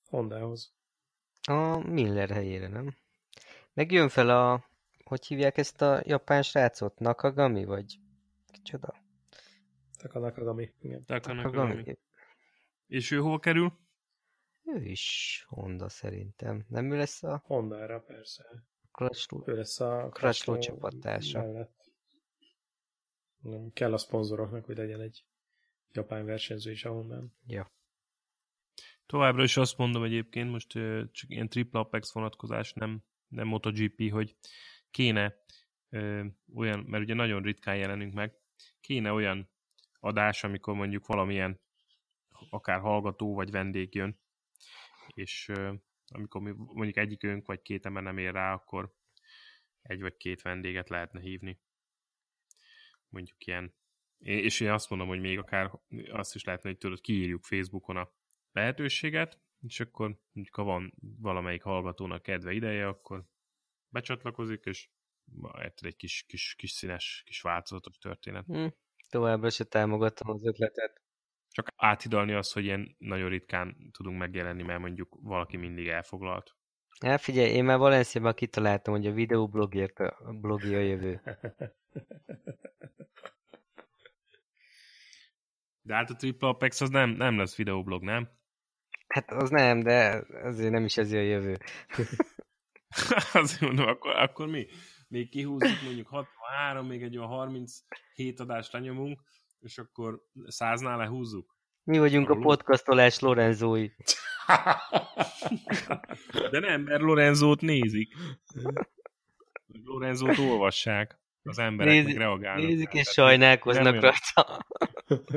Hondához. 0.10 0.74
A 1.41 1.78
Miller 1.78 2.30
helyére, 2.30 2.68
nem? 2.68 2.95
Meg 3.74 3.91
jön 3.91 4.10
fel 4.10 4.30
a... 4.30 4.66
Hogy 5.03 5.26
hívják 5.26 5.57
ezt 5.57 5.82
a 5.82 6.01
japán 6.05 6.41
srácot? 6.41 6.99
Nakagami, 6.99 7.66
vagy? 7.66 7.99
Kicsoda? 8.51 8.93
Taka 9.97 10.20
Nakagami. 10.20 10.74
Igen. 10.80 11.03
Nakagami. 11.07 11.97
És 12.88 13.12
ő 13.12 13.18
hova 13.18 13.39
kerül? 13.39 13.74
Ő 14.64 14.84
is 14.84 15.45
Honda 15.47 15.89
szerintem. 15.89 16.66
Nem 16.68 16.91
ő 16.91 16.97
lesz 16.97 17.24
a 17.24 17.41
Hondára 17.45 17.99
persze. 17.99 18.43
Crutchlow? 18.91 19.43
Ő 19.45 19.55
lesz 19.55 19.80
a 19.80 20.10
Crutchlow 20.14 20.57
csapattársa. 20.57 21.39
mellett. 21.39 21.91
Nem, 23.41 23.72
kell 23.74 23.93
a 23.93 23.97
szponzoroknak, 23.97 24.66
hogy 24.66 24.78
legyen 24.78 25.01
egy 25.01 25.26
japán 25.91 26.26
versenyző 26.26 26.72
is 26.72 26.86
a 26.86 26.91
Hondán. 26.91 27.34
Ja. 27.45 27.72
Továbbra 29.10 29.43
is 29.43 29.57
azt 29.57 29.78
mondom 29.78 30.03
egyébként, 30.03 30.49
most 30.49 30.72
csak 31.12 31.30
ilyen 31.30 31.49
triple 31.49 31.80
apex 31.80 32.14
vonatkozás, 32.14 32.74
nem, 32.74 33.03
nem 33.28 33.47
MotoGP, 33.47 34.12
hogy 34.12 34.36
kéne 34.91 35.36
ö, 35.89 36.26
olyan, 36.55 36.80
mert 36.80 37.03
ugye 37.03 37.14
nagyon 37.14 37.41
ritkán 37.41 37.78
jelenünk 37.78 38.14
meg, 38.14 38.34
kéne 38.82 39.12
olyan 39.12 39.49
adás, 39.99 40.43
amikor 40.43 40.74
mondjuk 40.74 41.05
valamilyen 41.05 41.60
akár 42.49 42.80
hallgató 42.80 43.34
vagy 43.34 43.51
vendég 43.51 43.95
jön, 43.95 44.20
és 45.07 45.47
ö, 45.47 45.74
amikor 46.07 46.41
mi, 46.41 46.51
mondjuk 46.55 46.97
egyikünk 46.97 47.47
vagy 47.47 47.62
két 47.62 47.86
ember 47.86 48.03
nem 48.03 48.18
ér 48.18 48.32
rá, 48.32 48.53
akkor 48.53 48.93
egy 49.82 50.01
vagy 50.01 50.18
két 50.18 50.41
vendéget 50.41 50.89
lehetne 50.89 51.20
hívni. 51.20 51.60
Mondjuk 53.07 53.45
ilyen. 53.45 53.74
És 54.18 54.60
én 54.60 54.72
azt 54.72 54.89
mondom, 54.89 55.07
hogy 55.07 55.20
még 55.20 55.38
akár 55.38 55.72
azt 56.12 56.36
is 56.36 56.43
lehetne, 56.43 56.70
hogy 56.70 56.78
tudod, 56.78 57.01
kiírjuk 57.01 57.43
Facebookon 57.43 57.97
a 57.97 58.18
lehetőséget, 58.52 59.39
és 59.62 59.80
akkor 59.80 60.20
ha 60.52 60.64
van 60.64 60.93
valamelyik 61.00 61.64
hallgatónak 61.64 62.22
kedve 62.22 62.52
ideje, 62.52 62.88
akkor 62.88 63.24
becsatlakozik, 63.89 64.64
és 64.64 64.89
egyszer 65.52 65.88
egy 65.88 65.95
kis, 65.95 66.26
kis, 66.28 66.56
kis 66.58 66.72
színes, 66.72 67.24
kis 67.26 67.41
változatos 67.41 67.97
történet. 67.97 68.45
Hm. 68.45 68.68
Továbbra 69.10 69.50
se 69.50 69.64
támogatom 69.64 70.30
az 70.30 70.45
ötletet. 70.45 71.02
Csak 71.50 71.68
áthidalni 71.76 72.34
azt, 72.34 72.54
hogy 72.54 72.64
ilyen 72.64 72.95
nagyon 72.97 73.30
ritkán 73.30 73.91
tudunk 73.91 74.18
megjelenni, 74.18 74.64
mert 74.64 74.80
mondjuk 74.80 75.18
valaki 75.22 75.58
mindig 75.58 75.88
elfoglalt. 75.88 76.56
Hát 77.00 77.22
figyelj, 77.22 77.50
én 77.50 77.64
már 77.64 77.78
Valenciában 77.78 78.34
kitaláltam, 78.34 78.93
hogy 78.93 79.08
a 79.08 79.12
videoblogért 79.12 80.00
a 80.00 80.34
blogi 80.41 80.76
a 80.76 80.80
jövő. 80.80 81.22
De 85.82 85.95
hát 85.95 86.10
a 86.10 86.16
Triple 86.16 86.47
Apex 86.47 86.82
az 86.82 86.89
nem, 86.89 87.10
nem 87.10 87.38
lesz 87.38 87.56
videoblog, 87.56 88.04
nem? 88.04 88.39
Hát 89.10 89.32
az 89.32 89.49
nem, 89.49 89.84
de 89.84 90.24
azért 90.43 90.72
nem 90.72 90.86
is 90.86 90.97
ez 90.97 91.12
a 91.12 91.18
jövő. 91.20 91.57
Azért 93.34 93.62
mondom, 93.62 93.88
akkor, 93.88 94.16
akkor 94.16 94.47
mi? 94.47 94.68
Még 95.07 95.30
kihúzzuk 95.30 95.82
mondjuk 95.84 96.07
63, 96.07 96.88
még 96.88 97.03
egy 97.03 97.18
olyan 97.18 97.30
37 97.30 98.39
adást 98.39 98.74
lenyomunk, 98.74 99.20
és 99.60 99.78
akkor 99.78 100.22
száznál 100.47 100.97
lehúzzuk. 100.97 101.57
Mi 101.84 101.99
vagyunk 101.99 102.30
a 102.30 102.32
Alul. 102.32 102.43
podcastolás 102.43 103.20
Lorenzói. 103.20 103.89
De 106.51 106.60
nem, 106.60 106.82
mert 106.82 107.01
Lorenzót 107.01 107.62
nézik. 107.62 108.14
Lorenzót 109.84 110.38
olvassák. 110.38 111.18
Az 111.43 111.60
emberek 111.60 111.93
Nézi- 111.93 112.18
reagálnak. 112.18 112.66
Nézik 112.68 112.93
és 112.93 113.07
sajnálkoznak 113.07 113.99
rajta. 113.99 114.66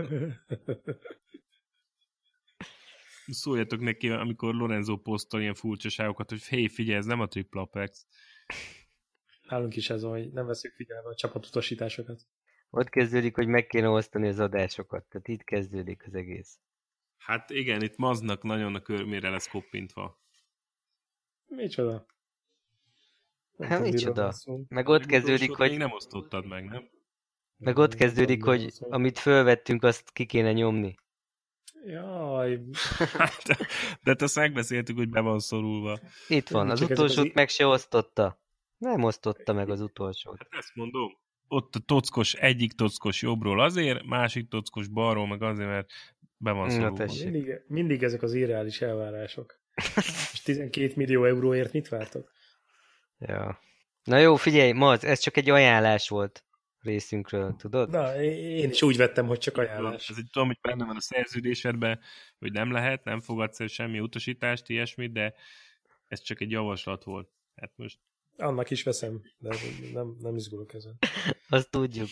Szóljatok 3.27 3.81
neki, 3.81 4.09
amikor 4.09 4.55
Lorenzo 4.55 4.97
posztol 4.97 5.41
ilyen 5.41 5.55
furcsaságokat, 5.55 6.31
hogy 6.31 6.43
hé, 6.43 6.67
figyelj, 6.69 6.97
ez 6.99 7.05
nem 7.05 7.21
a 7.21 7.27
Triple 7.27 7.61
Apex. 7.61 8.07
Nálunk 9.49 9.77
is 9.77 9.91
ez 9.91 10.03
van, 10.03 10.11
hogy 10.11 10.33
nem 10.33 10.47
veszük 10.47 10.75
figyelme 10.75 11.09
a 11.09 11.15
csapatutasításokat. 11.15 12.27
Ott 12.71 12.89
kezdődik, 12.89 13.35
hogy 13.35 13.47
meg 13.47 13.67
kéne 13.67 13.89
osztani 13.89 14.29
az 14.29 14.39
adásokat. 14.39 15.05
Tehát 15.05 15.29
itt 15.29 15.45
kezdődik 15.45 16.03
az 16.07 16.15
egész. 16.15 16.59
Hát 17.17 17.51
igen, 17.51 17.83
itt 17.83 17.97
maznak 17.97 18.43
nagyon 18.43 18.75
a 18.75 18.83
körmére 18.83 19.31
lesz 19.31 19.49
koppintva. 19.49 20.21
Micsoda? 21.47 22.07
Nem 23.57 23.69
Hát 23.69 23.81
micsoda? 23.81 24.35
Meg 24.69 24.89
ott 24.89 25.07
kezdődik, 25.07 25.49
még 25.49 25.57
hogy, 25.57 25.77
nem 25.77 25.93
osztottad 25.93 26.47
meg, 26.47 26.65
nem? 26.65 26.89
meg 27.57 27.79
ott 27.79 27.95
kezdődik, 27.95 28.45
hogy 28.45 28.73
amit 28.81 29.19
fölvettünk, 29.19 29.83
azt 29.83 30.13
ki 30.13 30.27
kéne 30.27 30.53
nyomni. 30.53 30.95
Jaj, 31.87 32.61
Hát, 33.19 33.43
de 33.47 33.57
hát 34.05 34.23
azt 34.23 34.37
megbeszéltük, 34.37 34.97
hogy 34.97 35.09
be 35.09 35.21
van 35.21 35.39
szorulva. 35.41 35.99
Itt 36.29 36.49
van, 36.49 36.71
az 36.71 36.79
Csak 36.79 36.91
az 36.91 36.99
utolsót 36.99 37.25
i- 37.25 37.33
meg 37.35 37.49
se 37.49 37.67
osztotta. 37.67 38.41
Nem 38.79 39.03
osztotta 39.03 39.53
meg 39.53 39.71
az 39.71 39.81
utolsót. 39.81 40.37
Hát 40.39 40.61
ezt 40.61 40.75
mondom. 40.75 41.19
Ott 41.49 41.75
a 41.75 41.79
tockos, 41.79 42.35
egyik 42.35 42.73
tockos 42.73 43.23
jobbról 43.23 43.61
azért, 43.61 44.05
másik 44.05 44.49
tockos 44.49 44.89
balról 44.89 45.27
meg 45.27 45.43
azért, 45.43 45.69
mert 45.69 45.91
be 46.37 46.51
van 46.51 46.71
szorulva. 46.71 47.05
mindig, 47.23 47.61
mindig 47.67 48.03
ezek 48.03 48.23
az 48.23 48.35
irreális 48.35 48.81
elvárások. 48.81 49.61
És 50.33 50.41
12 50.43 50.93
millió 50.97 51.25
euróért 51.25 51.73
mit 51.73 51.89
vártok? 51.89 52.31
Ja. 53.19 53.59
Na 54.05 54.19
jó, 54.19 54.37
figyelj, 54.37 54.73
Maz, 54.73 55.05
ez 55.05 55.19
csak 55.19 55.37
egy 55.37 55.51
ajánlás 55.51 56.09
volt 56.09 56.45
részünkről, 56.83 57.57
tudod? 57.57 57.91
Na, 57.91 58.23
én 58.23 58.71
is 58.71 58.83
úgy 58.83 58.97
vettem, 58.97 59.27
hogy 59.27 59.39
csak 59.39 59.57
ajánlás. 59.57 60.09
Ez 60.09 60.17
egy 60.19 60.29
tudom, 60.33 60.49
hogy 60.49 60.59
benne 60.61 60.85
van 60.85 60.97
a 60.97 61.01
szerződésedben, 61.01 62.01
hogy 62.39 62.53
nem 62.53 62.73
lehet, 62.73 63.05
nem 63.05 63.21
fogadsz 63.21 63.61
el 63.61 63.67
semmi 63.67 64.01
utasítást, 64.01 64.69
ilyesmit, 64.69 65.13
de 65.13 65.35
ez 66.09 66.21
csak 66.21 66.41
egy 66.41 66.51
javaslat 66.51 67.05
volt. 67.05 67.29
Hát 67.55 67.73
most 67.77 67.99
Annak 68.37 68.71
is 68.71 68.83
veszem, 68.83 69.23
de 69.39 69.57
nem, 69.93 70.17
nem 70.21 70.37
izgulok 70.37 70.75
ezen. 70.75 70.99
Azt 71.49 71.71
tudjuk. 71.71 72.09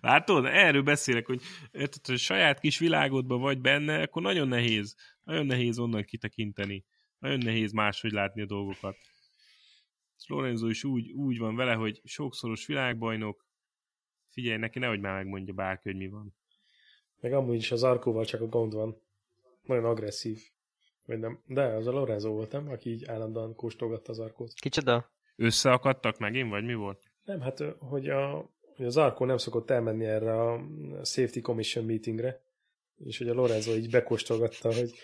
Látod? 0.00 0.44
Erről 0.44 0.82
beszélek, 0.82 1.26
hogy 1.26 1.42
érted, 1.70 2.06
hogy 2.06 2.18
saját 2.18 2.60
kis 2.60 2.78
világodban 2.78 3.40
vagy 3.40 3.60
benne, 3.60 4.02
akkor 4.02 4.22
nagyon 4.22 4.48
nehéz. 4.48 4.96
Nagyon 5.22 5.46
nehéz 5.46 5.78
onnan 5.78 6.04
kitekinteni. 6.04 6.84
Nagyon 7.18 7.38
nehéz 7.38 7.72
máshogy 7.72 8.12
látni 8.12 8.42
a 8.42 8.46
dolgokat. 8.46 8.96
És 10.20 10.28
Lorenzo 10.28 10.68
is 10.68 10.84
úgy, 10.84 11.12
úgy 11.12 11.38
van 11.38 11.56
vele, 11.56 11.74
hogy 11.74 12.00
sokszoros 12.04 12.66
világbajnok, 12.66 13.46
figyelj 14.28 14.58
neki, 14.58 14.78
nehogy 14.78 15.00
már 15.00 15.14
megmondja 15.14 15.54
bárki, 15.54 15.88
hogy 15.88 15.98
mi 15.98 16.08
van. 16.08 16.34
Meg 17.20 17.32
amúgy 17.32 17.56
is 17.56 17.72
az 17.72 17.82
Arkóval 17.82 18.24
csak 18.24 18.40
a 18.40 18.46
gond 18.46 18.74
van. 18.74 19.00
Nagyon 19.62 19.84
agresszív. 19.84 20.40
Vagy 21.06 21.18
nem. 21.18 21.42
De 21.46 21.62
az 21.62 21.86
a 21.86 21.90
Lorenzo 21.90 22.30
volt, 22.30 22.52
nem? 22.52 22.68
Aki 22.68 22.90
így 22.90 23.04
állandóan 23.04 23.54
kóstolgatta 23.54 24.10
az 24.10 24.18
Arkót. 24.18 24.52
Kicsoda? 24.52 25.10
Összeakadtak 25.36 26.18
megint, 26.18 26.50
vagy 26.50 26.64
mi 26.64 26.74
volt? 26.74 27.10
Nem, 27.24 27.40
hát 27.40 27.62
hogy, 27.78 28.08
a, 28.08 28.50
hogy 28.76 28.86
az 28.86 28.96
Arkó 28.96 29.24
nem 29.24 29.36
szokott 29.36 29.70
elmenni 29.70 30.04
erre 30.04 30.42
a 30.42 30.60
Safety 31.04 31.40
Commission 31.40 31.84
meetingre, 31.84 32.42
és 33.04 33.18
hogy 33.18 33.28
a 33.28 33.34
Lorenzo 33.34 33.72
így 33.74 33.90
bekóstolgatta, 33.90 34.74
hogy 34.74 34.94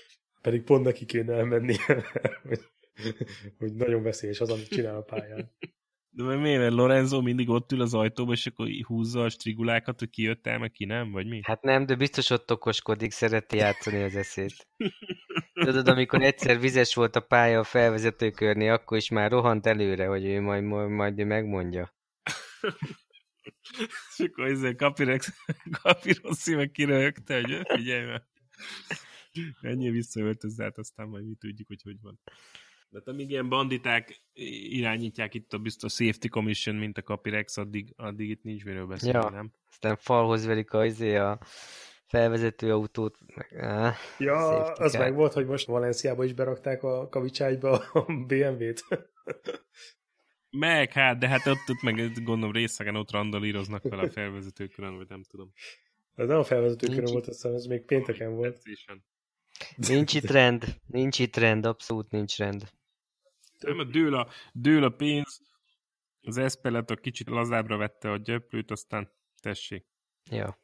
pedig 0.41 0.63
pont 0.63 0.85
neki 0.85 1.05
kéne 1.05 1.35
elmenni, 1.35 1.77
hogy, 2.49 2.61
hogy 3.59 3.75
nagyon 3.75 4.03
veszélyes 4.03 4.41
az, 4.41 4.51
amit 4.51 4.69
csinál 4.69 4.97
a 4.97 5.03
pályán. 5.03 5.53
De 6.17 6.23
mert 6.23 6.41
miért? 6.41 6.61
Mert 6.61 6.75
Lorenzo 6.75 7.23
mindig 7.23 7.49
ott 7.49 7.73
ül 7.73 7.81
az 7.81 7.95
ajtóba, 7.95 8.33
és 8.33 8.47
akkor 8.47 8.69
húzza 8.87 9.23
a 9.23 9.29
strigulákat, 9.29 9.99
hogy 9.99 10.11
ki 10.11 10.23
jött 10.23 10.47
el, 10.47 10.59
meg 10.59 10.71
ki 10.71 10.85
nem, 10.85 11.11
vagy 11.11 11.27
mi? 11.27 11.41
Hát 11.43 11.63
nem, 11.63 11.87
de 11.87 11.95
biztos 11.95 12.31
ott 12.31 12.53
okoskodik, 12.53 13.11
szereti 13.11 13.57
játszani 13.57 14.03
az 14.03 14.17
eszét. 14.17 14.69
Tudod, 15.53 15.89
amikor 15.89 16.23
egyszer 16.23 16.61
vizes 16.61 16.95
volt 16.95 17.17
a 17.17 17.21
pálya 17.21 17.59
a 17.59 17.65
felvezetőkörnél, 17.65 18.73
akkor 18.73 18.97
is 18.97 19.09
már 19.11 19.31
rohant 19.31 19.67
előre, 19.67 20.07
hogy 20.07 20.25
ő 20.25 20.41
majd, 20.41 20.63
majd, 20.63 20.89
majd 20.89 21.25
megmondja. 21.25 21.95
És 24.19 24.25
akkor 24.25 24.45
ezzel 24.47 24.75
Kapirex, 24.77 25.33
Kapiroszi 25.83 26.55
meg 26.55 26.71
kiröhögte, 26.71 27.41
hogy 27.41 27.53
"Ö, 27.53 27.61
figyelj 27.75 28.07
meg. 28.07 28.23
Ennyi 29.61 29.91
visszaöltözze, 29.91 30.63
hát 30.63 30.79
aztán 30.79 31.09
majd 31.09 31.27
mi 31.27 31.35
tudjuk, 31.35 31.69
hogy 31.69 31.83
hogy 31.83 32.01
van. 32.01 32.21
De 32.97 33.03
hát 33.05 33.15
amíg 33.15 33.31
ilyen 33.31 33.49
banditák 33.49 34.23
irányítják 34.71 35.35
itt 35.35 35.53
a 35.53 35.59
biztos 35.59 35.93
safety 35.93 36.29
commission, 36.29 36.77
mint 36.77 36.99
a 36.99 37.03
Capirex, 37.03 37.57
addig, 37.57 37.93
addig 37.97 38.31
itt 38.31 38.43
nincs 38.43 38.65
miről 38.65 38.87
beszélni, 38.87 39.19
Ja. 39.19 39.31
nem? 39.31 39.53
Aztán 39.71 39.97
falhoz 39.97 40.47
verik 40.47 40.73
a, 40.73 40.85
izé 40.85 41.17
a 41.17 41.39
felvezető 42.07 42.73
autót. 42.73 43.19
Á, 43.57 43.95
Ja, 44.19 44.63
az 44.73 44.95
meg 44.95 45.15
volt, 45.15 45.33
hogy 45.33 45.47
most 45.47 45.67
Valenciába 45.67 46.25
is 46.25 46.33
berakták 46.33 46.83
a 46.83 47.09
kavicságyba 47.09 47.71
a 47.93 48.05
BMW-t. 48.27 48.85
Meg 50.51 50.93
hát, 50.93 51.19
de 51.19 51.29
hát 51.29 51.47
ott, 51.47 51.69
ott 51.69 51.83
meg 51.83 52.23
gondolom 52.25 52.53
részegen 52.53 52.97
ott 52.97 53.11
randalíroznak 53.11 53.83
fel 53.89 53.99
a 53.99 54.11
felvezetőkörön, 54.11 54.97
vagy 54.97 55.09
nem 55.09 55.23
tudom. 55.23 55.53
Ez 56.15 56.29
nem 56.29 56.39
a 56.39 56.45
felvezetőkörön 56.45 57.03
Nincs- 57.03 57.13
volt, 57.13 57.27
azt 57.29 57.43
hiszem, 57.43 57.57
ez 57.57 57.67
még 57.67 57.83
pénteken 57.85 58.35
volt. 58.35 58.63
Nincs 59.77 60.15
itt 60.15 60.31
rend, 60.31 60.65
nincs 60.87 61.19
itt 61.19 61.37
rend, 61.37 61.67
abszolút 61.67 62.11
nincs 62.11 62.37
rend. 62.39 62.63
Nem, 63.59 63.79
a 63.79 63.85
dől 63.85 64.15
a, 64.15 64.29
dől 64.53 64.85
a 64.85 64.91
pénz, 64.91 65.41
az 66.21 66.37
Espelet 66.37 66.91
a 66.91 66.97
kicsit 66.97 67.29
lazábbra 67.29 67.77
vette 67.77 68.11
a 68.11 68.17
gyöplőt, 68.17 68.71
aztán 68.71 69.13
tessék. 69.41 69.87
Ja. 70.31 70.59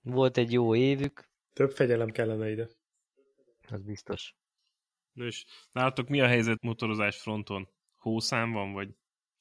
Volt 0.00 0.36
egy 0.36 0.52
jó 0.52 0.74
évük, 0.74 1.28
Több 1.52 1.70
fegyelem 1.70 2.10
kellene 2.10 2.50
ide. 2.50 2.68
az 3.68 3.82
biztos. 3.82 4.34
Na 5.12 5.24
és 5.24 5.44
nálatok 5.72 6.08
mi 6.08 6.20
a 6.20 6.26
helyzet 6.26 6.62
motorozás 6.62 7.20
fronton? 7.20 7.68
Hószám 7.96 8.52
van, 8.52 8.72
vagy 8.72 8.94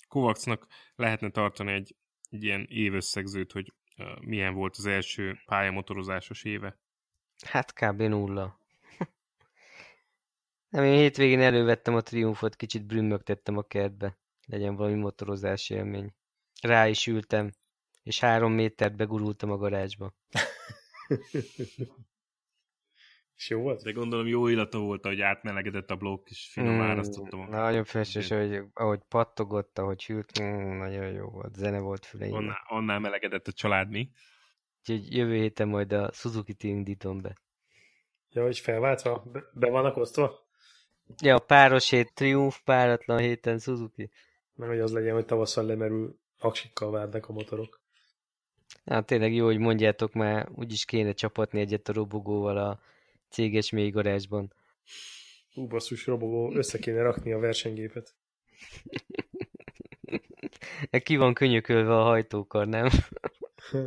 Kovacsnak 0.08 0.68
lehetne 0.96 1.30
tartani 1.30 1.72
egy, 1.72 1.96
egy 2.30 2.44
ilyen 2.44 2.66
évösszegzőt, 2.70 3.52
hogy 3.52 3.74
uh, 3.98 4.20
milyen 4.20 4.54
volt 4.54 4.76
az 4.78 4.86
első 4.86 5.40
pályamotorozásos 5.46 6.44
éve? 6.44 6.80
Hát 7.46 7.74
kb. 7.74 8.02
nulla. 8.02 8.60
Nem, 10.70 10.84
én 10.84 10.98
hétvégén 10.98 11.40
elővettem 11.42 11.96
a 11.96 12.02
triumfot, 12.02 12.56
kicsit 12.56 12.86
brümmögtettem 12.86 13.58
a 13.58 13.62
kertbe. 13.64 14.18
Legyen 14.48 14.76
valami 14.76 14.96
motorozási 14.96 15.74
élmény. 15.74 16.14
Rá 16.62 16.88
is 16.88 17.08
ültem, 17.08 17.52
és 18.04 18.20
három 18.20 18.54
métert 18.54 18.96
begurultam 18.96 19.52
a 19.52 19.58
garázsba. 19.58 20.14
És 23.36 23.50
jó 23.50 23.62
volt? 23.62 23.84
De 23.84 23.92
gondolom 23.92 24.28
jó 24.28 24.48
illata 24.48 24.80
volt, 24.80 25.06
hogy 25.06 25.22
átmelegedett 25.22 25.90
a 25.92 25.96
blokk, 25.96 26.30
és 26.30 26.50
finom 26.52 26.76
Mm, 26.76 26.82
árasztottam. 26.82 27.40
a- 27.40 27.48
Nagyon 27.48 27.84
festes, 27.84 28.30
hogy 28.30 28.62
ahogy 28.74 29.00
pattogott, 29.08 29.78
ahogy 29.78 30.06
hűlt, 30.06 30.40
mm, 30.42 30.78
nagyon 30.78 31.12
jó 31.12 31.30
volt. 31.30 31.56
Zene 31.56 31.80
volt 31.80 32.06
füleimben. 32.06 32.42
Annál, 32.42 32.64
annál 32.68 33.00
melegedett 33.00 33.48
a 33.48 33.52
család, 33.52 33.90
mi? 33.90 34.10
Úgyhogy 34.80 35.16
jövő 35.16 35.36
héten 35.36 35.68
majd 35.68 35.92
a 35.94 36.12
Suzuki-t 36.14 36.64
indítom 36.64 37.22
be. 37.22 37.36
Ja, 38.30 38.44
hogy 38.44 38.60
felváltva? 38.60 39.24
Be, 39.32 39.44
be 39.54 39.70
vannak 39.70 39.98
osztva? 39.98 40.47
Ja, 41.22 41.40
páros 41.40 41.90
hét 41.90 42.14
Triumph, 42.14 42.56
páratlan 42.64 43.18
héten 43.18 43.60
Suzuki. 43.60 44.10
Mert 44.56 44.72
hogy 44.72 44.82
az 44.82 44.92
legyen, 44.92 45.14
hogy 45.14 45.26
tavasszal 45.26 45.66
lemerül, 45.66 46.20
aksikkal 46.40 46.92
várnak 46.92 47.28
a 47.30 47.34
motorok. 47.34 47.82
Hát 48.86 49.06
tényleg 49.06 49.34
jó, 49.34 49.46
hogy 49.46 49.58
mondjátok 49.58 50.14
már, 50.14 50.50
úgyis 50.56 50.86
kéne 50.86 51.14
csapatni 51.14 51.60
egyet 51.60 51.90
a 51.90 51.94
robogóval 51.94 52.58
a 52.58 52.80
céges 53.30 53.70
mély 53.70 53.90
garázsban. 53.90 54.54
Ú, 55.56 55.68
basszus, 55.68 56.06
robogó, 56.06 56.54
össze 56.56 56.78
kéne 56.80 57.02
rakni 57.02 57.32
a 57.32 57.40
versenygépet. 57.40 58.16
Ki 61.04 61.16
van 61.16 61.34
könyökölve 61.34 61.98
a 61.98 62.04
hajtókar, 62.04 62.68
nem? 62.68 62.90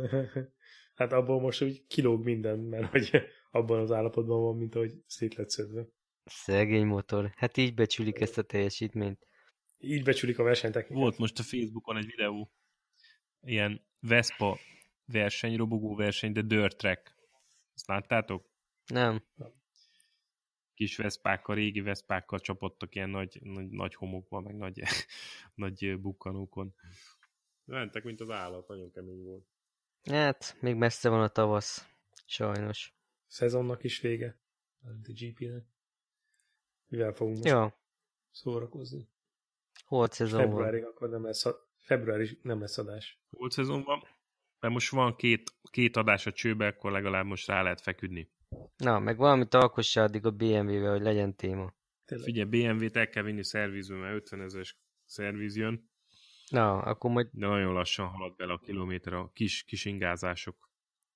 hát 0.95 1.13
abból 1.13 1.39
most 1.39 1.61
úgy 1.61 1.87
kilóg 1.87 2.23
minden, 2.23 2.59
mert 2.59 2.91
hogy 2.91 3.11
abban 3.51 3.79
az 3.79 3.91
állapotban 3.91 4.41
van, 4.41 4.57
mint 4.57 4.75
ahogy 4.75 4.93
szét 5.07 5.35
lett 5.35 5.49
szedve. 5.49 5.87
Szegény 6.25 6.85
motor. 6.85 7.33
Hát 7.35 7.57
így 7.57 7.73
becsülik 7.73 8.19
ezt 8.19 8.37
a 8.37 8.41
teljesítményt. 8.41 9.27
Így 9.77 10.03
becsülik 10.03 10.39
a 10.39 10.43
versenytechnikát. 10.43 11.01
Volt 11.01 11.17
most 11.17 11.39
a 11.39 11.43
Facebookon 11.43 11.97
egy 11.97 12.05
videó, 12.05 12.51
ilyen 13.41 13.85
Vespa 13.99 14.57
verseny, 15.05 15.55
robogó 15.55 15.95
verseny, 15.95 16.31
de 16.31 16.41
dirt 16.41 16.77
track. 16.77 17.15
Ezt 17.73 17.87
láttátok? 17.87 18.49
Nem. 18.85 19.23
Kis 20.73 20.97
veszpákkal, 20.97 21.55
régi 21.55 21.81
veszpákkal 21.81 22.39
csapottak 22.39 22.95
ilyen 22.95 23.09
nagy, 23.09 23.39
nagy, 23.43 23.69
nagy 23.69 23.95
homokba, 23.95 24.39
meg 24.39 24.55
nagy, 24.55 24.81
nagy 25.55 25.99
bukkanókon. 25.99 26.75
Mentek, 27.65 28.03
mint 28.03 28.21
az 28.21 28.29
állat, 28.29 28.67
nagyon 28.67 28.91
kemény 28.91 29.23
volt. 29.23 29.45
Hát, 30.03 30.57
még 30.59 30.75
messze 30.75 31.09
van 31.09 31.21
a 31.21 31.27
tavasz. 31.27 31.87
Sajnos. 32.25 32.93
Szezonnak 33.27 33.83
is 33.83 33.99
vége. 33.99 34.39
A 34.83 34.89
GP-nek. 34.89 35.70
Mivel 36.91 37.13
fogunk 37.13 37.35
most 37.37 37.47
Ja, 37.49 37.79
szórakozni? 38.31 39.09
holt 39.85 40.11
szezon 40.11 40.39
van. 40.39 40.47
Februárig 40.49 40.83
akkor 40.83 41.09
nem 41.09 41.23
lesz, 41.23 41.45
februári 41.77 42.39
nem 42.41 42.59
lesz 42.59 42.77
adás. 42.77 43.21
Volt 43.29 43.51
szezon 43.51 43.83
van. 43.83 44.03
mert 44.59 44.73
most 44.73 44.89
van 44.91 45.15
két, 45.15 45.51
két 45.71 45.95
adás 45.97 46.25
a 46.25 46.31
csőbe, 46.31 46.67
akkor 46.67 46.91
legalább 46.91 47.25
most 47.25 47.47
rá 47.47 47.61
lehet 47.61 47.81
feküdni. 47.81 48.31
Na, 48.77 48.99
meg 48.99 49.17
valamit 49.17 49.53
alkossa 49.53 50.01
addig 50.03 50.25
a 50.25 50.31
BMW-vel, 50.31 50.91
hogy 50.91 51.01
legyen 51.01 51.35
téma. 51.35 51.73
Tényleg. 52.05 52.27
Figyelj, 52.27 52.49
BMW-t 52.49 52.95
el 52.95 53.09
kell 53.09 53.23
vinni 53.23 53.43
szervizbe, 53.43 53.95
mert 53.95 54.15
50 54.15 54.41
ezeres 54.41 54.79
szerviz 55.05 55.55
jön, 55.55 55.89
Na, 56.49 56.77
akkor 56.81 57.11
majd... 57.11 57.27
de 57.31 57.47
nagyon 57.47 57.73
lassan 57.73 58.07
halad 58.07 58.35
bele 58.35 58.53
a 58.53 58.57
kilométer, 58.59 59.13
a 59.13 59.29
kis, 59.33 59.63
kis 59.63 59.85
ingázások 59.85 60.69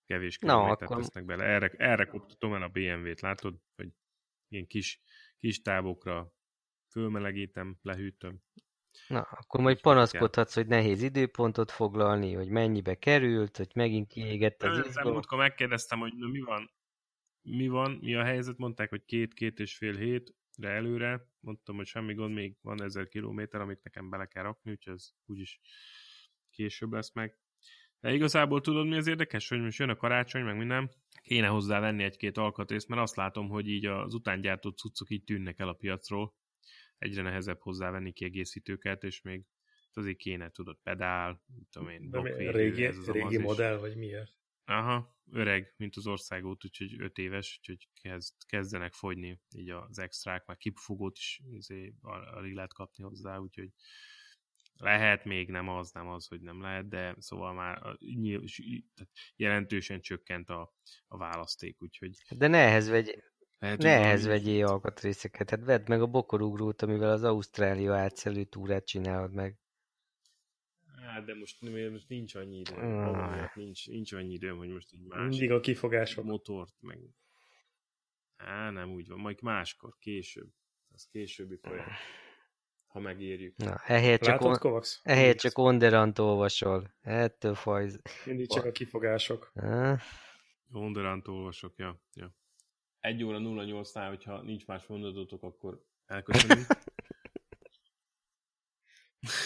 kevés 0.06 0.38
Na, 0.40 0.48
kilométert 0.48 0.82
akkor- 0.82 0.98
tesznek 1.04 1.26
bele. 1.26 1.44
Erre, 1.44 1.72
erre 1.78 2.06
koptatom 2.06 2.54
el 2.54 2.62
a 2.62 2.68
BMW-t, 2.70 3.22
látod? 3.22 3.56
Hogy 3.76 3.90
ilyen 4.48 4.68
kis, 4.68 5.02
kis 5.46 5.62
távokra 5.62 6.34
fölmelegítem, 6.92 7.78
lehűtöm. 7.82 8.42
Na, 9.08 9.22
akkor 9.22 9.62
majd 9.62 9.82
panaszkodhatsz, 9.82 10.54
hogy 10.54 10.68
nehéz 10.68 11.02
időpontot 11.02 11.72
foglalni, 11.72 12.34
hogy 12.34 12.50
mennyibe 12.50 12.96
került, 12.96 13.58
hogy 13.58 13.72
megint 13.76 14.08
kiégett 14.08 14.64
az 14.64 14.88
izgalom. 14.88 15.14
múltkor 15.14 15.38
megkérdeztem, 15.38 16.00
hogy 16.00 16.14
na, 16.16 16.28
mi 16.28 16.40
van, 16.40 16.72
mi 17.42 17.68
van, 17.68 17.92
mi 17.92 18.16
a 18.16 18.24
helyzet, 18.24 18.58
mondták, 18.58 18.90
hogy 18.90 19.06
két-két 19.06 19.60
és 19.60 19.78
fél 19.78 19.96
hétre 19.96 20.70
előre, 20.70 21.28
mondtam, 21.40 21.76
hogy 21.76 21.86
semmi 21.86 22.14
gond, 22.14 22.34
még 22.34 22.58
van 22.62 22.82
ezer 22.82 23.08
kilométer, 23.08 23.62
amit 23.62 23.84
nekem 23.84 24.10
bele 24.10 24.26
kell 24.26 24.44
rakni, 24.44 24.72
úgyhogy 24.72 24.94
ez 24.94 25.10
úgyis 25.26 25.60
később 26.50 26.92
lesz 26.92 27.14
meg. 27.14 27.38
De 28.00 28.14
igazából 28.14 28.62
tudod, 28.62 28.88
mi 28.88 28.96
az 28.96 29.08
érdekes, 29.08 29.48
hogy 29.48 29.60
most 29.60 29.80
jön 29.80 29.90
a 29.90 29.96
karácsony, 29.96 30.44
meg 30.44 30.58
minden, 30.58 30.92
kéne 31.26 31.48
hozzá 31.48 31.80
venni 31.80 32.04
egy-két 32.04 32.38
alkatrészt, 32.38 32.88
mert 32.88 33.02
azt 33.02 33.16
látom, 33.16 33.50
hogy 33.50 33.68
így 33.68 33.86
az 33.86 34.14
utángyártott 34.14 34.78
cuccok 34.78 35.10
így 35.10 35.24
tűnnek 35.24 35.60
el 35.60 35.68
a 35.68 35.74
piacról. 35.74 36.36
Egyre 36.98 37.22
nehezebb 37.22 37.60
hozzávenni 37.62 38.12
kiegészítőket, 38.12 39.04
és 39.04 39.22
még 39.22 39.46
azért 39.94 40.18
kéne, 40.18 40.50
tudod, 40.50 40.78
pedál, 40.84 41.44
tudom 41.72 41.90
én, 41.90 42.10
blokkvédő, 42.10 42.52
régi, 42.52 42.86
ez 42.86 42.98
az 42.98 43.12
régi 43.12 43.38
modell, 43.38 43.78
vagy 43.78 43.96
miért? 43.96 44.32
Aha, 44.66 45.18
öreg, 45.32 45.74
mint 45.78 45.96
az 45.96 46.08
országút, 46.08 46.66
úgyhogy 46.66 47.02
5 47.02 47.18
éves, 47.18 47.58
úgyhogy 47.60 47.90
kezd, 48.02 48.34
kezdenek 48.48 48.94
fogyni 48.94 49.42
így 49.56 49.70
az 49.70 50.00
extrák, 50.00 50.46
már 50.46 50.58
kipufogót 50.58 51.18
is 51.18 51.42
al- 52.02 52.28
alig 52.28 52.54
lehet 52.54 52.74
kapni 52.74 53.04
hozzá, 53.04 53.38
úgyhogy 53.38 53.70
lehet 54.78 55.26
még, 55.26 55.50
nem 55.50 55.70
az, 55.70 55.92
nem 55.92 56.08
az, 56.08 56.28
hogy 56.28 56.42
nem 56.42 56.62
lehet, 56.62 56.88
de 56.88 57.16
szóval 57.20 57.54
már 57.54 57.78
a- 57.78 57.98
tehát 58.94 59.12
jelentősen 59.36 60.02
csökkent 60.02 60.50
a, 60.50 60.74
a 61.08 61.18
választék, 61.18 61.82
úgyhogy 61.82 62.12
De 62.38 62.48
nehez 62.48 62.88
vegy, 62.88 63.24
lehet, 63.60 63.78
nehez 63.78 64.24
valami- 64.26 64.44
vegyél 64.44 64.66
alkatrészeket. 64.66 65.50
Hát 65.50 65.64
vedd 65.64 65.84
meg 65.88 66.02
a 66.02 66.08
bokorugrót, 66.08 66.82
amivel 66.82 67.10
az 67.12 67.24
Ausztrália 67.24 67.96
átszelő 67.96 68.44
túrát 68.44 68.86
csinálod 68.86 69.34
meg. 69.34 69.58
Hát, 71.02 71.26
de 71.26 71.36
most, 71.36 71.62
most 71.92 72.08
nincs 72.10 72.36
annyi 72.36 72.60
időm, 72.60 72.98
Ah. 72.98 73.56
nincs, 73.56 73.88
nincs 73.88 74.12
annyi 74.14 74.34
időm, 74.34 74.58
hogy 74.58 74.70
most 74.70 74.94
egy 74.94 75.00
másik 75.08 75.30
Mindig 75.30 75.52
a 75.52 75.60
kifogások. 75.60 76.24
motort, 76.26 76.74
meg... 76.80 77.00
Á, 78.36 78.70
nem 78.70 78.90
úgy 78.92 79.08
van, 79.08 79.20
majd 79.20 79.42
máskor, 79.42 79.96
később. 80.00 80.50
Ez 80.94 81.08
későbbi 81.08 81.56
projekt. 81.56 81.90
Ha 82.96 83.02
megérjük. 83.02 83.58
Na, 83.58 83.82
ehelyett 83.86 84.22
csak, 84.22 84.34
Látod, 84.34 84.48
on, 84.48 84.58
Kovacs? 84.58 84.90
ehelyett 85.04 85.38
csak 85.38 85.58
Onderant 85.58 86.20
olvasol. 86.20 86.94
Ettől 87.02 87.56
fajz. 87.56 88.00
Mindig 88.26 88.50
csak 88.50 88.66
a 88.66 88.72
kifogások. 88.72 89.52
Ha? 89.54 89.98
Honderant 90.72 91.28
olvasok, 91.28 91.74
ja. 91.78 92.02
ja. 92.14 92.36
1 93.00 93.24
óra 93.24 93.38
08-nál, 93.42 94.08
hogyha 94.08 94.42
nincs 94.42 94.66
más 94.66 94.86
mondatotok, 94.86 95.44
akkor 95.44 95.82
elköszönünk. 96.06 96.66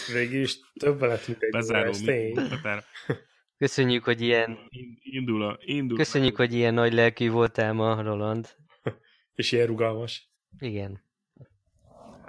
Végül 0.14 0.42
is 0.42 0.60
több 0.80 1.02
lett, 1.02 1.28
mint 1.28 1.44
egy. 1.44 2.34
Betár. 2.34 2.84
Köszönjük, 3.58 4.04
hogy 4.04 4.22
ilyen, 4.22 4.58
Indul 5.00 5.44
a... 5.44 5.58
Indul 5.62 5.98
köszönjük, 5.98 6.36
hogy 6.36 6.54
ilyen 6.54 6.74
nagy 6.74 6.94
lelkű 6.94 7.30
voltál 7.30 7.74
ma, 7.74 8.02
Roland. 8.02 8.56
És 9.36 9.52
ilyen 9.52 9.68
rugalmas. 9.68 10.32
Igen. 10.60 11.08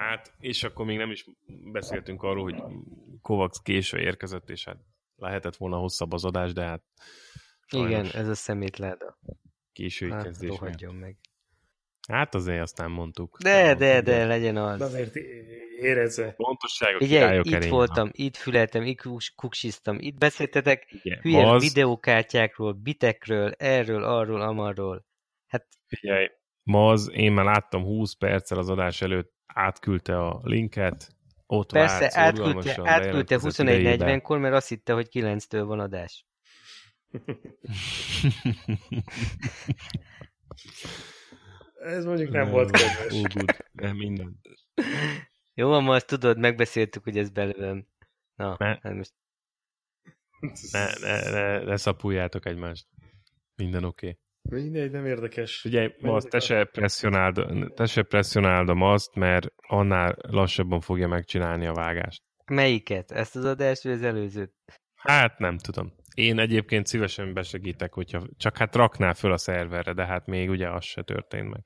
Hát, 0.00 0.32
és 0.38 0.62
akkor 0.64 0.86
még 0.86 0.96
nem 0.96 1.10
is 1.10 1.24
beszéltünk 1.72 2.22
arról, 2.22 2.42
hogy 2.42 2.62
Kovacs 3.22 3.58
késő 3.62 3.98
érkezett, 3.98 4.50
és 4.50 4.64
hát 4.64 4.76
lehetett 5.16 5.56
volna 5.56 5.76
hosszabb 5.76 6.12
az 6.12 6.24
adás, 6.24 6.52
de 6.52 6.62
hát 6.64 6.82
Igen, 7.70 8.06
ez 8.06 8.28
a 8.28 8.34
szemétláda. 8.34 9.18
késői 9.72 10.10
Hát, 10.10 10.22
kezdés. 10.22 10.58
meg. 11.00 11.16
Hát 12.08 12.34
azért 12.34 12.60
aztán 12.62 12.90
mondtuk. 12.90 13.38
De, 13.42 13.74
de, 13.74 13.92
Mondtuk, 13.92 14.04
de, 14.14 14.26
legyen 14.26 14.54
De 14.54 14.60
az. 14.60 14.80
azért 14.80 15.16
érezze. 15.80 16.32
Pontosságot 16.36 17.02
Figyelj, 17.02 17.20
királyok 17.22 17.46
itt 17.46 17.52
elé. 17.52 17.68
voltam, 17.68 18.08
itt 18.12 18.36
füleltem, 18.36 18.82
itt 18.82 19.00
kuks- 19.00 19.34
kuksiztam, 19.34 19.96
itt 19.98 20.18
beszéltetek 20.18 20.86
Igen, 21.02 21.20
hülye 21.20 21.50
az, 21.50 21.62
videókártyákról, 21.62 22.72
bitekről, 22.72 23.52
erről, 23.58 24.04
arról, 24.04 24.40
amarról. 24.40 25.06
Hát 25.46 25.66
figyelj, 25.86 26.28
Maz, 26.62 27.10
én 27.12 27.32
már 27.32 27.44
láttam 27.44 27.82
20 27.82 28.14
perccel 28.14 28.58
az 28.58 28.68
adás 28.68 29.02
előtt, 29.02 29.32
átküldte 29.54 30.18
a 30.18 30.40
linket, 30.42 31.14
ott 31.46 31.72
persze, 31.72 31.98
várt 31.98 32.14
átküldte, 32.14 32.70
átküldte 32.70 33.36
bejelentkezett 33.36 33.58
idejébe. 33.68 34.04
21.40-kor, 34.04 34.38
mert 34.38 34.54
azt 34.54 34.68
hitte, 34.68 34.92
hogy 34.92 35.08
9-től 35.12 35.62
van 35.66 35.80
adás. 35.80 36.26
Ez 41.80 42.04
mondjuk 42.04 42.30
nem 42.30 42.50
volt 42.50 42.70
kedves. 42.70 43.12
Ó, 43.12 43.22
good. 43.22 43.56
Nem, 43.72 43.96
minden. 43.96 44.40
Jó, 45.54 45.68
van, 45.68 45.82
ma 45.82 45.94
azt 45.94 46.06
tudod, 46.06 46.38
megbeszéltük, 46.38 47.04
hogy 47.04 47.18
ez 47.18 47.30
belőlem. 47.30 47.86
Na, 48.34 48.56
Ne. 48.58 48.66
hát 48.66 48.94
most 48.94 49.14
Ne, 50.70 50.92
ne, 51.00 51.30
ne, 51.30 51.58
ne 51.58 51.76
szapuljátok 51.76 52.46
egymást. 52.46 52.86
Minden 53.54 53.84
oké. 53.84 54.08
Okay. 54.08 54.20
Mindegy, 54.50 54.90
nem 54.90 55.06
érdekes. 55.06 55.60
Figyelj, 55.60 55.94
Maz, 56.00 56.24
te 56.24 56.40
se 56.40 56.64
presszionáld, 56.64 57.46
te 57.74 57.86
se 57.86 58.02
presszionáld 58.02 58.68
a 58.68 58.74
Mazt, 58.74 59.14
mert 59.14 59.46
annál 59.56 60.16
lassabban 60.20 60.80
fogja 60.80 61.08
megcsinálni 61.08 61.66
a 61.66 61.72
vágást. 61.72 62.22
melyiket? 62.46 63.10
Ezt 63.10 63.36
az 63.36 63.44
adást, 63.44 63.82
vagy 63.82 63.92
az 63.92 64.02
előzőt? 64.02 64.52
Hát 64.94 65.38
nem 65.38 65.58
tudom. 65.58 65.92
Én 66.14 66.38
egyébként 66.38 66.86
szívesen 66.86 67.34
besegítek, 67.34 67.92
hogyha 67.92 68.26
csak 68.36 68.56
hát 68.56 68.74
raknál 68.74 69.14
föl 69.14 69.32
a 69.32 69.36
szerverre, 69.38 69.92
de 69.92 70.06
hát 70.06 70.26
még 70.26 70.48
ugye 70.50 70.70
az 70.70 70.84
se 70.84 71.02
történt 71.02 71.48
meg. 71.50 71.62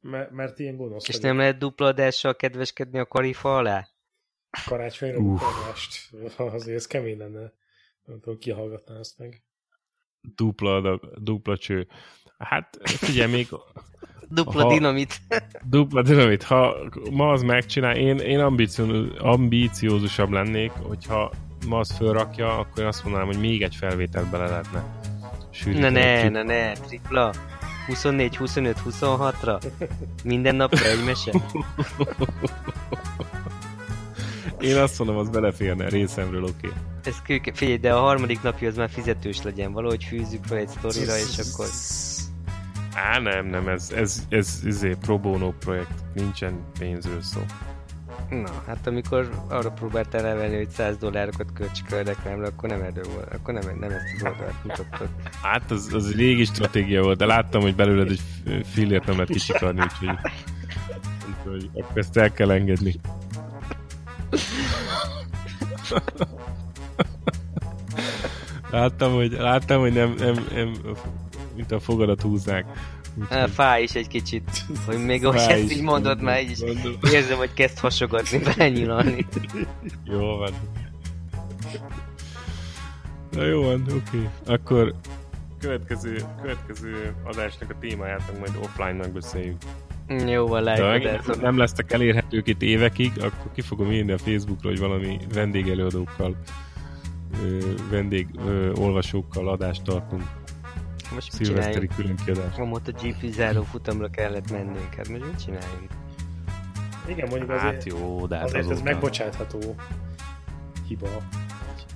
M- 0.00 0.30
mert 0.30 0.58
ilyen 0.58 0.76
gonosz 0.76 1.08
És 1.08 1.14
vagyok. 1.14 1.30
nem 1.30 1.38
lehet 1.38 1.58
dupla 1.58 1.86
adással 1.86 2.36
kedveskedni 2.36 2.98
a 2.98 3.06
karifa 3.06 3.56
alá? 3.56 3.88
Karácsonyra 4.66 5.18
Uff. 5.18 5.40
bukálást. 5.40 6.10
Azért 6.54 6.76
ez 6.76 6.86
kemény 6.86 7.18
lenne. 7.18 7.52
Nem 8.02 8.20
tudom, 8.20 8.38
ki 8.38 8.50
hallgatná 8.50 8.98
ezt 8.98 9.18
meg. 9.18 9.42
Dupla 10.36 10.76
adag, 10.76 11.00
dupla 11.18 11.56
cső. 11.56 11.86
Hát 12.38 12.78
figyelj, 12.84 13.30
még 13.30 13.48
Dupla 14.32 14.62
Ha- 14.62 14.72
dinamit. 14.72 15.20
dupla 15.70 16.02
dinamit, 16.02 16.42
ha 16.42 16.74
ma 17.10 17.30
az 17.30 17.42
megcsinál, 17.42 17.96
én, 17.96 18.18
én 18.18 18.40
ambíciózusabb 19.18 20.30
lennék, 20.30 20.70
hogyha 20.70 21.32
ma 21.66 21.78
az 21.78 21.90
fölrakja, 21.96 22.58
akkor 22.58 22.82
én 22.82 22.86
azt 22.88 23.02
mondanám, 23.02 23.26
hogy 23.26 23.38
még 23.40 23.62
egy 23.62 23.74
felvételt 23.74 24.30
bele 24.30 24.46
lehetne 24.48 24.78
Na 25.20 25.30
sűríteni. 25.50 25.98
ne, 25.98 26.28
na 26.28 26.42
ne, 26.42 26.72
tripla. 26.72 27.32
24, 27.86 28.36
25, 28.36 28.76
26-ra? 28.90 29.62
Minden 30.24 30.54
napra 30.54 30.86
egy 30.86 31.04
mese? 31.04 31.32
Én 34.60 34.76
azt 34.76 34.98
mondom, 34.98 35.16
az 35.16 35.28
beleférne 35.28 35.88
részemről, 35.88 36.42
oké. 36.42 36.66
Okay. 36.66 36.78
Ez 37.04 37.22
kőke, 37.22 37.52
figyelj, 37.54 37.78
de 37.78 37.94
a 37.94 38.00
harmadik 38.00 38.42
napja 38.42 38.68
az 38.68 38.76
már 38.76 38.90
fizetős 38.90 39.42
legyen, 39.42 39.72
valahogy 39.72 40.04
fűzzük 40.04 40.44
fel 40.44 40.58
egy 40.58 40.68
sztorira, 40.68 41.16
és 41.16 41.38
akkor... 41.38 41.66
Á, 42.94 43.18
nem, 43.18 43.46
nem, 43.46 43.68
ez, 43.68 43.90
ez, 43.90 44.22
ez, 44.28 44.60
ez, 44.64 44.82
ez 44.82 44.96
pro 45.00 45.18
bono 45.18 45.52
projekt, 45.52 46.14
nincsen 46.14 46.60
pénzről 46.78 47.22
szó. 47.22 47.40
Na, 48.28 48.62
hát 48.66 48.86
amikor 48.86 49.30
arra 49.48 49.70
próbáltál 49.70 50.26
elvenni, 50.26 50.56
hogy 50.56 50.68
100 50.68 50.96
dollárokat 50.96 51.52
költsük 51.54 51.92
a 51.92 52.02
reklámra, 52.02 52.46
akkor 52.46 52.68
nem 52.68 52.82
erről 52.82 53.04
volt, 53.14 53.32
akkor 53.32 53.54
nem, 53.54 53.78
nem 53.78 53.90
ezt 53.90 54.04
az 54.16 54.22
oldalt 54.22 54.64
mutattad. 54.64 55.08
Hát 55.42 55.70
az, 55.70 55.90
az 55.92 56.14
régi 56.14 56.44
stratégia 56.44 57.02
volt, 57.02 57.18
de 57.18 57.26
láttam, 57.26 57.60
hogy 57.60 57.74
belőled 57.74 58.10
egy 58.10 58.20
fillért 58.64 59.06
nem 59.06 59.14
lehet 59.14 59.30
kicsikarni, 59.30 59.80
úgyhogy, 59.80 60.18
úgyhogy 61.28 61.70
akkor 61.74 61.98
ezt 61.98 62.16
el 62.16 62.32
kell 62.32 62.50
engedni. 62.50 62.94
Láttam, 68.70 69.12
hogy, 69.12 69.32
láttam, 69.32 69.80
hogy 69.80 69.92
nem, 69.92 70.14
nem, 70.18 70.46
nem 70.54 70.72
mint 71.56 71.72
a 71.72 71.80
fogadat 71.80 72.22
húzzák. 72.22 72.66
Á, 73.28 73.46
fáj 73.46 73.82
is 73.82 73.94
egy 73.94 74.08
kicsit, 74.08 74.64
hogy 74.86 75.04
még 75.04 75.24
ahogy 75.24 75.38
ezt 75.38 75.72
így 75.72 75.82
mondod, 75.82 76.22
már 76.22 76.42
így 76.42 76.50
is 76.50 76.58
érzem, 77.12 77.38
hogy 77.38 77.52
kezd 77.54 77.78
hasogatni, 77.78 78.38
belenyílalni. 78.54 79.26
Jó 80.04 80.36
van. 80.36 80.52
Na 83.30 83.44
jó 83.44 83.62
van, 83.62 83.82
oké. 83.82 83.96
Okay. 83.96 84.28
Akkor 84.46 84.94
következő, 85.60 86.22
következő 86.42 87.14
adásnak 87.24 87.70
a 87.70 87.74
témáját 87.80 88.38
majd 88.38 88.58
offline 88.62 88.92
megbeszéljük. 88.92 89.56
Jó 90.26 90.46
van, 90.46 90.64
De 90.64 90.82
megint 90.82 91.28
ez 91.28 91.36
nem 91.36 91.58
lesztek 91.58 91.92
elérhetők 91.92 92.48
itt 92.48 92.62
évekig, 92.62 93.12
akkor 93.16 93.52
ki 93.54 93.60
fogom 93.60 93.92
írni 93.92 94.12
a 94.12 94.18
Facebookra, 94.18 94.68
hogy 94.68 94.78
valami 94.78 95.18
vendégelőadókkal 95.34 96.36
vendég 97.90 98.28
ö, 98.46 98.72
olvasókkal 98.72 99.48
adást 99.48 99.82
tartunk. 99.82 100.22
Most 101.14 101.32
Szilveszteri 101.32 101.86
csináljunk? 101.86 101.94
külön 101.94 102.16
kiadást. 102.24 102.58
A 102.58 102.64
MotoGP 102.64 103.24
záró 103.32 103.62
futamra 103.62 104.08
kellett 104.08 104.50
mennünk, 104.50 104.94
hát 104.96 105.08
most 105.08 105.24
mit 105.24 105.40
csináljunk? 105.44 105.90
Igen, 107.08 107.28
mondjuk 107.28 107.50
azért, 107.50 107.72
Hát 107.74 107.84
jó, 107.84 108.26
de 108.26 108.36
hát 108.36 108.44
azért 108.46 108.70
ez 108.70 108.80
megbocsátható 108.80 109.74
hiba. 110.88 111.08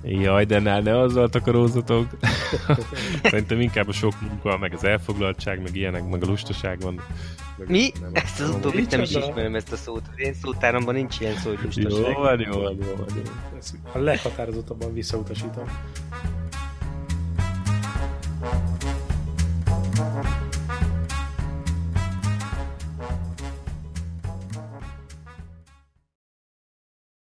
Jaj, 0.05 0.45
de 0.45 0.59
nál 0.59 0.81
ne 0.81 0.99
azzal 0.99 1.29
takarózatok. 1.29 2.07
Szerintem 3.23 3.61
inkább 3.61 3.87
a 3.87 3.91
sok 3.91 4.21
munka, 4.21 4.57
meg 4.57 4.73
az 4.73 4.83
elfoglaltság, 4.83 5.61
meg 5.61 5.75
ilyenek, 5.75 6.09
meg 6.09 6.23
a 6.23 6.25
lustaság 6.25 6.79
van. 6.79 7.01
Mi? 7.67 7.91
Nem 8.01 8.11
ezt 8.13 8.39
az 8.39 8.49
utóbbit 8.49 8.91
nem 8.91 9.01
is 9.01 9.15
ismerem 9.15 9.55
ezt 9.55 9.71
a 9.71 9.75
szót. 9.75 10.01
Én 10.15 10.33
szótáramban 10.33 10.93
nincs 10.93 11.19
ilyen 11.19 11.35
szó, 11.35 11.49
hogy 11.49 11.59
lustaság. 11.63 11.91
Jó 11.91 12.21
van, 12.21 12.39
jó 12.39 12.61
van, 12.61 12.77
jó 12.81 12.95
van. 12.97 13.07
A 13.91 13.97
leghatározottabban 13.97 14.93
visszautasítom. 14.93 15.65